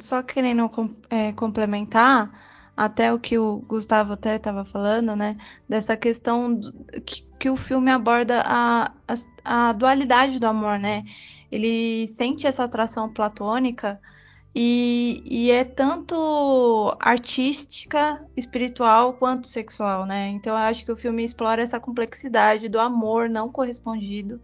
só 0.00 0.22
querendo 0.22 0.70
é, 1.10 1.32
complementar, 1.32 2.47
até 2.78 3.12
o 3.12 3.18
que 3.18 3.36
o 3.36 3.58
Gustavo 3.66 4.12
até 4.12 4.36
estava 4.36 4.64
falando, 4.64 5.16
né? 5.16 5.36
Dessa 5.68 5.96
questão 5.96 6.60
que, 7.04 7.26
que, 7.36 7.50
o 7.50 7.56
filme 7.56 7.90
aborda 7.90 8.40
a, 8.46 8.92
a, 9.08 9.70
a, 9.70 9.72
dualidade 9.72 10.38
do 10.38 10.46
amor, 10.46 10.78
né? 10.78 11.02
Ele 11.50 12.06
sente 12.06 12.46
essa 12.46 12.62
atração 12.62 13.12
platônica 13.12 14.00
e, 14.54 15.20
e, 15.26 15.50
é 15.50 15.64
tanto 15.64 16.96
artística, 17.00 18.24
espiritual 18.36 19.14
quanto 19.14 19.48
sexual, 19.48 20.06
né? 20.06 20.28
Então 20.28 20.52
eu 20.52 20.58
acho 20.58 20.84
que 20.84 20.92
o 20.92 20.96
filme 20.96 21.24
explora 21.24 21.60
essa 21.60 21.80
complexidade 21.80 22.68
do 22.68 22.78
amor 22.78 23.28
não 23.28 23.50
correspondido 23.50 24.40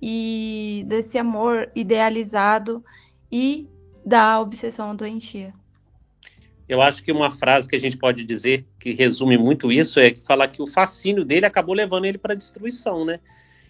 e 0.00 0.82
desse 0.88 1.18
amor 1.18 1.70
idealizado 1.74 2.82
e 3.30 3.68
da 4.04 4.40
obsessão 4.40 4.96
doentia. 4.96 5.52
Eu 6.68 6.82
acho 6.82 7.02
que 7.02 7.12
uma 7.12 7.30
frase 7.30 7.68
que 7.68 7.76
a 7.76 7.80
gente 7.80 7.96
pode 7.96 8.24
dizer 8.24 8.66
que 8.78 8.92
resume 8.92 9.38
muito 9.38 9.70
isso 9.70 10.00
é 10.00 10.10
que 10.10 10.24
falar 10.24 10.48
que 10.48 10.60
o 10.60 10.66
fascínio 10.66 11.24
dele 11.24 11.46
acabou 11.46 11.74
levando 11.74 12.06
ele 12.06 12.18
para 12.18 12.32
a 12.32 12.36
destruição, 12.36 13.04
né? 13.04 13.20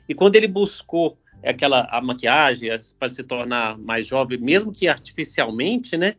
E 0.08 0.14
quando 0.14 0.36
ele 0.36 0.46
buscou 0.46 1.18
aquela 1.44 1.86
a 1.90 2.00
maquiagem 2.00 2.70
para 2.98 3.08
se 3.08 3.22
tornar 3.22 3.76
mais 3.78 4.06
jovem, 4.06 4.38
mesmo 4.38 4.72
que 4.72 4.88
artificialmente, 4.88 5.96
né? 5.96 6.14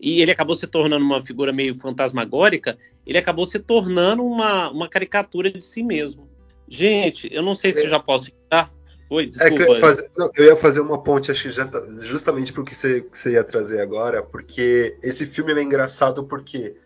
E 0.00 0.20
ele 0.20 0.30
acabou 0.30 0.54
se 0.54 0.66
tornando 0.66 1.04
uma 1.04 1.22
figura 1.22 1.52
meio 1.52 1.74
fantasmagórica, 1.74 2.76
ele 3.06 3.18
acabou 3.18 3.46
se 3.46 3.58
tornando 3.60 4.24
uma, 4.24 4.70
uma 4.70 4.88
caricatura 4.88 5.50
de 5.50 5.62
si 5.62 5.82
mesmo. 5.82 6.28
Gente, 6.68 7.28
eu 7.32 7.42
não 7.42 7.54
sei 7.54 7.72
se 7.72 7.84
eu 7.84 7.88
já 7.88 8.00
posso 8.00 8.24
citar, 8.24 8.72
Oi, 9.12 9.26
desculpa. 9.26 9.54
É 9.54 9.56
que 9.56 9.62
eu, 9.62 9.74
ia 9.74 9.80
fazer, 9.80 10.10
não, 10.16 10.30
eu 10.34 10.44
ia 10.46 10.56
fazer 10.56 10.80
uma 10.80 11.02
ponte, 11.02 11.30
acho 11.30 11.42
que 11.42 12.06
justamente 12.06 12.50
para 12.50 12.62
o 12.62 12.64
que 12.64 12.74
você, 12.74 13.02
que 13.02 13.18
você 13.18 13.32
ia 13.32 13.44
trazer 13.44 13.82
agora, 13.82 14.22
porque 14.22 14.96
esse 15.02 15.26
filme 15.26 15.52
é 15.52 15.62
engraçado 15.62 16.24
porque 16.24 16.76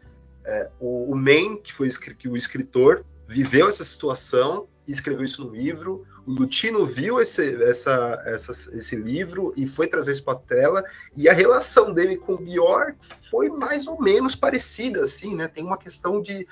é, 0.45 0.69
o, 0.81 1.13
o 1.13 1.15
Man, 1.15 1.57
que 1.63 1.73
foi 1.73 1.89
que 2.19 2.29
o 2.29 2.37
escritor, 2.37 3.05
viveu 3.29 3.69
essa 3.69 3.85
situação 3.85 4.67
e 4.89 4.91
escreveu 4.91 5.25
isso 5.25 5.45
no 5.45 5.55
livro. 5.55 6.05
O 6.27 6.33
Lutino 6.33 6.85
viu 6.85 7.21
esse, 7.21 7.63
essa, 7.63 8.21
essa, 8.27 8.51
esse 8.77 8.97
livro 8.97 9.53
e 9.57 9.65
foi 9.65 9.87
trazer 9.87 10.11
isso 10.11 10.25
para 10.25 10.35
a 10.35 10.41
tela. 10.41 10.85
E 11.17 11.29
a 11.29 11.33
relação 11.33 11.95
dele 11.95 12.17
com 12.17 12.35
o 12.35 12.39
Bjork 12.39 12.97
foi 13.31 13.49
mais 13.51 13.87
ou 13.87 14.03
menos 14.03 14.35
parecida, 14.35 15.05
assim, 15.05 15.37
né? 15.37 15.47
Tem 15.47 15.63
uma 15.63 15.79
questão 15.79 16.21
de 16.21 16.45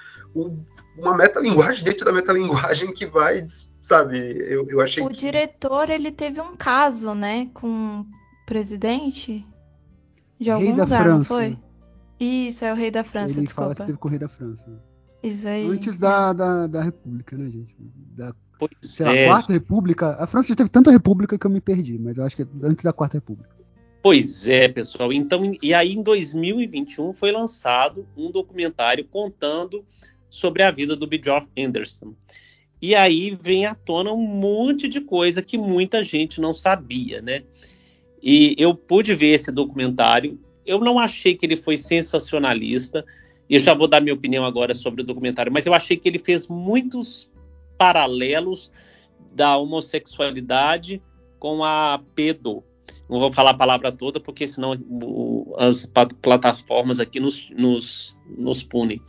uma 0.97 1.17
metalinguagem 1.17 1.83
dentro 1.83 2.05
da 2.05 2.13
metalinguagem 2.13 2.95
que 2.95 3.07
vai 3.07 3.45
sabe, 3.85 4.19
eu, 4.19 4.67
eu 4.69 4.81
achei 4.81 5.03
O 5.05 5.09
que... 5.09 5.17
diretor, 5.17 5.91
ele 5.91 6.11
teve 6.11 6.41
um 6.41 6.57
caso, 6.57 7.15
né, 7.15 7.49
com 7.55 8.01
o 8.01 8.07
presidente 8.47 9.47
de 10.41 10.51
algum 10.51 10.65
rei 10.65 10.75
da 10.75 10.85
lugar, 10.85 11.03
França. 11.03 11.19
não 11.19 11.25
foi? 11.25 11.59
Isso, 12.19 12.65
é 12.65 12.73
o 12.73 12.77
rei 12.77 12.91
da 12.91 13.05
França, 13.05 13.33
ele 13.33 13.43
desculpa. 13.43 13.63
fala 13.63 13.75
que 13.75 13.87
teve 13.87 13.99
com 13.99 14.09
o 14.09 14.11
rei 14.11 14.19
da 14.19 14.29
França. 14.29 14.83
Isso 15.23 15.47
aí. 15.47 15.67
Antes 15.67 15.99
da, 15.99 16.33
da, 16.33 16.67
da 16.67 16.83
República, 16.83 17.37
né, 17.37 17.47
gente? 17.47 17.77
Da 18.17 18.35
pois 18.59 18.73
sei 18.81 19.07
é. 19.07 19.29
Lá, 19.29 19.37
Quarta 19.37 19.53
República. 19.53 20.17
A 20.19 20.27
França 20.27 20.49
já 20.49 20.57
teve 20.57 20.71
tanta 20.71 20.91
República 20.91 21.39
que 21.39 21.47
eu 21.47 21.51
me 21.51 21.61
perdi, 21.61 21.99
mas 21.99 22.17
eu 22.17 22.25
acho 22.25 22.37
que 22.37 22.43
é 22.43 22.47
antes 22.63 22.83
da 22.83 22.93
Quarta 22.93 23.17
República. 23.17 23.55
Pois 24.03 24.47
é, 24.49 24.69
pessoal. 24.69 25.13
Então, 25.13 25.57
e 25.63 25.73
aí 25.73 25.95
em 25.95 26.03
2021 26.03 27.15
foi 27.15 27.33
lançado 27.33 28.07
um 28.17 28.31
documentário 28.31 29.07
contando 29.07 29.85
sobre 30.29 30.63
a 30.63 30.71
vida 30.71 30.95
do 30.95 31.07
Bjorn 31.07 31.49
Anderson. 31.59 32.15
E 32.87 32.95
aí 32.95 33.31
vem 33.31 33.65
à 33.65 33.75
tona 33.75 34.13
um 34.13 34.27
monte 34.27 34.89
de 34.89 35.01
coisa 35.01 35.41
que 35.41 35.57
muita 35.57 36.05
gente 36.05 36.39
não 36.39 36.53
sabia, 36.53 37.23
né? 37.23 37.43
E 38.23 38.55
eu 38.59 38.75
pude 38.75 39.15
ver 39.15 39.29
esse 39.29 39.51
documentário. 39.51 40.39
Eu 40.67 40.79
não 40.81 40.99
achei 40.99 41.35
que 41.35 41.47
ele 41.47 41.57
foi 41.57 41.79
sensacionalista. 41.79 43.03
Eu 43.49 43.59
já 43.59 43.73
vou 43.73 43.89
dar 43.89 44.03
minha 44.03 44.13
opinião 44.13 44.45
agora 44.45 44.75
sobre 44.75 45.01
o 45.01 45.05
documentário, 45.05 45.51
mas 45.51 45.65
eu 45.65 45.73
achei 45.73 45.97
que 45.97 46.07
ele 46.07 46.19
fez 46.19 46.47
muitos 46.47 47.27
paralelos 47.79 48.71
da 49.35 49.57
homossexualidade 49.57 51.01
com 51.39 51.65
a 51.65 52.03
pedo. 52.15 52.63
Não 53.09 53.19
vou 53.19 53.33
falar 53.33 53.53
a 53.53 53.57
palavra 53.57 53.93
toda, 53.93 54.21
porque 54.21 54.47
senão 54.47 54.79
as 55.57 55.91
plataformas 56.21 57.01
aqui 57.01 57.19
nos, 57.19 57.49
nos, 57.49 58.15
nos 58.29 58.63
punem. 58.63 59.01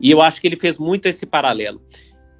E 0.00 0.08
eu 0.08 0.22
acho 0.22 0.40
que 0.40 0.46
ele 0.46 0.54
fez 0.54 0.78
muito 0.78 1.06
esse 1.06 1.26
paralelo. 1.26 1.82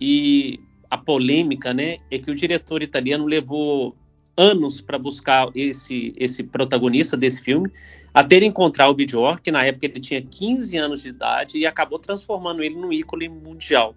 E 0.00 0.60
a 0.90 0.96
polêmica, 0.96 1.74
né, 1.74 1.98
é 2.10 2.18
que 2.18 2.30
o 2.30 2.34
diretor 2.34 2.82
italiano 2.82 3.26
levou 3.26 3.96
anos 4.36 4.80
para 4.80 4.98
buscar 4.98 5.50
esse, 5.54 6.14
esse 6.16 6.44
protagonista 6.44 7.16
desse 7.16 7.42
filme, 7.42 7.70
até 8.14 8.36
encontrar 8.44 8.88
o 8.88 8.94
Bjork, 8.94 9.42
que 9.42 9.50
na 9.50 9.64
época 9.64 9.86
ele 9.86 10.00
tinha 10.00 10.22
15 10.22 10.76
anos 10.76 11.02
de 11.02 11.08
idade, 11.08 11.58
e 11.58 11.66
acabou 11.66 11.98
transformando 11.98 12.62
ele 12.62 12.76
num 12.76 12.92
ícone 12.92 13.28
mundial. 13.28 13.94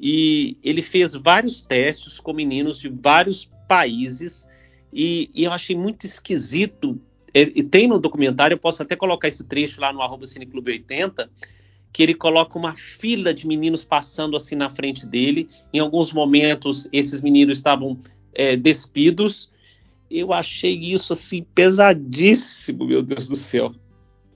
E 0.00 0.56
ele 0.62 0.80
fez 0.80 1.14
vários 1.14 1.62
testes 1.62 2.18
com 2.18 2.32
meninos 2.32 2.78
de 2.78 2.88
vários 2.88 3.44
países, 3.68 4.46
e, 4.92 5.30
e 5.34 5.44
eu 5.44 5.52
achei 5.52 5.76
muito 5.76 6.06
esquisito 6.06 6.98
e 7.34 7.62
tem 7.62 7.86
no 7.86 7.98
documentário, 7.98 8.54
eu 8.54 8.58
posso 8.58 8.82
até 8.82 8.96
colocar 8.96 9.28
esse 9.28 9.44
trecho 9.44 9.80
lá 9.80 9.92
no 9.92 10.00
arroba 10.00 10.24
Cineclube 10.24 10.72
80, 10.72 11.30
que 11.92 12.02
ele 12.02 12.14
coloca 12.14 12.58
uma 12.58 12.74
fila 12.74 13.32
de 13.32 13.46
meninos 13.46 13.84
passando 13.84 14.36
assim 14.36 14.54
na 14.54 14.70
frente 14.70 15.06
dele. 15.06 15.48
Em 15.72 15.78
alguns 15.78 16.12
momentos, 16.12 16.88
esses 16.92 17.20
meninos 17.20 17.56
estavam 17.56 17.98
é, 18.34 18.56
despidos. 18.56 19.50
Eu 20.10 20.32
achei 20.32 20.78
isso 20.78 21.12
assim 21.12 21.44
pesadíssimo, 21.54 22.86
meu 22.86 23.02
Deus 23.02 23.28
do 23.28 23.36
céu. 23.36 23.72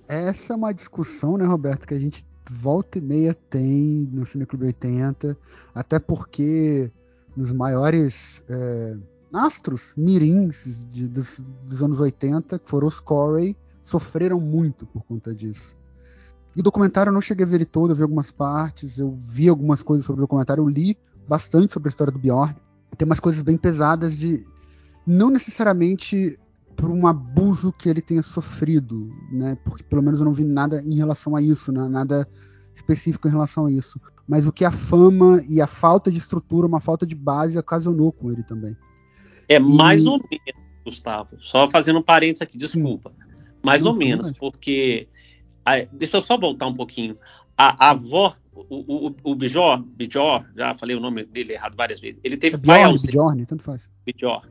Essa 0.08 0.52
é 0.52 0.56
uma 0.56 0.72
discussão, 0.72 1.36
né, 1.38 1.44
Roberto, 1.46 1.86
que 1.86 1.94
a 1.94 1.98
gente 1.98 2.24
volta 2.50 2.98
e 2.98 3.00
meia 3.00 3.34
tem 3.34 4.08
no 4.12 4.26
Cineclube 4.26 4.66
80, 4.66 5.36
até 5.74 5.98
porque 5.98 6.90
nos 7.36 7.50
maiores 7.52 8.42
é, 8.48 8.96
astros 9.32 9.94
mirins 9.96 10.84
de, 10.90 11.08
dos, 11.08 11.38
dos, 11.66 11.82
anos 11.82 11.98
80, 11.98 12.58
que 12.58 12.68
foram 12.68 12.88
os 12.88 13.00
Corey, 13.00 13.56
sofreram 13.84 14.38
muito 14.38 14.86
por 14.86 15.02
conta 15.04 15.34
disso. 15.34 15.76
E 16.54 16.60
o 16.60 16.62
documentário 16.62 17.10
eu 17.10 17.14
não 17.14 17.20
cheguei 17.20 17.44
a 17.44 17.48
ver 17.48 17.56
ele 17.56 17.64
todo, 17.64 17.90
eu 17.90 17.96
vi 17.96 18.02
algumas 18.02 18.30
partes, 18.30 18.98
eu 18.98 19.10
vi 19.12 19.48
algumas 19.48 19.82
coisas 19.82 20.04
sobre 20.04 20.20
o 20.20 20.24
documentário, 20.24 20.62
eu 20.62 20.68
li 20.68 20.98
bastante 21.26 21.72
sobre 21.72 21.88
a 21.88 21.90
história 21.90 22.12
do 22.12 22.18
Bjorn. 22.18 22.54
Tem 22.96 23.06
umas 23.06 23.20
coisas 23.20 23.42
bem 23.42 23.56
pesadas 23.56 24.16
de. 24.16 24.44
Não 25.06 25.30
necessariamente 25.30 26.38
por 26.76 26.90
um 26.90 27.06
abuso 27.06 27.72
que 27.72 27.88
ele 27.88 28.00
tenha 28.00 28.22
sofrido, 28.22 29.10
né? 29.30 29.56
Porque 29.64 29.82
pelo 29.82 30.02
menos 30.02 30.20
eu 30.20 30.24
não 30.24 30.32
vi 30.32 30.44
nada 30.44 30.82
em 30.82 30.96
relação 30.96 31.36
a 31.36 31.42
isso, 31.42 31.72
né? 31.72 31.88
nada 31.88 32.28
específico 32.74 33.28
em 33.28 33.30
relação 33.30 33.66
a 33.66 33.72
isso. 33.72 34.00
Mas 34.26 34.46
o 34.46 34.52
que 34.52 34.64
a 34.64 34.70
fama 34.70 35.42
e 35.48 35.60
a 35.60 35.66
falta 35.66 36.10
de 36.10 36.18
estrutura, 36.18 36.66
uma 36.66 36.80
falta 36.80 37.06
de 37.06 37.14
base, 37.14 37.58
ocasionou 37.58 38.12
com 38.12 38.30
ele 38.30 38.42
também. 38.42 38.76
É 39.48 39.58
mais 39.58 40.02
e... 40.02 40.08
ou 40.08 40.18
menos, 40.18 40.62
Gustavo. 40.84 41.36
Só 41.38 41.68
fazendo 41.68 41.98
um 41.98 42.02
parênteses 42.02 42.42
aqui, 42.42 42.56
desculpa. 42.56 43.10
Sim. 43.10 43.32
Mais 43.64 43.82
Não, 43.82 43.92
ou 43.92 43.96
menos, 43.96 44.32
porque. 44.32 45.08
Deixa 45.92 46.16
eu 46.16 46.22
só 46.22 46.36
voltar 46.36 46.66
um 46.66 46.74
pouquinho. 46.74 47.16
A, 47.56 47.88
a 47.88 47.90
avó, 47.90 48.36
o, 48.54 49.08
o, 49.08 49.16
o 49.24 49.34
Bijor, 49.34 49.82
Bijor, 49.82 50.44
já 50.56 50.74
falei 50.74 50.96
o 50.96 51.00
nome 51.00 51.24
dele 51.24 51.52
errado 51.52 51.76
várias 51.76 52.00
vezes. 52.00 52.20
Ele 52.24 52.36
teve 52.36 52.56
é 52.56 52.58
pai 52.58 52.78
Bjorn, 52.78 52.92
ausente. 52.92 53.12
Bjorn, 53.12 53.46
tanto 53.46 53.62
faz. 53.62 53.88
Bijor. 54.04 54.48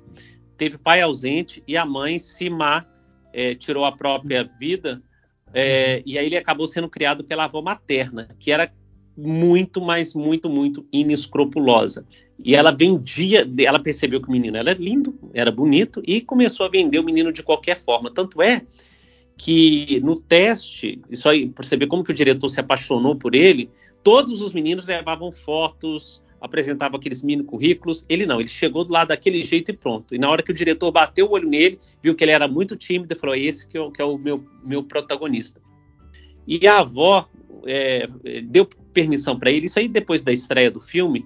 Teve 0.57 0.77
pai 0.77 1.01
ausente 1.01 1.63
e 1.67 1.75
a 1.75 1.85
mãe, 1.85 2.19
Simar, 2.19 2.87
é, 3.33 3.55
tirou 3.55 3.83
a 3.83 3.91
própria 3.91 4.49
vida. 4.59 5.01
É, 5.53 6.01
e 6.05 6.17
aí 6.17 6.25
ele 6.25 6.37
acabou 6.37 6.67
sendo 6.67 6.89
criado 6.89 7.23
pela 7.23 7.45
avó 7.45 7.61
materna, 7.61 8.29
que 8.39 8.51
era 8.51 8.71
muito, 9.17 9.81
mas 9.81 10.13
muito, 10.13 10.49
muito 10.49 10.85
inescrupulosa. 10.91 12.05
E 12.43 12.55
ela 12.55 12.71
vendia, 12.71 13.47
ela 13.59 13.79
percebeu 13.79 14.21
que 14.21 14.27
o 14.27 14.31
menino 14.31 14.57
era 14.57 14.73
lindo, 14.73 15.17
era 15.33 15.51
bonito 15.51 16.01
e 16.05 16.21
começou 16.21 16.65
a 16.65 16.69
vender 16.69 16.99
o 16.99 17.03
menino 17.03 17.31
de 17.31 17.43
qualquer 17.43 17.77
forma. 17.77 18.11
Tanto 18.11 18.41
é 18.41 18.61
que 19.43 19.99
no 20.01 20.21
teste, 20.21 21.01
aí, 21.25 21.49
para 21.49 21.65
saber 21.65 21.87
como 21.87 22.03
que 22.03 22.11
o 22.11 22.13
diretor 22.13 22.47
se 22.47 22.59
apaixonou 22.59 23.15
por 23.15 23.33
ele, 23.33 23.71
todos 24.03 24.39
os 24.39 24.53
meninos 24.53 24.85
levavam 24.85 25.31
fotos, 25.31 26.21
apresentavam 26.39 26.99
aqueles 26.99 27.23
mini 27.23 27.43
currículos. 27.43 28.05
Ele 28.07 28.27
não, 28.27 28.39
ele 28.39 28.47
chegou 28.47 28.85
do 28.85 28.93
lado 28.93 29.07
daquele 29.07 29.43
jeito 29.43 29.71
e 29.71 29.73
pronto. 29.75 30.13
E 30.13 30.19
na 30.19 30.29
hora 30.29 30.43
que 30.43 30.51
o 30.51 30.53
diretor 30.53 30.91
bateu 30.91 31.25
o 31.25 31.31
olho 31.31 31.49
nele, 31.49 31.79
viu 32.03 32.13
que 32.13 32.23
ele 32.23 32.29
era 32.29 32.47
muito 32.47 32.75
tímido 32.75 33.11
e 33.11 33.15
falou: 33.15 33.35
é 33.35 33.39
esse 33.39 33.67
que, 33.67 33.79
que 33.89 33.99
é 33.99 34.05
o 34.05 34.15
meu, 34.15 34.45
meu 34.63 34.83
protagonista. 34.83 35.59
E 36.47 36.67
a 36.67 36.81
avó 36.81 37.27
é, 37.65 38.07
deu 38.43 38.67
permissão 38.93 39.39
para 39.39 39.51
ele, 39.51 39.65
isso 39.65 39.79
aí 39.79 39.87
depois 39.87 40.21
da 40.21 40.31
estreia 40.31 40.69
do 40.69 40.79
filme, 40.79 41.25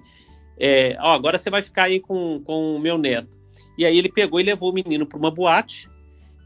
é, 0.58 0.96
ó, 1.02 1.12
agora 1.12 1.38
você 1.38 1.50
vai 1.50 1.62
ficar 1.62 1.84
aí 1.84 2.00
com, 2.00 2.42
com 2.46 2.78
o 2.78 2.80
meu 2.80 2.98
neto. 2.98 3.38
E 3.78 3.86
aí 3.86 3.98
ele 3.98 4.08
pegou 4.08 4.40
e 4.40 4.44
levou 4.44 4.72
o 4.72 4.74
menino 4.74 5.06
para 5.06 5.20
uma 5.20 5.30
boate. 5.30 5.90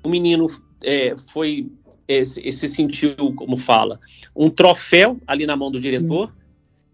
O 0.03 0.09
menino 0.09 0.47
é, 0.83 1.15
foi 1.17 1.69
é, 2.07 2.23
se, 2.23 2.51
se, 2.51 2.67
sentiu, 2.67 3.15
como 3.35 3.57
fala, 3.57 3.99
um 4.35 4.49
troféu 4.49 5.19
ali 5.27 5.45
na 5.45 5.55
mão 5.55 5.71
do 5.71 5.79
diretor. 5.79 6.29
Sim. 6.29 6.33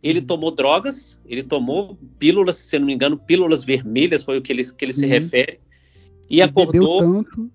Ele 0.04 0.22
tomou 0.22 0.52
drogas, 0.52 1.18
ele 1.26 1.42
tomou 1.42 1.98
pílulas, 2.20 2.58
se 2.58 2.78
não 2.78 2.86
me 2.86 2.94
engano, 2.94 3.18
pílulas 3.18 3.64
vermelhas 3.64 4.24
foi 4.24 4.38
o 4.38 4.42
que 4.42 4.54
ele, 4.54 4.64
que 4.64 4.86
ele 4.86 4.94
se 4.94 5.08
refere. 5.08 5.60
E, 6.30 6.38
e 6.38 6.42
acordou. 6.42 7.00
Tanto. 7.00 7.50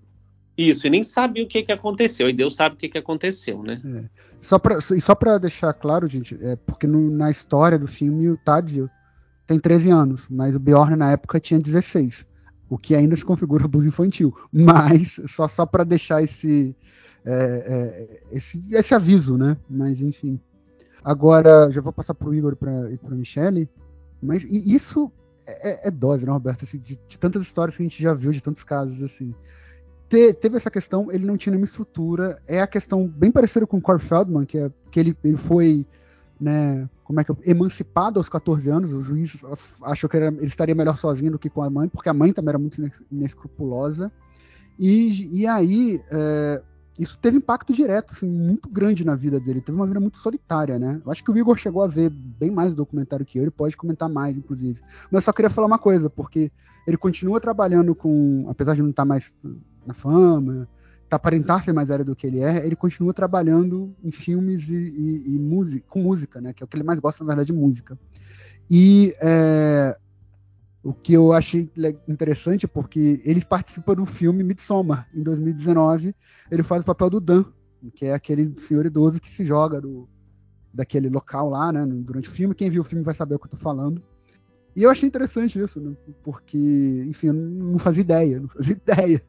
Isso, 0.57 0.85
e 0.85 0.89
nem 0.89 1.01
sabia 1.01 1.43
o 1.43 1.47
que, 1.47 1.63
que 1.63 1.71
aconteceu. 1.71 2.29
E 2.29 2.33
Deus 2.33 2.55
sabe 2.55 2.75
o 2.75 2.77
que, 2.77 2.89
que 2.89 2.97
aconteceu, 2.97 3.63
né? 3.63 3.81
É. 3.85 4.21
Só 4.41 4.59
pra, 4.59 4.79
e 4.79 4.99
só 4.99 5.15
para 5.15 5.37
deixar 5.37 5.71
claro, 5.73 6.07
gente, 6.07 6.37
é 6.41 6.55
porque 6.55 6.87
no, 6.87 7.09
na 7.11 7.29
história 7.29 7.77
do 7.77 7.87
filme 7.87 8.29
o 8.29 8.37
Tadzio 8.37 8.89
tem 9.45 9.59
13 9.59 9.89
anos, 9.91 10.25
mas 10.29 10.55
o 10.55 10.59
Bjorn 10.59 10.95
na 10.95 11.11
época 11.11 11.39
tinha 11.39 11.59
16, 11.59 12.25
o 12.71 12.77
que 12.77 12.95
ainda 12.95 13.17
se 13.17 13.25
configura 13.25 13.65
abuso 13.65 13.85
infantil. 13.85 14.33
Mas 14.49 15.19
só 15.27 15.45
só 15.45 15.65
para 15.65 15.83
deixar 15.83 16.23
esse, 16.23 16.73
é, 17.25 17.33
é, 17.33 18.21
esse 18.31 18.63
esse 18.71 18.95
aviso, 18.95 19.37
né? 19.37 19.57
Mas 19.69 19.99
enfim. 19.99 20.39
Agora 21.03 21.69
já 21.69 21.81
vou 21.81 21.91
passar 21.91 22.13
pro 22.13 22.33
Igor 22.33 22.53
e 22.53 22.97
para 22.97 23.15
Michele, 23.15 23.69
mas 24.21 24.45
isso 24.45 25.11
é, 25.45 25.87
é, 25.87 25.91
dose, 25.91 26.25
né, 26.25 26.31
Roberto? 26.31 26.63
Assim, 26.63 26.77
de, 26.77 26.97
de, 27.07 27.19
tantas 27.19 27.41
histórias 27.41 27.75
que 27.75 27.83
a 27.83 27.85
gente 27.85 28.01
já 28.01 28.13
viu, 28.13 28.31
de 28.31 28.41
tantos 28.41 28.63
casos 28.63 29.03
assim. 29.03 29.35
Te, 30.07 30.33
teve 30.33 30.55
essa 30.55 30.71
questão, 30.71 31.11
ele 31.11 31.25
não 31.25 31.35
tinha 31.35 31.51
nenhuma 31.51 31.65
estrutura. 31.65 32.41
É 32.47 32.61
a 32.61 32.67
questão 32.67 33.05
bem 33.05 33.31
parecida 33.31 33.67
com 33.67 33.77
o 33.77 33.81
Corey 33.81 34.01
Feldman, 34.01 34.45
que, 34.45 34.57
é, 34.57 34.71
que 34.89 34.99
ele, 34.99 35.17
ele 35.25 35.37
foi 35.37 35.85
né, 36.39 36.87
como 37.11 37.19
é 37.19 37.23
que 37.25 37.33
emancipado 37.43 38.19
aos 38.19 38.29
14 38.29 38.69
anos, 38.69 38.93
o 38.93 39.03
juiz 39.03 39.37
achou 39.83 40.09
que 40.09 40.15
era, 40.15 40.27
ele 40.27 40.45
estaria 40.45 40.73
melhor 40.73 40.97
sozinho 40.97 41.33
do 41.33 41.39
que 41.39 41.49
com 41.49 41.61
a 41.61 41.69
mãe, 41.69 41.89
porque 41.89 42.07
a 42.07 42.13
mãe 42.13 42.31
também 42.31 42.51
era 42.51 42.57
muito 42.57 42.81
inescrupulosa. 43.11 44.09
E, 44.79 45.29
e 45.41 45.45
aí, 45.45 46.01
é, 46.09 46.61
isso 46.97 47.19
teve 47.19 47.35
impacto 47.35 47.73
direto, 47.73 48.13
assim, 48.13 48.29
muito 48.29 48.69
grande 48.69 49.03
na 49.03 49.13
vida 49.13 49.41
dele. 49.41 49.59
Teve 49.59 49.77
uma 49.77 49.85
vida 49.85 49.99
muito 49.99 50.17
solitária, 50.17 50.79
né? 50.79 51.01
Eu 51.05 51.11
acho 51.11 51.21
que 51.21 51.29
o 51.29 51.37
Igor 51.37 51.57
chegou 51.57 51.83
a 51.83 51.87
ver 51.87 52.09
bem 52.09 52.49
mais 52.49 52.71
o 52.71 52.77
documentário 52.77 53.25
que 53.25 53.37
eu, 53.37 53.43
ele 53.43 53.51
pode 53.51 53.75
comentar 53.75 54.07
mais, 54.07 54.37
inclusive. 54.37 54.79
Mas 55.11 55.15
eu 55.15 55.21
só 55.21 55.33
queria 55.33 55.49
falar 55.49 55.67
uma 55.67 55.79
coisa, 55.79 56.09
porque 56.09 56.49
ele 56.87 56.95
continua 56.95 57.41
trabalhando 57.41 57.93
com, 57.93 58.45
apesar 58.49 58.73
de 58.73 58.81
não 58.81 58.91
estar 58.91 59.03
mais 59.03 59.33
na 59.85 59.93
fama, 59.93 60.65
aparentar 61.15 61.63
ser 61.63 61.73
mais 61.73 61.87
velho 61.87 62.05
do 62.05 62.15
que 62.15 62.27
ele 62.27 62.41
é, 62.41 62.65
ele 62.65 62.75
continua 62.75 63.13
trabalhando 63.13 63.93
em 64.03 64.11
filmes 64.11 64.69
e, 64.69 64.75
e, 64.75 65.35
e 65.35 65.39
música, 65.39 65.85
com 65.89 66.01
música, 66.01 66.39
né? 66.39 66.53
Que 66.53 66.63
é 66.63 66.65
o 66.65 66.67
que 66.67 66.77
ele 66.77 66.83
mais 66.83 66.99
gosta, 66.99 67.23
na 67.23 67.27
verdade, 67.27 67.51
de 67.51 67.57
música. 67.57 67.97
E 68.69 69.13
é, 69.21 69.97
o 70.83 70.93
que 70.93 71.13
eu 71.13 71.33
achei 71.33 71.69
interessante, 72.07 72.67
porque 72.67 73.21
ele 73.25 73.43
participa 73.43 73.95
do 73.95 74.05
filme 74.05 74.43
Midsommar, 74.43 75.07
em 75.13 75.21
2019. 75.21 76.15
Ele 76.49 76.63
faz 76.63 76.81
o 76.81 76.85
papel 76.85 77.09
do 77.09 77.19
Dan, 77.19 77.45
que 77.93 78.05
é 78.05 78.13
aquele 78.13 78.57
senhor 78.59 78.85
idoso 78.85 79.19
que 79.19 79.29
se 79.29 79.45
joga 79.45 79.81
do, 79.81 80.07
daquele 80.73 81.09
local 81.09 81.49
lá, 81.49 81.71
né? 81.71 81.85
Durante 81.85 82.29
o 82.29 82.31
filme. 82.31 82.55
Quem 82.55 82.69
viu 82.69 82.81
o 82.81 82.85
filme 82.85 83.03
vai 83.03 83.13
saber 83.13 83.35
o 83.35 83.39
que 83.39 83.45
eu 83.45 83.51
tô 83.51 83.57
falando. 83.57 84.01
E 84.75 84.83
eu 84.83 84.89
achei 84.89 85.07
interessante 85.07 85.59
isso, 85.59 85.79
né? 85.81 85.95
porque, 86.23 87.05
enfim, 87.07 87.27
eu 87.27 87.33
não 87.33 87.77
fazia 87.77 88.01
ideia, 88.01 88.39
não 88.39 88.47
fazia 88.47 88.73
ideia 88.81 89.21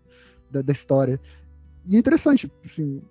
da, 0.51 0.63
da 0.63 0.73
história. 0.73 1.21
E 1.87 1.97
é 1.97 1.99
interessante, 1.99 2.51
assim, 2.65 3.03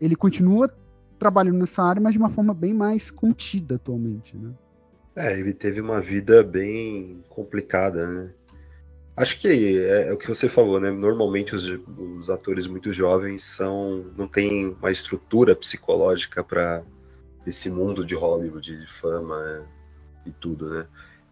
ele 0.00 0.16
continua 0.16 0.72
trabalhando 1.18 1.58
nessa 1.58 1.82
área, 1.82 2.00
mas 2.00 2.12
de 2.12 2.18
uma 2.18 2.30
forma 2.30 2.54
bem 2.54 2.72
mais 2.72 3.10
contida 3.10 3.76
atualmente, 3.76 4.36
né? 4.36 4.52
É, 5.16 5.38
ele 5.38 5.52
teve 5.52 5.80
uma 5.80 6.00
vida 6.00 6.44
bem 6.44 7.24
complicada, 7.28 8.06
né? 8.06 8.32
Acho 9.16 9.36
que 9.40 9.48
é, 9.78 10.08
é, 10.08 10.12
o 10.12 10.16
que 10.16 10.28
você 10.28 10.48
falou, 10.48 10.78
né? 10.78 10.92
Normalmente 10.92 11.56
os, 11.56 11.66
os, 11.66 12.30
atores 12.30 12.68
muito 12.68 12.92
jovens 12.92 13.42
são 13.42 14.06
não 14.16 14.28
têm 14.28 14.76
uma 14.80 14.92
estrutura 14.92 15.56
psicológica 15.56 16.44
para 16.44 16.84
esse 17.44 17.68
mundo 17.68 18.06
de 18.06 18.14
Hollywood, 18.14 18.78
de 18.78 18.86
fama 18.86 19.42
né? 19.42 19.66
e 20.24 20.30
tudo, 20.30 20.70
né? 20.70 20.86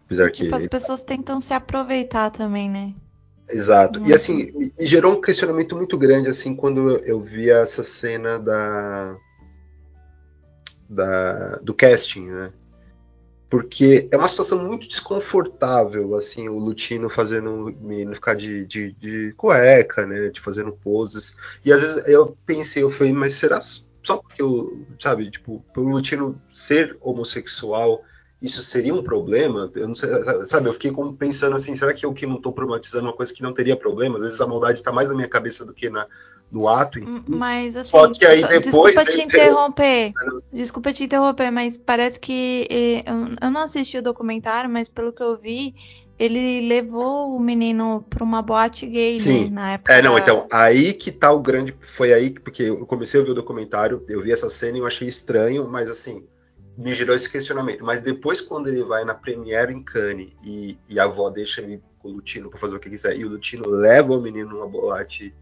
Apesar 0.05 0.31
que 0.31 0.43
tipo, 0.43 0.55
as 0.55 0.67
pessoas 0.67 1.01
tentam 1.01 1.39
se 1.39 1.53
aproveitar 1.53 2.29
também, 2.29 2.69
né? 2.69 2.93
Exato. 3.49 4.01
E 4.05 4.13
assim, 4.13 4.51
me 4.51 4.85
gerou 4.85 5.13
um 5.13 5.21
questionamento 5.21 5.75
muito 5.75 5.97
grande 5.97 6.29
assim 6.29 6.55
quando 6.55 6.97
eu 7.05 7.21
via 7.21 7.57
essa 7.57 7.83
cena 7.83 8.37
da, 8.37 9.17
da 10.89 11.55
do 11.57 11.73
casting, 11.73 12.27
né? 12.27 12.51
Porque 13.49 14.09
é 14.11 14.17
uma 14.17 14.27
situação 14.27 14.61
muito 14.65 14.89
desconfortável, 14.89 16.15
assim, 16.15 16.49
o 16.49 16.59
Lutino 16.59 17.09
fazendo 17.09 17.49
o 17.49 17.71
menino 17.71 18.13
ficar 18.13 18.35
de, 18.35 18.65
de, 18.65 18.91
de 18.91 19.33
cueca, 19.37 20.05
né? 20.05 20.27
De 20.27 20.41
fazendo 20.41 20.73
poses. 20.73 21.37
E 21.63 21.71
às 21.71 21.81
vezes 21.81 22.07
eu 22.07 22.37
pensei, 22.45 22.83
eu 22.83 22.89
falei, 22.89 23.13
mas 23.13 23.33
será 23.33 23.61
só 23.61 24.17
porque 24.17 24.41
eu, 24.41 24.85
sabe, 24.99 25.31
tipo, 25.31 25.63
pelo 25.73 25.89
Lutino 25.89 26.41
ser 26.49 26.97
homossexual 26.99 28.01
isso 28.41 28.61
seria 28.61 28.93
um 28.93 29.01
problema? 29.01 29.71
Eu 29.75 29.87
não 29.87 29.95
sei, 29.95 30.09
sabe, 30.45 30.69
eu 30.69 30.73
fiquei 30.73 30.91
pensando 31.17 31.55
assim, 31.55 31.73
será 31.73 31.93
que 31.93 32.05
eu 32.05 32.13
que 32.13 32.25
não 32.25 32.35
estou 32.35 32.53
problematizando 32.53 33.05
uma 33.05 33.13
coisa 33.13 33.33
que 33.33 33.41
não 33.41 33.53
teria 33.53 33.75
problema? 33.75 34.17
Às 34.17 34.23
vezes 34.23 34.41
a 34.41 34.47
maldade 34.47 34.79
está 34.79 34.91
mais 34.91 35.09
na 35.09 35.15
minha 35.15 35.27
cabeça 35.27 35.65
do 35.65 35.73
que 35.73 35.89
na, 35.89 36.05
no 36.51 36.67
ato. 36.67 36.99
Si. 36.99 37.23
Mas 37.27 37.75
assim, 37.75 37.89
Só 37.89 38.07
que 38.07 38.25
aí 38.25 38.41
depois 38.47 38.95
desculpa 38.95 39.05
te 39.05 39.21
interromper, 39.23 40.13
desculpa 40.53 40.93
te 40.93 41.03
interromper, 41.03 41.51
mas 41.51 41.77
parece 41.77 42.19
que 42.19 42.67
eu 43.41 43.51
não 43.51 43.61
assisti 43.61 43.97
o 43.97 44.03
documentário, 44.03 44.69
mas 44.69 44.87
pelo 44.87 45.11
que 45.11 45.23
eu 45.23 45.35
vi, 45.35 45.73
ele 46.19 46.61
levou 46.67 47.35
o 47.35 47.39
menino 47.39 48.03
para 48.09 48.23
uma 48.23 48.41
boate 48.41 48.85
gay, 48.85 49.13
né, 49.13 49.19
Sim. 49.19 49.49
na 49.49 49.73
época. 49.73 49.93
É, 49.93 50.01
não, 50.01 50.17
então, 50.17 50.47
aí 50.51 50.93
que 50.93 51.11
tá 51.11 51.31
o 51.31 51.39
grande. 51.39 51.75
Foi 51.81 52.13
aí 52.13 52.31
que, 52.31 52.39
porque 52.39 52.63
eu 52.63 52.85
comecei 52.85 53.19
a 53.19 53.23
ver 53.23 53.31
o 53.31 53.35
documentário, 53.35 54.03
eu 54.07 54.21
vi 54.21 54.31
essa 54.31 54.49
cena 54.49 54.77
e 54.77 54.79
eu 54.79 54.87
achei 54.87 55.07
estranho, 55.07 55.67
mas 55.67 55.89
assim, 55.89 56.23
me 56.77 56.93
gerou 56.93 57.15
esse 57.15 57.29
questionamento. 57.29 57.83
Mas 57.83 58.01
depois, 58.01 58.39
quando 58.39 58.67
ele 58.67 58.83
vai 58.83 59.03
na 59.03 59.15
Premiere 59.15 59.73
em 59.73 59.81
Cannes 59.81 60.31
e, 60.43 60.77
e 60.87 60.99
a 60.99 61.05
avó 61.05 61.29
deixa 61.29 61.61
ele 61.61 61.81
com 61.97 62.09
o 62.09 62.11
Lutino 62.11 62.49
pra 62.49 62.59
fazer 62.59 62.75
o 62.75 62.79
que 62.79 62.89
quiser, 62.89 63.17
e 63.17 63.25
o 63.25 63.29
Lutino 63.29 63.67
leva 63.67 64.13
o 64.13 64.21
menino 64.21 64.51
numa 64.51 64.67
boate, 64.67 65.33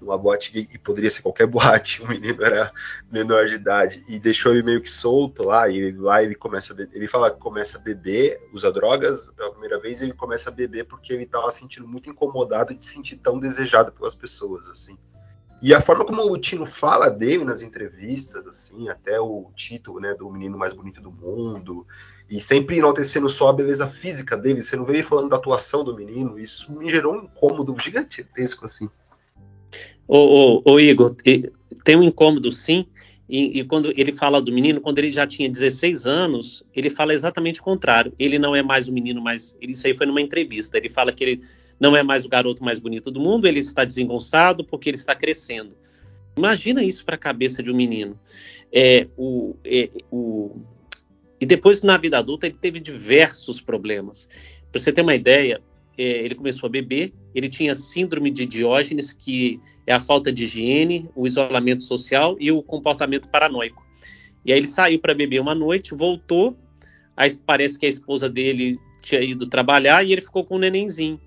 numa 0.00 0.16
boate 0.16 0.66
e 0.72 0.78
poderia 0.78 1.10
ser 1.10 1.20
qualquer 1.20 1.46
boate, 1.46 2.02
o 2.02 2.08
menino 2.08 2.42
era 2.42 2.72
menor 3.10 3.46
de 3.46 3.56
idade, 3.56 4.02
e 4.08 4.18
deixou 4.18 4.52
ele 4.52 4.62
meio 4.62 4.80
que 4.80 4.90
solto 4.90 5.42
lá, 5.42 5.68
e 5.68 5.92
lá 5.92 6.22
ele 6.22 6.34
começa 6.34 6.72
a 6.72 6.76
beber, 6.76 6.96
ele 6.96 7.06
fala 7.06 7.30
que 7.30 7.38
começa 7.38 7.76
a 7.76 7.80
beber, 7.80 8.40
usa 8.54 8.72
drogas 8.72 9.30
pela 9.36 9.50
primeira 9.50 9.78
vez, 9.78 10.00
e 10.00 10.06
ele 10.06 10.14
começa 10.14 10.48
a 10.48 10.52
beber 10.52 10.86
porque 10.86 11.12
ele 11.12 11.26
tava 11.26 11.52
sentindo 11.52 11.86
muito 11.86 12.08
incomodado 12.08 12.74
de 12.74 12.84
se 12.84 12.94
sentir 12.94 13.16
tão 13.16 13.38
desejado 13.38 13.92
pelas 13.92 14.14
pessoas, 14.14 14.68
assim. 14.70 14.96
E 15.62 15.72
a 15.72 15.80
forma 15.80 16.04
como 16.04 16.20
o 16.20 16.28
Lutino 16.28 16.66
fala 16.66 17.08
dele 17.08 17.44
nas 17.44 17.62
entrevistas, 17.62 18.48
assim, 18.48 18.88
até 18.88 19.20
o 19.20 19.48
título, 19.54 20.00
né, 20.00 20.12
do 20.12 20.28
menino 20.28 20.58
mais 20.58 20.72
bonito 20.72 21.00
do 21.00 21.12
mundo, 21.12 21.86
e 22.28 22.40
sempre 22.40 22.78
enaltecendo 22.78 23.28
só 23.28 23.48
a 23.48 23.52
beleza 23.52 23.86
física 23.86 24.36
dele, 24.36 24.60
você 24.60 24.74
não 24.74 24.84
ele 24.84 25.04
falando 25.04 25.28
da 25.28 25.36
atuação 25.36 25.84
do 25.84 25.94
menino, 25.94 26.36
isso 26.36 26.72
me 26.72 26.90
gerou 26.90 27.14
um 27.14 27.24
incômodo 27.24 27.76
gigantesco, 27.78 28.64
assim. 28.64 28.88
Ô, 30.08 30.18
ô, 30.18 30.62
ô, 30.72 30.80
Igor, 30.80 31.14
tem 31.14 31.96
um 31.96 32.02
incômodo 32.02 32.50
sim, 32.50 32.84
e, 33.28 33.60
e 33.60 33.64
quando 33.64 33.92
ele 33.96 34.12
fala 34.12 34.42
do 34.42 34.52
menino, 34.52 34.80
quando 34.80 34.98
ele 34.98 35.10
já 35.10 35.26
tinha 35.26 35.48
16 35.48 36.06
anos, 36.06 36.62
ele 36.74 36.90
fala 36.90 37.14
exatamente 37.14 37.60
o 37.60 37.64
contrário. 37.64 38.12
Ele 38.18 38.38
não 38.38 38.54
é 38.54 38.62
mais 38.62 38.88
o 38.88 38.92
menino 38.92 39.22
ele- 39.58 39.72
Isso 39.72 39.86
aí 39.86 39.96
foi 39.96 40.04
numa 40.04 40.20
entrevista. 40.20 40.76
Ele 40.76 40.90
fala 40.90 41.10
que 41.12 41.24
ele 41.24 41.42
não 41.82 41.96
é 41.96 42.02
mais 42.04 42.24
o 42.24 42.28
garoto 42.28 42.62
mais 42.62 42.78
bonito 42.78 43.10
do 43.10 43.18
mundo, 43.18 43.44
ele 43.48 43.58
está 43.58 43.84
desengonçado 43.84 44.64
porque 44.64 44.88
ele 44.88 44.96
está 44.96 45.16
crescendo. 45.16 45.74
Imagina 46.36 46.84
isso 46.84 47.04
para 47.04 47.16
a 47.16 47.18
cabeça 47.18 47.60
de 47.60 47.72
um 47.72 47.74
menino. 47.74 48.16
É, 48.72 49.08
o, 49.16 49.56
é, 49.64 49.90
o- 50.08 50.62
E 51.40 51.44
depois, 51.44 51.82
na 51.82 51.96
vida 51.98 52.18
adulta, 52.18 52.46
ele 52.46 52.54
teve 52.54 52.78
diversos 52.78 53.60
problemas. 53.60 54.28
Para 54.70 54.80
você 54.80 54.92
ter 54.92 55.02
uma 55.02 55.16
ideia, 55.16 55.60
é, 55.98 56.04
ele 56.24 56.36
começou 56.36 56.68
a 56.68 56.70
beber, 56.70 57.12
ele 57.34 57.48
tinha 57.48 57.74
síndrome 57.74 58.30
de 58.30 58.46
Diógenes, 58.46 59.12
que 59.12 59.58
é 59.84 59.92
a 59.92 59.98
falta 59.98 60.30
de 60.30 60.44
higiene, 60.44 61.10
o 61.16 61.26
isolamento 61.26 61.82
social 61.82 62.36
e 62.38 62.52
o 62.52 62.62
comportamento 62.62 63.28
paranoico. 63.28 63.84
E 64.44 64.52
aí 64.52 64.58
ele 64.60 64.68
saiu 64.68 65.00
para 65.00 65.14
beber 65.14 65.40
uma 65.40 65.54
noite, 65.54 65.96
voltou, 65.96 66.56
aí 67.16 67.36
parece 67.44 67.76
que 67.76 67.86
a 67.86 67.88
esposa 67.88 68.28
dele 68.28 68.78
tinha 69.02 69.20
ido 69.20 69.48
trabalhar 69.48 70.04
e 70.04 70.12
ele 70.12 70.22
ficou 70.22 70.44
com 70.44 70.54
um 70.54 70.60
nenenzinho. 70.60 71.20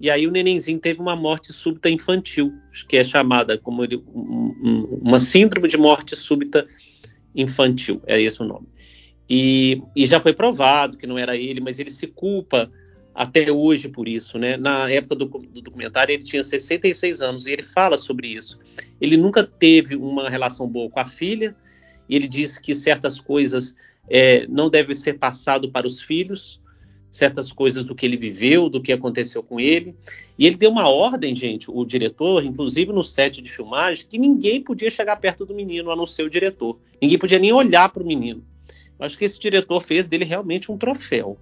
E 0.00 0.10
aí 0.10 0.26
o 0.26 0.30
nenenzinho 0.30 0.78
teve 0.78 1.00
uma 1.00 1.14
morte 1.14 1.52
súbita 1.52 1.90
infantil, 1.90 2.52
que 2.88 2.96
é 2.96 3.04
chamada 3.04 3.58
como 3.58 3.84
ele, 3.84 3.96
um- 3.96 4.54
um- 4.62 4.98
uma 5.02 5.20
síndrome 5.20 5.68
de 5.68 5.76
morte 5.76 6.16
súbita 6.16 6.66
infantil, 7.34 8.00
é 8.06 8.20
esse 8.20 8.40
o 8.42 8.46
nome. 8.46 8.66
E, 9.28 9.80
e 9.94 10.06
já 10.06 10.18
foi 10.18 10.32
provado 10.32 10.96
que 10.96 11.06
não 11.06 11.18
era 11.18 11.36
ele, 11.36 11.60
mas 11.60 11.78
ele 11.78 11.90
se 11.90 12.06
culpa 12.06 12.68
até 13.14 13.52
hoje 13.52 13.88
por 13.88 14.08
isso, 14.08 14.38
né? 14.38 14.56
Na 14.56 14.90
época 14.90 15.14
do, 15.14 15.26
do 15.26 15.60
documentário 15.60 16.12
ele 16.12 16.22
tinha 16.22 16.42
66 16.42 17.20
anos 17.20 17.46
e 17.46 17.52
ele 17.52 17.62
fala 17.62 17.98
sobre 17.98 18.28
isso. 18.28 18.58
Ele 19.00 19.16
nunca 19.16 19.44
teve 19.44 19.94
uma 19.94 20.28
relação 20.30 20.66
boa 20.66 20.90
com 20.90 20.98
a 20.98 21.06
filha 21.06 21.54
e 22.08 22.16
ele 22.16 22.26
disse 22.26 22.60
que 22.60 22.72
certas 22.72 23.20
coisas 23.20 23.76
é, 24.08 24.46
não 24.48 24.70
devem 24.70 24.94
ser 24.94 25.18
passado 25.18 25.70
para 25.70 25.86
os 25.86 26.00
filhos, 26.00 26.60
certas 27.10 27.50
coisas 27.50 27.84
do 27.84 27.94
que 27.94 28.06
ele 28.06 28.16
viveu, 28.16 28.68
do 28.68 28.80
que 28.80 28.92
aconteceu 28.92 29.42
com 29.42 29.58
ele. 29.58 29.94
E 30.38 30.46
ele 30.46 30.56
deu 30.56 30.70
uma 30.70 30.88
ordem, 30.88 31.34
gente, 31.34 31.70
o 31.70 31.84
diretor, 31.84 32.44
inclusive 32.44 32.92
no 32.92 33.02
set 33.02 33.42
de 33.42 33.50
filmagem, 33.50 34.06
que 34.08 34.18
ninguém 34.18 34.62
podia 34.62 34.90
chegar 34.90 35.16
perto 35.16 35.44
do 35.44 35.54
menino, 35.54 35.90
a 35.90 35.96
não 35.96 36.06
ser 36.06 36.22
o 36.22 36.30
diretor. 36.30 36.78
Ninguém 37.02 37.18
podia 37.18 37.38
nem 37.38 37.52
olhar 37.52 37.88
para 37.88 38.02
o 38.02 38.06
menino. 38.06 38.44
Eu 38.98 39.06
Acho 39.06 39.18
que 39.18 39.24
esse 39.24 39.40
diretor 39.40 39.80
fez 39.80 40.06
dele 40.06 40.24
realmente 40.24 40.70
um 40.70 40.78
troféu. 40.78 41.38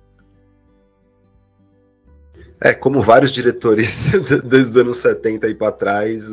É, 2.61 2.75
como 2.75 3.01
vários 3.01 3.31
diretores 3.31 4.11
desde 4.45 4.71
os 4.71 4.77
anos 4.77 4.97
70 4.97 5.49
e 5.49 5.55
para 5.55 5.71
trás, 5.71 6.29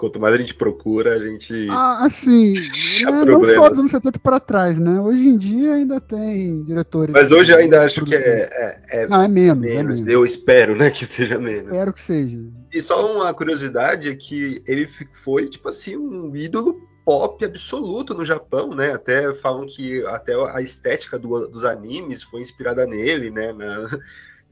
quanto 0.00 0.18
mais 0.18 0.34
a 0.34 0.38
gente 0.38 0.54
procura, 0.54 1.14
a 1.14 1.18
gente. 1.18 1.68
Ah, 1.70 2.04
assim, 2.06 2.54
né, 2.54 3.24
não 3.26 3.44
só 3.44 3.68
dos 3.68 3.78
anos 3.78 3.90
70 3.90 4.18
para 4.18 4.40
trás, 4.40 4.78
né? 4.78 4.98
Hoje 4.98 5.28
em 5.28 5.36
dia 5.36 5.74
ainda 5.74 6.00
tem 6.00 6.62
diretores. 6.64 7.12
Mas 7.12 7.30
hoje 7.30 7.52
eu 7.52 7.58
ainda 7.58 7.84
acho 7.84 8.04
que 8.04 8.14
é, 8.16 8.48
é- 8.50 9.02
é 9.02 9.06
Não, 9.06 9.20
é 9.22 9.28
menos. 9.28 9.64
é 9.66 9.68
menos. 9.74 10.00
menos. 10.00 10.12
Eu 10.12 10.24
espero, 10.24 10.74
né, 10.74 10.90
que 10.90 11.04
seja 11.04 11.38
menos. 11.38 11.70
Espero 11.72 11.92
que 11.92 12.00
seja. 12.00 12.38
E 12.72 12.80
só 12.80 13.14
uma 13.14 13.34
curiosidade 13.34 14.08
é 14.08 14.16
que 14.16 14.62
ele 14.66 14.88
foi, 15.12 15.48
tipo 15.48 15.68
assim, 15.68 15.96
um 15.96 16.34
ídolo 16.34 16.88
pop 17.04 17.44
absoluto 17.44 18.14
no 18.14 18.24
Japão, 18.24 18.74
né? 18.74 18.92
Até 18.92 19.34
falam 19.34 19.66
que 19.66 20.04
até 20.06 20.32
a 20.54 20.60
estética 20.62 21.18
do- 21.18 21.46
dos 21.48 21.64
animes 21.64 22.22
foi 22.22 22.40
inspirada 22.40 22.86
nele, 22.86 23.30
né? 23.30 23.52
Na- 23.52 23.88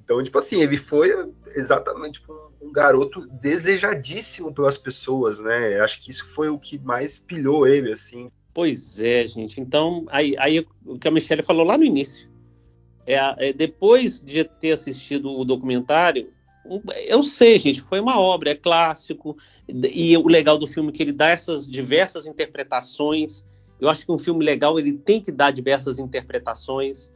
Então, 0.08 0.24
tipo 0.24 0.38
assim, 0.38 0.62
ele 0.62 0.78
foi 0.78 1.12
exatamente 1.54 2.22
um, 2.26 2.68
um 2.68 2.72
garoto 2.72 3.28
desejadíssimo 3.42 4.54
pelas 4.54 4.78
pessoas, 4.78 5.38
né? 5.38 5.78
Acho 5.80 6.00
que 6.00 6.10
isso 6.10 6.26
foi 6.30 6.48
o 6.48 6.58
que 6.58 6.78
mais 6.78 7.18
pilhou 7.18 7.66
ele, 7.66 7.92
assim. 7.92 8.30
Pois 8.54 8.98
é, 9.00 9.26
gente. 9.26 9.60
Então, 9.60 10.06
aí, 10.08 10.34
aí 10.38 10.66
o 10.86 10.98
que 10.98 11.06
a 11.06 11.10
Michelle 11.10 11.42
falou 11.42 11.62
lá 11.62 11.76
no 11.76 11.84
início. 11.84 12.26
É, 13.06 13.18
é, 13.48 13.52
depois 13.52 14.18
de 14.18 14.44
ter 14.44 14.72
assistido 14.72 15.30
o 15.30 15.44
documentário, 15.44 16.32
um- 16.64 16.80
eu 17.06 17.22
sei, 17.22 17.58
gente, 17.58 17.82
foi 17.82 18.00
uma 18.00 18.18
obra, 18.18 18.52
é 18.52 18.54
clássico. 18.54 19.36
E 19.68 20.16
o 20.16 20.26
legal 20.26 20.56
do 20.56 20.66
filme 20.66 20.88
é 20.88 20.92
que 20.92 21.02
ele 21.02 21.12
dá 21.12 21.28
essas 21.28 21.68
diversas 21.68 22.24
interpretações. 22.26 23.44
Eu 23.78 23.90
acho 23.90 24.06
que 24.06 24.12
um 24.12 24.18
filme 24.18 24.42
legal 24.42 24.78
ele 24.78 24.94
tem 24.94 25.20
que 25.20 25.30
dar 25.30 25.50
diversas 25.50 25.98
interpretações. 25.98 27.12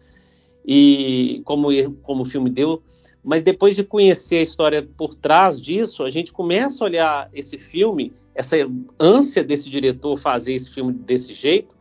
E 0.66 1.42
como, 1.44 1.68
como 2.02 2.22
o 2.22 2.26
filme 2.26 2.50
deu. 2.50 2.82
Mas 3.22 3.42
depois 3.42 3.76
de 3.76 3.84
conhecer 3.84 4.36
a 4.36 4.42
história 4.42 4.82
por 4.96 5.14
trás 5.14 5.60
disso, 5.60 6.02
a 6.02 6.10
gente 6.10 6.32
começa 6.32 6.82
a 6.82 6.86
olhar 6.86 7.30
esse 7.32 7.58
filme, 7.58 8.12
essa 8.34 8.56
ânsia 8.98 9.44
desse 9.44 9.70
diretor 9.70 10.16
fazer 10.16 10.54
esse 10.54 10.70
filme 10.72 10.92
desse 10.92 11.34
jeito, 11.34 11.74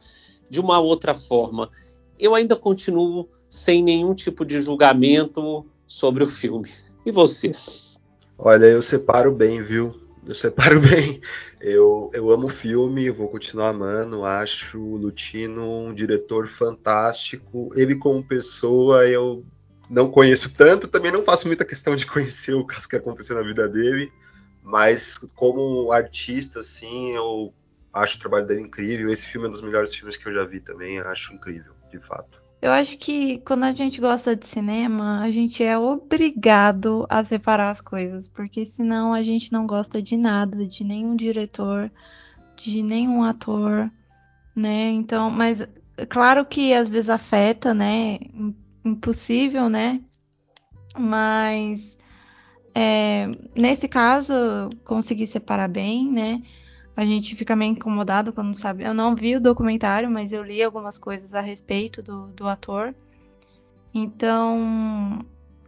de 0.50 0.60
uma 0.60 0.80
outra 0.80 1.16
forma. 1.16 1.70
Eu 2.20 2.36
ainda 2.36 2.56
continuo 2.56 3.28
sem 3.50 3.84
nenhum 3.84 4.14
tipo 4.14 4.46
de 4.46 4.62
julgamento 4.62 5.66
sobre 5.88 6.24
o 6.24 6.28
filme. 6.28 6.70
E 7.06 7.12
vocês? 7.12 7.98
Olha, 8.38 8.66
eu 8.66 8.82
separo 8.82 9.32
bem, 9.32 9.62
viu? 9.62 9.96
Eu 10.26 10.36
separo 10.36 10.80
bem. 10.82 11.22
Eu, 11.60 12.12
eu 12.14 12.30
amo 12.30 12.46
o 12.46 12.50
filme, 12.50 13.10
vou 13.10 13.28
continuar 13.30 13.70
amando. 13.70 14.26
Acho 14.26 14.80
o 14.80 14.98
Lutino 14.98 15.88
um 15.88 15.94
diretor 15.94 16.48
fantástico. 16.48 17.72
Ele, 17.76 17.96
como 17.96 18.24
pessoa, 18.24 19.08
eu 19.08 19.44
não 19.90 20.10
conheço 20.10 20.54
tanto, 20.56 20.88
também 20.88 21.12
não 21.12 21.24
faço 21.24 21.48
muita 21.48 21.66
questão 21.66 21.96
de 21.96 22.06
conhecer 22.08 22.54
o 22.54 22.66
caso 22.66 22.88
que 22.88 22.96
aconteceu 22.96 23.36
na 23.36 23.42
vida 23.42 23.68
dele. 23.68 24.12
Mas, 24.64 25.18
como 25.36 25.92
artista, 25.92 26.60
assim, 26.60 27.16
eu 27.16 27.54
acho 27.92 28.18
o 28.18 28.20
trabalho 28.20 28.46
dele 28.46 28.62
incrível. 28.62 29.12
Esse 29.12 29.26
filme 29.26 29.48
é 29.48 29.50
um 29.50 29.52
dos 29.52 29.62
melhores 29.62 29.94
filmes 29.94 30.18
que 30.18 30.28
eu 30.28 30.34
já 30.34 30.46
vi 30.46 30.60
também. 30.60 31.00
Acho 31.00 31.34
incrível, 31.34 31.74
de 31.92 32.00
fato. 32.00 32.42
Eu 32.62 32.72
acho 32.72 32.96
que 32.98 33.40
quando 33.40 33.64
a 33.64 33.74
gente 33.74 34.00
gosta 34.00 34.36
de 34.36 34.46
cinema, 34.46 35.22
a 35.22 35.32
gente 35.32 35.64
é 35.64 35.76
obrigado 35.78 37.08
a 37.10 37.24
separar 37.24 37.72
as 37.72 37.82
coisas, 37.82 38.28
porque 38.28 38.66
senão 38.68 39.14
a 39.14 39.24
gente 39.24 39.52
não 39.52 39.66
gosta 39.66 40.00
de 40.00 40.16
nada, 40.16 40.68
de 40.68 40.84
nenhum 40.84 41.16
diretor, 41.16 41.92
de 42.56 42.84
nenhum 42.84 43.24
ator, 43.24 43.92
né? 44.56 44.92
Então, 44.92 45.32
mas 45.32 45.62
é 45.98 46.06
claro 46.06 46.46
que 46.46 46.72
às 46.74 46.88
vezes 46.88 47.10
afeta, 47.10 47.74
né? 47.74 48.20
Im- 48.34 48.56
Impossível, 48.86 49.70
né? 49.70 50.02
Mas 50.98 51.98
é, 52.76 53.28
nesse 53.56 53.88
caso, 53.88 54.34
consegui 54.86 55.28
separar 55.28 55.68
bem, 55.68 56.12
né? 56.12 56.42
A 56.96 57.06
gente 57.06 57.36
fica 57.36 57.56
meio 57.56 57.72
incomodado 57.72 58.34
quando 58.34 58.56
sabe. 58.56 58.84
Eu 58.84 58.94
não 58.94 59.16
vi 59.16 59.36
o 59.36 59.42
documentário, 59.42 60.10
mas 60.10 60.34
eu 60.34 60.44
li 60.44 60.62
algumas 60.62 61.00
coisas 61.00 61.34
a 61.34 61.42
respeito 61.42 62.04
do, 62.04 62.28
do 62.28 62.48
ator. 62.48 62.94
Então, 63.94 65.20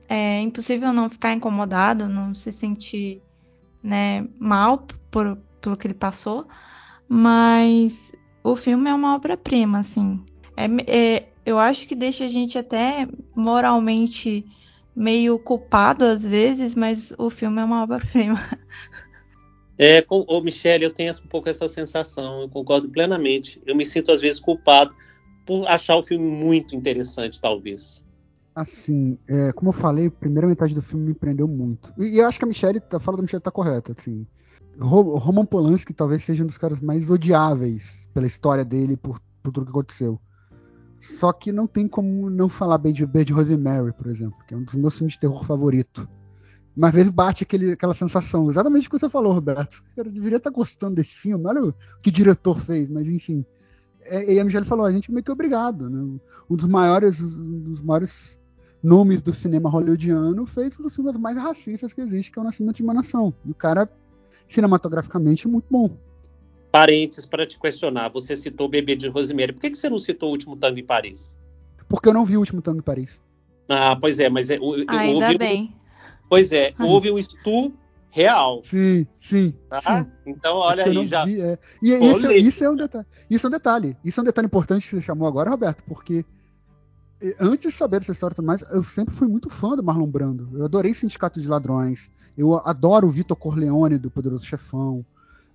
é 0.07 0.39
impossível 0.39 0.93
não 0.93 1.09
ficar 1.09 1.33
incomodado, 1.33 2.07
não 2.07 2.35
se 2.35 2.51
sentir, 2.51 3.21
né, 3.81 4.27
mal 4.39 4.85
por, 5.09 5.37
pelo 5.61 5.77
que 5.77 5.87
ele 5.87 5.93
passou. 5.93 6.47
Mas 7.07 8.13
o 8.43 8.55
filme 8.55 8.89
é 8.89 8.93
uma 8.93 9.15
obra-prima, 9.15 9.79
assim. 9.79 10.23
É, 10.55 10.65
é, 10.87 11.29
eu 11.45 11.57
acho 11.59 11.87
que 11.87 11.95
deixa 11.95 12.25
a 12.25 12.29
gente 12.29 12.57
até 12.57 13.07
moralmente 13.35 14.45
meio 14.95 15.39
culpado 15.39 16.05
às 16.05 16.23
vezes, 16.23 16.75
mas 16.75 17.13
o 17.17 17.29
filme 17.29 17.61
é 17.61 17.65
uma 17.65 17.83
obra-prima. 17.83 18.39
É, 19.77 20.01
com, 20.01 20.23
ô 20.27 20.41
Michele, 20.41 20.85
eu 20.85 20.93
tenho 20.93 21.11
um 21.11 21.27
pouco 21.27 21.49
essa 21.49 21.67
sensação, 21.67 22.41
eu 22.41 22.49
concordo 22.49 22.89
plenamente. 22.89 23.61
Eu 23.65 23.75
me 23.75 23.85
sinto 23.85 24.11
às 24.11 24.21
vezes 24.21 24.39
culpado 24.39 24.93
por 25.45 25.67
achar 25.67 25.97
o 25.97 26.03
filme 26.03 26.25
muito 26.25 26.75
interessante, 26.75 27.41
talvez. 27.41 28.03
Assim, 28.55 29.17
é, 29.27 29.51
como 29.51 29.69
eu 29.69 29.73
falei, 29.73 30.07
a 30.07 30.11
primeira 30.11 30.47
metade 30.47 30.75
do 30.75 30.81
filme 30.81 31.07
me 31.07 31.13
prendeu 31.13 31.47
muito. 31.47 31.91
E, 31.97 32.15
e 32.15 32.19
eu 32.19 32.27
acho 32.27 32.37
que 32.37 32.45
a 32.45 32.47
Michelle, 32.47 32.81
a 32.91 32.99
fala 32.99 33.17
da 33.17 33.23
Michelle 33.23 33.41
tá 33.41 33.49
correta, 33.51 33.93
assim. 33.97 34.27
Ro- 34.79 35.15
Roman 35.15 35.45
Polanski 35.45 35.93
talvez 35.93 36.23
seja 36.23 36.43
um 36.43 36.47
dos 36.47 36.57
caras 36.57 36.79
mais 36.79 37.09
odiáveis 37.09 38.07
pela 38.13 38.27
história 38.27 38.63
dele, 38.63 38.95
por, 38.95 39.19
por 39.41 39.51
tudo 39.51 39.65
que 39.65 39.71
aconteceu. 39.71 40.19
Só 41.01 41.33
que 41.33 41.51
não 41.51 41.67
tem 41.67 41.87
como 41.87 42.29
não 42.29 42.47
falar 42.47 42.77
bem 42.77 42.93
de 42.93 43.05
Bad 43.05 43.33
Rosemary, 43.33 43.91
por 43.91 44.07
exemplo, 44.07 44.37
que 44.47 44.53
é 44.53 44.57
um 44.57 44.63
dos 44.63 44.75
meus 44.75 44.95
filmes 44.95 45.13
de 45.15 45.19
terror 45.19 45.43
favorito. 45.43 46.07
Mas 46.75 46.89
às 46.89 46.95
vezes 46.95 47.09
bate 47.11 47.43
aquele, 47.43 47.73
aquela 47.73 47.93
sensação, 47.93 48.49
exatamente 48.49 48.87
o 48.87 48.91
que 48.91 48.97
você 48.99 49.07
falou, 49.09 49.31
Roberto. 49.33 49.83
Eu 49.95 50.05
deveria 50.05 50.37
estar 50.37 50.49
gostando 50.49 50.95
desse 50.95 51.15
filme, 51.15 51.45
olha 51.47 51.63
o 51.65 51.73
que 52.01 52.09
o 52.09 52.11
diretor 52.11 52.59
fez, 52.59 52.89
mas 52.89 53.07
enfim. 53.07 53.45
É, 54.01 54.33
e 54.33 54.39
a 54.39 54.43
Michelle 54.43 54.65
falou, 54.65 54.85
a 54.85 54.91
gente 54.91 55.11
meio 55.11 55.23
que 55.23 55.29
é 55.29 55.33
obrigado. 55.33 55.89
Né? 55.89 56.19
Um 56.49 56.55
dos 56.55 56.65
maiores, 56.65 57.21
um 57.21 57.59
dos 57.59 57.81
maiores 57.81 58.39
nomes 58.81 59.21
do 59.21 59.31
cinema 59.31 59.69
hollywoodiano 59.69 60.45
fez 60.45 60.77
um 60.79 60.83
dos 60.83 60.95
filmes 60.95 61.15
mais 61.15 61.37
racistas 61.37 61.93
que 61.93 62.01
existe, 62.01 62.31
que 62.31 62.39
é 62.39 62.41
o 62.41 62.45
Nascimento 62.45 62.77
de 62.77 62.83
uma 62.83 62.93
Nação. 62.93 63.33
E 63.45 63.51
o 63.51 63.55
cara, 63.55 63.87
cinematograficamente, 64.47 65.47
é 65.47 65.49
muito 65.49 65.65
bom. 65.69 65.89
Parênteses 66.71 67.25
para 67.25 67.45
te 67.45 67.59
questionar. 67.59 68.09
Você 68.09 68.35
citou 68.35 68.65
o 68.65 68.69
bebê 68.69 68.95
de 68.95 69.07
Rosemary. 69.07 69.53
Por 69.53 69.61
que, 69.61 69.69
que 69.69 69.77
você 69.77 69.89
não 69.89 69.99
citou 69.99 70.29
o 70.29 70.31
último 70.31 70.55
tango 70.57 70.79
em 70.79 70.85
Paris? 70.85 71.37
Porque 71.87 72.09
eu 72.09 72.13
não 72.13 72.25
vi 72.25 72.35
o 72.35 72.39
último 72.39 72.61
Tango 72.61 72.79
em 72.79 72.81
Paris. 72.81 73.21
Ah, 73.69 73.95
pois 73.95 74.17
é, 74.17 74.27
mas 74.27 74.49
é, 74.49 74.57
o- 74.59 74.75
eu 74.75 74.85
Ainda 74.87 75.27
ouvi, 75.27 75.37
bem. 75.37 75.75
Pois 76.33 76.51
é, 76.51 76.73
houve 76.79 77.11
um 77.11 77.17
estu 77.19 77.71
real, 78.09 78.61
Sim, 78.63 79.05
sim. 79.19 79.53
tá? 79.69 79.79
sim. 80.03 80.11
Então, 80.25 80.55
olha 80.57 80.81
É 80.81 80.87
eu 80.95 81.01
aí, 81.01 81.05
já. 81.05 81.25
vi, 81.25 81.39
é. 81.39 81.59
E 81.81 81.93
Olha 81.93 82.35
isso, 82.37 82.49
isso 82.49 82.63
é 82.63 82.69
um 82.71 82.75
detalhe. 82.75 83.05
Isso 83.29 83.45
é 83.45 83.49
um 83.49 83.51
detalhe. 83.51 83.97
Isso 84.03 84.19
é 84.19 84.21
um 84.21 84.25
detalhe 84.25 84.45
importante 84.47 84.89
que 84.89 84.95
você 84.95 85.01
chamou 85.03 85.27
agora, 85.27 85.51
Roberto, 85.51 85.83
porque 85.87 86.25
eh, 87.21 87.35
antes 87.39 87.71
de 87.71 87.77
saber 87.77 87.99
dessa 87.99 88.11
história 88.13 88.33
e 88.33 88.35
tudo 88.35 88.45
mais, 88.45 88.63
eu 88.71 88.83
sempre 88.83 89.13
fui 89.13 89.27
muito 89.27 89.47
fã 89.47 89.75
do 89.75 89.83
Marlon 89.83 90.07
Brando. 90.07 90.49
Eu 90.57 90.65
adorei 90.65 90.91
Sindicato 90.93 91.39
de 91.39 91.47
Ladrões. 91.47 92.09
Eu 92.35 92.55
adoro 92.67 93.07
o 93.07 93.11
Vitor 93.11 93.37
Corleone 93.37 93.99
do 93.99 94.09
Poderoso 94.09 94.43
Chefão. 94.45 95.05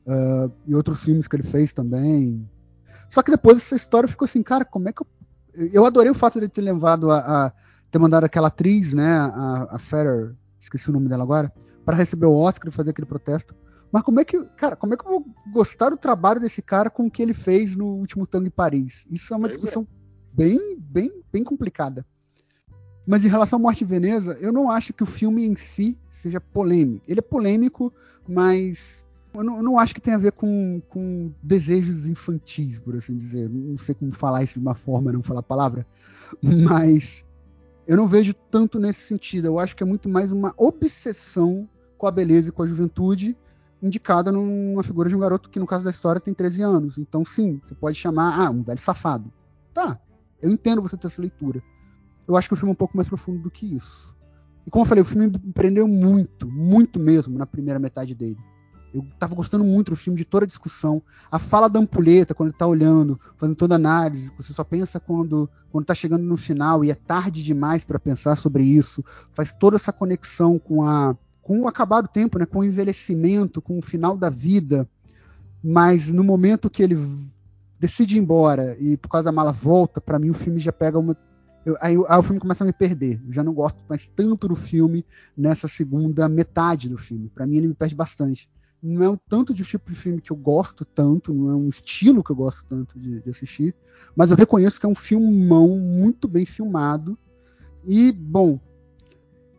ah, 0.06 0.48
e 0.66 0.74
outros 0.76 1.02
filmes 1.02 1.26
que 1.26 1.34
ele 1.34 1.42
fez 1.42 1.72
também. 1.72 2.48
Só 3.10 3.20
que 3.20 3.32
depois 3.32 3.56
essa 3.56 3.74
história 3.74 4.08
ficou 4.08 4.26
assim, 4.26 4.42
cara, 4.44 4.64
como 4.64 4.88
é 4.88 4.92
que 4.92 5.02
eu. 5.02 5.06
Eu 5.72 5.84
adorei 5.84 6.10
o 6.10 6.14
fato 6.14 6.34
de 6.34 6.40
ele 6.40 6.48
ter 6.48 6.60
levado 6.62 7.10
a. 7.10 7.18
a- 7.46 7.52
ter 7.90 7.98
mandado 7.98 8.24
aquela 8.24 8.48
atriz, 8.48 8.92
né, 8.92 9.10
a, 9.16 9.68
a 9.70 9.78
Ferrer, 9.78 10.34
esqueci 10.68 10.90
o 10.90 10.92
nome 10.92 11.08
dela 11.08 11.22
agora, 11.22 11.52
para 11.84 11.96
receber 11.96 12.26
o 12.26 12.34
Oscar 12.34 12.68
e 12.68 12.72
fazer 12.72 12.90
aquele 12.90 13.06
protesto. 13.06 13.54
Mas 13.90 14.02
como 14.02 14.20
é 14.20 14.24
que, 14.24 14.42
cara, 14.56 14.76
como 14.76 14.94
é 14.94 14.96
que 14.96 15.04
eu 15.04 15.10
vou 15.10 15.26
gostar 15.52 15.90
do 15.90 15.96
trabalho 15.96 16.40
desse 16.40 16.60
cara 16.60 16.90
com 16.90 17.06
o 17.06 17.10
que 17.10 17.22
ele 17.22 17.32
fez 17.32 17.74
no 17.74 17.86
último 17.86 18.26
Tango 18.26 18.46
em 18.46 18.50
Paris? 18.50 19.06
Isso 19.10 19.32
é 19.32 19.36
uma 19.36 19.48
é. 19.48 19.50
discussão 19.50 19.86
bem, 20.32 20.76
bem, 20.78 21.10
bem 21.32 21.42
complicada. 21.42 22.04
Mas 23.06 23.24
em 23.24 23.28
relação 23.28 23.58
à 23.58 23.62
Morte 23.62 23.84
em 23.84 23.86
Veneza, 23.86 24.36
eu 24.38 24.52
não 24.52 24.70
acho 24.70 24.92
que 24.92 25.02
o 25.02 25.06
filme 25.06 25.46
em 25.46 25.56
si 25.56 25.98
seja 26.10 26.40
polêmico. 26.40 27.02
Ele 27.08 27.20
é 27.20 27.22
polêmico, 27.22 27.90
mas 28.28 29.02
eu 29.32 29.42
não, 29.42 29.56
eu 29.56 29.62
não 29.62 29.78
acho 29.78 29.94
que 29.94 30.00
tenha 30.00 30.16
a 30.16 30.20
ver 30.20 30.32
com, 30.32 30.82
com 30.90 31.32
desejos 31.42 32.06
infantis, 32.06 32.78
por 32.78 32.94
assim 32.94 33.16
dizer. 33.16 33.48
Não 33.48 33.78
sei 33.78 33.94
como 33.94 34.12
falar 34.12 34.42
isso 34.42 34.54
de 34.54 34.58
uma 34.60 34.74
forma, 34.74 35.10
não 35.10 35.22
falar 35.22 35.40
a 35.40 35.42
palavra. 35.42 35.86
Mas 36.42 37.24
eu 37.88 37.96
não 37.96 38.06
vejo 38.06 38.34
tanto 38.34 38.78
nesse 38.78 39.00
sentido. 39.00 39.46
Eu 39.46 39.58
acho 39.58 39.74
que 39.74 39.82
é 39.82 39.86
muito 39.86 40.10
mais 40.10 40.30
uma 40.30 40.52
obsessão 40.58 41.66
com 41.96 42.06
a 42.06 42.10
beleza 42.10 42.50
e 42.50 42.52
com 42.52 42.62
a 42.62 42.66
juventude, 42.66 43.34
indicada 43.82 44.30
numa 44.30 44.82
figura 44.82 45.08
de 45.08 45.16
um 45.16 45.20
garoto 45.20 45.48
que, 45.48 45.58
no 45.58 45.66
caso 45.66 45.84
da 45.84 45.90
história, 45.90 46.20
tem 46.20 46.34
13 46.34 46.62
anos. 46.62 46.98
Então, 46.98 47.24
sim, 47.24 47.58
você 47.64 47.74
pode 47.74 47.96
chamar, 47.96 48.38
ah, 48.38 48.50
um 48.50 48.62
velho 48.62 48.78
safado. 48.78 49.32
Tá, 49.72 49.98
eu 50.42 50.50
entendo 50.50 50.82
você 50.82 50.98
ter 50.98 51.06
essa 51.06 51.22
leitura. 51.22 51.62
Eu 52.26 52.36
acho 52.36 52.46
que 52.46 52.52
o 52.52 52.56
filme 52.58 52.72
é 52.72 52.74
um 52.74 52.76
pouco 52.76 52.94
mais 52.94 53.08
profundo 53.08 53.40
do 53.40 53.50
que 53.50 53.64
isso. 53.64 54.14
E 54.66 54.70
como 54.70 54.84
eu 54.84 54.86
falei, 54.86 55.00
o 55.00 55.06
filme 55.06 55.26
me 55.26 55.52
prendeu 55.54 55.88
muito, 55.88 56.46
muito 56.46 57.00
mesmo 57.00 57.38
na 57.38 57.46
primeira 57.46 57.78
metade 57.78 58.14
dele. 58.14 58.38
Eu 58.92 59.04
tava 59.18 59.34
gostando 59.34 59.64
muito 59.64 59.90
do 59.90 59.96
filme, 59.96 60.18
de 60.18 60.24
toda 60.24 60.44
a 60.44 60.48
discussão. 60.48 61.02
A 61.30 61.38
fala 61.38 61.68
da 61.68 61.78
ampulheta, 61.78 62.34
quando 62.34 62.50
ele 62.50 62.58
tá 62.58 62.66
olhando, 62.66 63.20
fazendo 63.36 63.56
toda 63.56 63.74
a 63.74 63.76
análise, 63.76 64.32
você 64.36 64.52
só 64.52 64.64
pensa 64.64 64.98
quando, 64.98 65.48
quando 65.70 65.84
tá 65.84 65.94
chegando 65.94 66.24
no 66.24 66.36
final 66.36 66.84
e 66.84 66.90
é 66.90 66.94
tarde 66.94 67.42
demais 67.42 67.84
para 67.84 67.98
pensar 67.98 68.36
sobre 68.36 68.64
isso. 68.64 69.04
Faz 69.34 69.52
toda 69.52 69.76
essa 69.76 69.92
conexão 69.92 70.58
com 70.58 70.82
a 70.82 71.16
com 71.42 71.62
o 71.62 71.68
acabar 71.68 72.02
do 72.02 72.08
tempo, 72.08 72.38
né, 72.38 72.44
com 72.44 72.58
o 72.58 72.64
envelhecimento, 72.64 73.62
com 73.62 73.78
o 73.78 73.82
final 73.82 74.18
da 74.18 74.28
vida. 74.28 74.86
Mas 75.64 76.08
no 76.08 76.22
momento 76.22 76.68
que 76.68 76.82
ele 76.82 76.98
decide 77.80 78.16
ir 78.16 78.20
embora 78.20 78.76
e 78.78 78.98
por 78.98 79.08
causa 79.08 79.24
da 79.24 79.32
mala 79.32 79.50
volta, 79.50 79.98
para 79.98 80.18
mim 80.18 80.28
o 80.28 80.34
filme 80.34 80.60
já 80.60 80.72
pega 80.72 80.98
uma 80.98 81.16
eu, 81.64 81.76
aí, 81.80 81.96
aí 82.08 82.18
o 82.18 82.22
filme 82.22 82.40
começa 82.40 82.64
a 82.64 82.66
me 82.66 82.72
perder. 82.72 83.20
Eu 83.26 83.32
já 83.32 83.42
não 83.42 83.52
gosto 83.52 83.78
mais 83.88 84.08
tanto 84.08 84.48
do 84.48 84.56
filme 84.56 85.04
nessa 85.36 85.68
segunda 85.68 86.28
metade 86.28 86.88
do 86.88 86.96
filme. 86.96 87.28
Para 87.28 87.46
mim 87.46 87.58
ele 87.58 87.68
me 87.68 87.74
perde 87.74 87.94
bastante 87.94 88.48
não 88.82 89.02
é 89.02 89.08
um 89.08 89.18
tanto 89.28 89.52
de 89.52 89.64
tipo 89.64 89.90
de 89.90 89.96
filme 89.96 90.20
que 90.20 90.30
eu 90.30 90.36
gosto 90.36 90.84
tanto, 90.84 91.34
não 91.34 91.50
é 91.50 91.54
um 91.54 91.68
estilo 91.68 92.22
que 92.22 92.30
eu 92.30 92.36
gosto 92.36 92.64
tanto 92.66 92.98
de, 92.98 93.20
de 93.20 93.30
assistir, 93.30 93.74
mas 94.14 94.30
eu 94.30 94.36
reconheço 94.36 94.78
que 94.78 94.86
é 94.86 94.88
um 94.88 94.94
filmão 94.94 95.68
muito 95.68 96.28
bem 96.28 96.46
filmado. 96.46 97.18
E, 97.84 98.12
bom, 98.12 98.60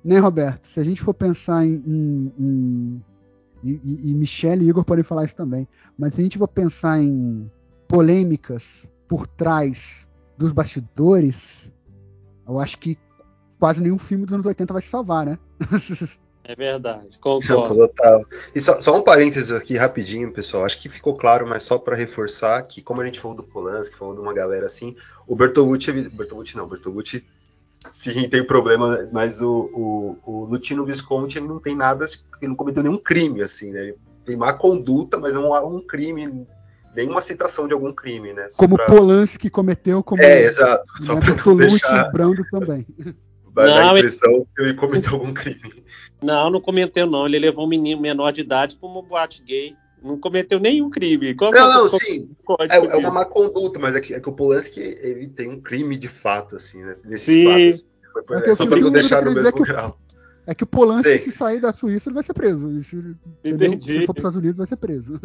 né, 0.03 0.19
Roberto? 0.19 0.65
Se 0.65 0.79
a 0.79 0.83
gente 0.83 1.01
for 1.01 1.13
pensar 1.13 1.65
em. 1.65 1.83
em, 1.85 2.33
em 2.39 3.03
e, 3.61 4.11
e, 4.11 4.13
Michelle 4.13 4.65
e 4.65 4.69
Igor 4.69 4.85
podem 4.85 5.03
falar 5.03 5.25
isso 5.25 5.35
também, 5.35 5.67
mas 5.97 6.13
se 6.13 6.21
a 6.21 6.23
gente 6.23 6.37
for 6.37 6.47
pensar 6.47 7.01
em 7.01 7.51
polêmicas 7.89 8.87
por 9.05 9.27
trás 9.27 10.07
dos 10.37 10.53
bastidores, 10.53 11.69
eu 12.47 12.57
acho 12.57 12.77
que 12.77 12.97
quase 13.59 13.81
nenhum 13.81 13.97
filme 13.97 14.25
dos 14.25 14.33
anos 14.33 14.45
80 14.45 14.71
vai 14.71 14.81
se 14.81 14.87
salvar, 14.87 15.25
né? 15.25 15.37
É 16.49 16.55
verdade, 16.55 17.15
concordo. 17.21 17.87
total. 17.87 18.25
E 18.55 18.59
só, 18.59 18.81
só 18.81 18.97
um 18.97 19.03
parênteses 19.03 19.51
aqui 19.51 19.77
rapidinho, 19.77 20.33
pessoal. 20.33 20.65
Acho 20.65 20.79
que 20.81 20.89
ficou 20.89 21.15
claro, 21.15 21.47
mas 21.47 21.61
só 21.61 21.77
para 21.77 21.95
reforçar 21.95 22.63
que, 22.63 22.81
como 22.81 23.01
a 23.01 23.05
gente 23.05 23.19
falou 23.19 23.37
do 23.37 23.43
Polanski, 23.43 23.95
falou 23.95 24.15
de 24.15 24.19
uma 24.19 24.33
galera 24.33 24.65
assim, 24.65 24.95
o 25.27 25.35
Bertolucci, 25.35 25.91
Bertolucci 26.09 26.57
não, 26.57 26.67
Bertolucci 26.67 27.23
sim 27.87 28.27
tem 28.27 28.43
problema, 28.43 29.07
mas 29.13 29.43
o, 29.43 29.69
o, 29.71 30.17
o 30.25 30.45
Lutino 30.45 30.83
Visconti 30.83 31.37
ele 31.37 31.47
não 31.47 31.59
tem 31.59 31.75
nada, 31.75 32.05
ele 32.41 32.49
não 32.49 32.55
cometeu 32.55 32.81
nenhum 32.81 32.97
crime, 32.97 33.43
assim, 33.43 33.71
né? 33.71 33.83
Ele 33.83 33.97
tem 34.25 34.35
má 34.35 34.51
conduta, 34.51 35.19
mas 35.19 35.35
não 35.35 35.53
há 35.53 35.63
um 35.63 35.79
crime, 35.79 36.47
nenhuma 36.95 37.21
citação 37.21 37.67
de 37.67 37.75
algum 37.75 37.93
crime, 37.93 38.33
né? 38.33 38.47
Só 38.49 38.57
Como 38.57 38.75
pra- 38.75 38.87
Polanski 38.87 39.51
cometeu, 39.51 40.01
como 40.01 40.23
É, 40.23 40.41
exato. 40.45 40.83
Só 40.99 41.13
né, 41.13 41.21
Bertolucci 41.21 41.69
deixar 41.69 42.07
e 42.07 42.11
Brando 42.11 42.43
também. 42.49 42.87
dar 43.65 43.83
Não, 43.83 43.89
a 43.95 43.97
impressão 43.97 44.47
que 44.55 44.61
ele 44.61 44.73
cometeu 44.73 45.13
algum 45.13 45.33
crime. 45.33 45.83
Não, 46.21 46.49
não 46.49 46.61
cometeu, 46.61 47.07
não. 47.07 47.25
Ele 47.25 47.39
levou 47.39 47.65
um 47.65 47.69
menino 47.69 48.01
menor 48.01 48.31
de 48.31 48.41
idade 48.41 48.77
para 48.77 48.89
uma 48.89 49.01
boate 49.01 49.41
gay. 49.43 49.75
Não 50.01 50.17
cometeu 50.17 50.59
nenhum 50.59 50.89
crime. 50.89 51.33
Qual, 51.35 51.51
Não, 51.51 51.73
não, 51.73 51.89
sim. 51.89 52.29
É, 52.69 52.77
é 52.77 52.97
uma 52.97 53.11
má 53.11 53.25
conduta, 53.25 53.79
mas 53.79 53.95
é 53.95 54.01
que, 54.01 54.13
é 54.13 54.19
que 54.19 54.29
o 54.29 54.33
Polanski 54.33 54.79
ele 54.79 55.27
tem 55.27 55.49
um 55.49 55.59
crime 55.59 55.97
de 55.97 56.07
fato, 56.07 56.55
assim, 56.55 56.79
né? 56.79 56.93
Nesses 57.05 57.21
Sim. 57.21 57.43
fatos. 57.45 57.59
Assim, 57.59 58.25
foi- 58.27 58.37
É 58.37 58.49
eu 58.49 58.55
só 58.55 58.65
pra 58.65 58.77
não 58.77 58.91
deixar 58.91 59.23
no 59.25 59.33
mesmo 59.33 59.51
grau. 59.63 59.99
É 60.47 60.55
que 60.55 60.63
o 60.63 60.67
Polanski, 60.67 61.03
Sei. 61.09 61.19
se 61.19 61.31
sair 61.31 61.59
da 61.59 61.71
Suíça, 61.71 62.09
ele 62.09 62.15
vai 62.15 62.23
ser 62.23 62.33
preso. 62.33 62.67
Entendeu? 63.43 63.73
Entendi. 63.73 63.99
Se 63.99 64.05
for 64.05 64.13
para 64.13 64.13
os 64.13 64.17
Estados 64.19 64.37
Unidos, 64.37 64.57
vai 64.57 64.67
ser 64.67 64.77
preso. 64.77 65.19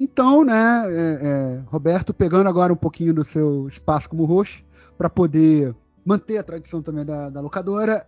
Então, 0.00 0.42
né, 0.42 0.84
é, 0.88 1.20
é, 1.22 1.62
Roberto, 1.66 2.12
pegando 2.12 2.48
agora 2.48 2.72
um 2.72 2.76
pouquinho 2.76 3.14
do 3.14 3.22
seu 3.22 3.68
espaço 3.68 4.08
como 4.08 4.24
host, 4.24 4.66
para 4.98 5.08
poder 5.08 5.74
manter 6.04 6.38
a 6.38 6.42
tradição 6.42 6.82
também 6.82 7.04
da, 7.04 7.30
da 7.30 7.40
locadora, 7.40 8.04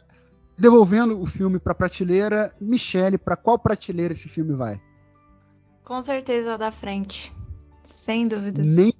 devolvendo 0.58 1.20
o 1.20 1.26
filme 1.26 1.58
para 1.58 1.74
prateleira, 1.74 2.54
Michele, 2.60 3.18
para 3.18 3.36
qual 3.36 3.58
prateleira 3.58 4.12
esse 4.12 4.28
filme 4.28 4.54
vai? 4.54 4.80
Com 5.84 6.00
certeza 6.02 6.56
da 6.56 6.70
frente. 6.70 7.32
Sem 8.04 8.28
dúvida. 8.28 8.62
Nem 8.62 8.92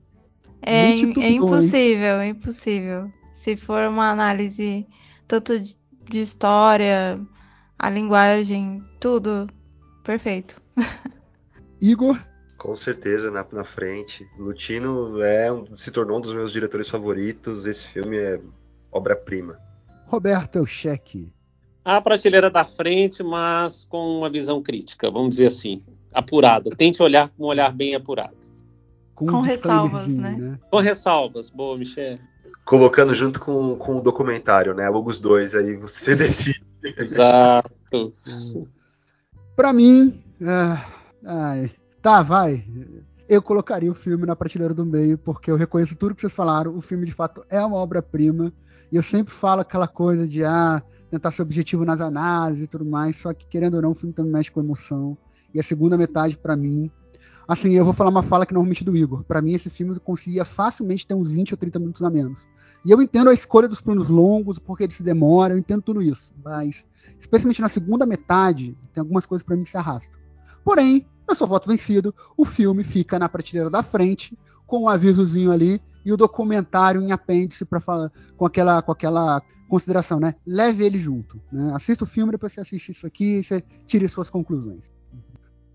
É, 0.63 0.95
nem 0.95 1.23
é 1.23 1.31
impossível, 1.31 2.21
é 2.21 2.29
impossível. 2.29 3.13
Se 3.43 3.57
for 3.57 3.89
uma 3.89 4.11
análise 4.11 4.87
tanto 5.27 5.59
de 5.61 5.77
de 6.09 6.21
história, 6.21 7.21
a 7.79 7.91
linguagem, 7.91 8.85
tudo 9.01 9.47
perfeito. 10.03 10.61
Igor, 11.81 12.19
Com 12.57 12.75
certeza, 12.75 13.31
na, 13.31 13.47
na 13.53 13.65
frente. 13.65 14.27
Lutino 14.39 15.23
é, 15.23 15.49
se 15.77 15.91
tornou 15.91 16.19
um 16.19 16.21
dos 16.21 16.33
meus 16.33 16.53
diretores 16.53 16.89
favoritos. 16.89 17.67
Esse 17.67 17.87
filme 17.89 18.17
é 18.17 18.41
obra-prima. 18.95 19.59
Roberto 20.07 20.57
Elcheque. 20.57 21.33
A 21.85 22.01
prateleira 22.01 22.51
da 22.51 22.65
frente, 22.65 23.23
mas 23.23 23.85
com 23.85 24.19
uma 24.19 24.31
visão 24.31 24.63
crítica, 24.63 25.11
vamos 25.11 25.31
dizer 25.31 25.49
assim, 25.49 25.83
apurada. 26.13 26.71
Tente 26.71 27.03
olhar 27.03 27.29
com 27.29 27.45
um 27.45 27.47
olhar 27.49 27.73
bem 27.73 27.95
apurado. 27.95 28.37
Com, 29.15 29.27
Com 29.27 29.41
ressalvas, 29.43 30.05
disclaimerzinho, 30.07 30.51
né? 30.53 30.59
Com 30.71 30.79
ressalvas. 30.79 31.51
Boa, 31.51 31.77
Michel. 31.77 32.19
Colocando 32.65 33.15
junto 33.15 33.39
com, 33.39 33.77
com 33.77 33.97
o 33.97 34.01
documentário, 34.01 34.75
né? 34.75 34.89
Logos 34.89 35.21
2, 35.21 35.55
aí 35.55 35.77
você 35.77 36.17
decide. 36.17 36.65
Exato. 36.97 38.15
Pra 39.55 39.73
mim, 39.73 40.23
ah, 40.43 40.87
ai, 41.25 41.71
tá, 42.03 42.23
vai. 42.23 42.65
Eu 43.29 43.41
colocaria 43.41 43.91
o 43.91 43.95
filme 43.95 44.27
na 44.27 44.37
prateleira 44.37 44.75
do 44.75 44.85
meio, 44.85 45.17
porque 45.17 45.51
eu 45.51 45.57
reconheço 45.57 45.97
tudo 45.97 46.15
que 46.15 46.21
vocês 46.21 46.33
falaram. 46.33 46.77
O 46.77 46.83
filme, 46.83 47.07
de 47.07 47.13
fato, 47.13 47.45
é 47.49 47.61
uma 47.61 47.77
obra-prima. 47.77 48.53
E 48.95 48.97
eu 48.97 49.03
sempre 49.03 49.35
falo 49.35 49.61
aquela 49.61 49.89
coisa 49.89 50.25
de 50.25 50.45
ah, 50.45 50.81
tentar 51.11 51.33
ser 51.33 51.43
objetivo 51.43 51.85
nas 51.85 52.01
análises 52.01 52.63
e 52.63 52.67
tudo 52.69 52.85
mais, 52.85 53.17
só 53.17 53.35
que 53.35 53.45
querendo 53.45 53.75
ou 53.75 53.83
não, 53.83 53.91
o 53.91 53.95
filme 53.97 54.15
também 54.15 54.31
mexe 54.31 54.53
com 54.53 54.61
emoção. 54.61 55.19
E 55.53 55.59
a 55.59 55.65
segunda 55.65 55.99
metade, 55.99 56.39
para 56.39 56.55
mim, 56.55 56.89
assim, 57.49 57.73
eu 57.73 57.85
vou 57.85 57.93
falar 57.93 58.11
uma 58.11 58.23
fala 58.23 58.47
que 58.47 58.55
normalmente 58.55 58.85
do 58.85 58.97
Igor. 58.97 59.25
Para 59.25 59.43
mim, 59.43 59.53
esse 59.53 59.69
filme 59.69 59.99
conseguia 59.99 60.45
facilmente 60.45 61.05
ter 61.09 61.13
uns 61.13 61.29
20 61.29 61.55
ou 61.55 61.59
30 61.59 61.81
minutos 61.81 62.03
a 62.03 62.09
menos. 62.09 62.47
E 62.85 62.93
eu 62.93 63.03
entendo 63.03 63.31
a 63.31 63.35
escolha 63.35 63.67
dos 63.67 63.81
planos 63.81 64.09
longos, 64.09 64.61
porque 64.61 64.85
ele 64.85 64.93
se 64.93 65.03
demora, 65.03 65.55
eu 65.55 65.59
entendo 65.59 65.83
tudo 65.83 66.01
isso. 66.01 66.33
Mas, 66.45 66.87
especialmente 67.19 67.61
na 67.61 67.69
segunda 67.69 68.07
metade, 68.07 68.79
tem 68.93 69.01
algumas 69.01 69.27
coisas 69.27 69.43
para 69.45 69.57
mim 69.57 69.65
que 69.65 69.71
se 69.71 69.77
arrastam. 69.77 70.17
Porém, 70.65 71.05
eu 71.27 71.35
sou 71.35 71.49
voto 71.49 71.69
vencido, 71.69 72.15
o 72.37 72.45
filme 72.45 72.85
fica 72.85 73.19
na 73.19 73.29
prateleira 73.29 73.69
da 73.69 73.83
frente, 73.83 74.39
com 74.69 74.85
um 74.85 74.89
avisozinho 74.89 75.51
ali 75.51 75.83
e 76.05 76.13
o 76.13 76.17
documentário 76.17 77.01
em 77.01 77.13
apêndice 77.13 77.65
para 77.65 77.81
falar 77.81 78.13
com 78.37 78.45
aquela 78.45 78.83
com 78.83 78.93
aquela 78.93 79.43
consideração, 79.69 80.21
né? 80.21 80.35
Leve 80.47 80.85
ele 80.85 81.01
junto. 81.01 81.41
Né? 81.51 81.73
Assista 81.75 82.05
o 82.05 82.07
filme, 82.07 82.33
depois 82.33 82.53
você 82.53 82.61
assiste 82.61 82.93
isso 82.93 83.07
aqui 83.07 83.39
e 83.39 83.45
você 83.45 83.63
tire 83.87 84.09
suas 84.09 84.31
conclusões. 84.31 84.93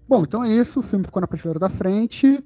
Bom, 0.07 0.23
então 0.23 0.43
é 0.43 0.49
isso. 0.49 0.79
O 0.79 0.83
filme 0.83 1.05
ficou 1.05 1.21
na 1.21 1.27
prateleira 1.27 1.59
da 1.59 1.69
frente. 1.69 2.43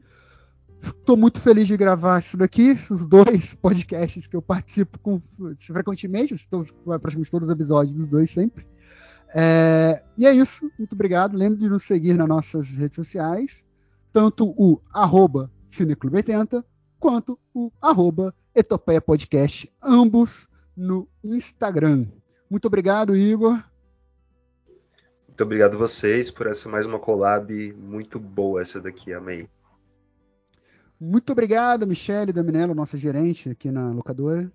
Estou 0.82 1.16
muito 1.16 1.40
feliz 1.40 1.68
de 1.68 1.78
gravar 1.78 2.20
isso 2.20 2.36
daqui, 2.36 2.78
os 2.90 3.06
dois 3.06 3.54
podcasts 3.62 4.28
que 4.28 4.36
eu 4.36 4.42
participo 4.42 5.00
com, 5.00 5.22
frequentemente, 5.58 6.34
estou 6.34 6.66
praticamente 6.84 7.32
todos 7.32 7.48
os 7.48 7.54
episódios 7.54 7.96
dos 7.96 8.10
dois 8.10 8.30
sempre. 8.30 8.68
É, 9.34 10.04
e 10.18 10.28
é 10.28 10.34
isso, 10.34 10.70
muito 10.78 10.92
obrigado. 10.92 11.38
Lembre 11.38 11.60
de 11.60 11.70
nos 11.70 11.84
seguir 11.84 12.18
nas 12.18 12.28
nossas 12.28 12.68
redes 12.68 12.98
sociais, 12.98 13.64
tanto 14.12 14.54
o 14.58 14.82
arroba 14.94 15.50
Cineclube80 15.72 16.64
quanto 17.04 17.38
o 17.54 17.70
arroba 17.82 18.34
Etopeia 18.56 19.02
Podcast, 19.02 19.70
ambos 19.82 20.48
no 20.74 21.06
Instagram. 21.22 22.08
Muito 22.50 22.68
obrigado, 22.68 23.14
Igor. 23.14 23.62
Muito 25.28 25.44
obrigado 25.44 25.78
vocês 25.78 26.32
por 26.32 26.48
essa 26.48 26.70
mais 26.70 26.86
uma 26.86 26.98
collab 26.98 27.74
muito 27.74 28.22
boa 28.22 28.62
essa 28.62 28.80
daqui, 28.80 29.12
amei. 29.14 29.50
Muito 30.98 31.34
obrigado, 31.34 31.86
Michele 31.86 32.32
Daminello, 32.32 32.74
nossa 32.74 32.98
gerente 32.98 33.50
aqui 33.50 33.70
na 33.70 33.92
locadora. 33.92 34.50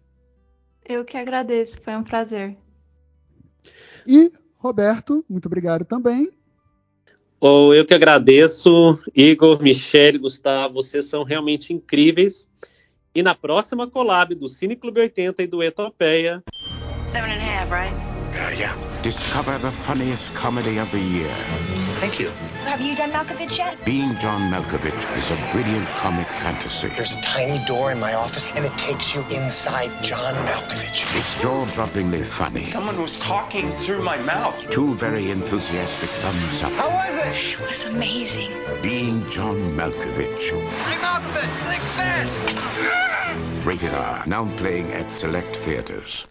Eu 0.83 1.05
que 1.05 1.19
agradeço, 1.19 1.79
foi 1.83 1.97
um 1.97 2.03
prazer. 2.03 2.57
E 4.07 4.33
Roberto, 4.57 5.23
muito 5.29 5.45
obrigado 5.45 5.85
também. 5.85 6.33
Oh, 7.41 7.73
eu 7.73 7.85
que 7.85 7.95
agradeço, 7.95 8.99
Igor, 9.15 9.63
Michele, 9.63 10.19
Gustavo, 10.19 10.75
vocês 10.75 11.07
são 11.07 11.23
realmente 11.23 11.73
incríveis. 11.73 12.49
E 13.15 13.23
na 13.23 13.35
próxima 13.35 13.87
collab 13.87 14.35
do 14.35 14.49
Cine 14.49 14.75
Clube 14.75 15.01
80 15.01 15.43
e 15.45 15.47
do 15.47 15.63
Etopeia. 15.63 16.43
Seven 17.07 17.31
and 17.31 17.41
a 17.41 17.63
half, 17.63 17.71
right? 17.71 17.95
Uh, 18.35 18.59
yeah. 18.59 18.88
Discover 19.03 19.59
the 19.59 19.71
funniest 19.71 20.35
comedy 20.35 20.79
of 20.79 20.91
the 20.91 20.99
year. 20.99 21.33
Thank 22.01 22.19
you. 22.19 22.31
Have 22.65 22.81
you 22.81 22.97
done 22.97 23.13
Malkovich 23.13 23.57
yet? 23.57 23.85
Being 23.85 24.17
John 24.17 24.51
Malkovich 24.51 25.17
is 25.17 25.31
a 25.31 25.53
brilliant 25.53 25.87
comic 25.91 26.27
fantasy. 26.29 26.89
There's 26.89 27.15
a 27.15 27.21
tiny 27.23 27.65
door 27.65 27.93
in 27.93 28.01
my 28.01 28.15
office, 28.15 28.53
and 28.57 28.65
it 28.65 28.77
takes 28.77 29.15
you 29.15 29.21
inside 29.31 30.03
John 30.03 30.35
Malkovich. 30.47 31.17
It's 31.17 31.41
jaw-droppingly 31.41 32.25
funny. 32.25 32.65
Someone 32.65 33.01
was 33.01 33.21
talking 33.21 33.71
through 33.77 34.03
my 34.03 34.17
mouth. 34.17 34.69
Two 34.69 34.95
very 34.97 35.31
enthusiastic 35.31 36.11
thumbs 36.11 36.63
up. 36.65 36.73
How 36.73 36.89
was 36.91 37.15
it? 37.15 37.61
It 37.63 37.69
was 37.69 37.85
amazing. 37.85 38.51
Being 38.83 39.29
John 39.29 39.77
Malkovich. 39.77 40.51
Hey, 40.51 40.97
Malkovich, 40.99 41.69
think 41.69 41.83
fast! 41.95 43.65
Rated 43.65 43.95
R, 43.95 44.25
now 44.27 44.53
playing 44.57 44.93
at 44.93 45.21
select 45.21 45.55
theaters. 45.57 46.27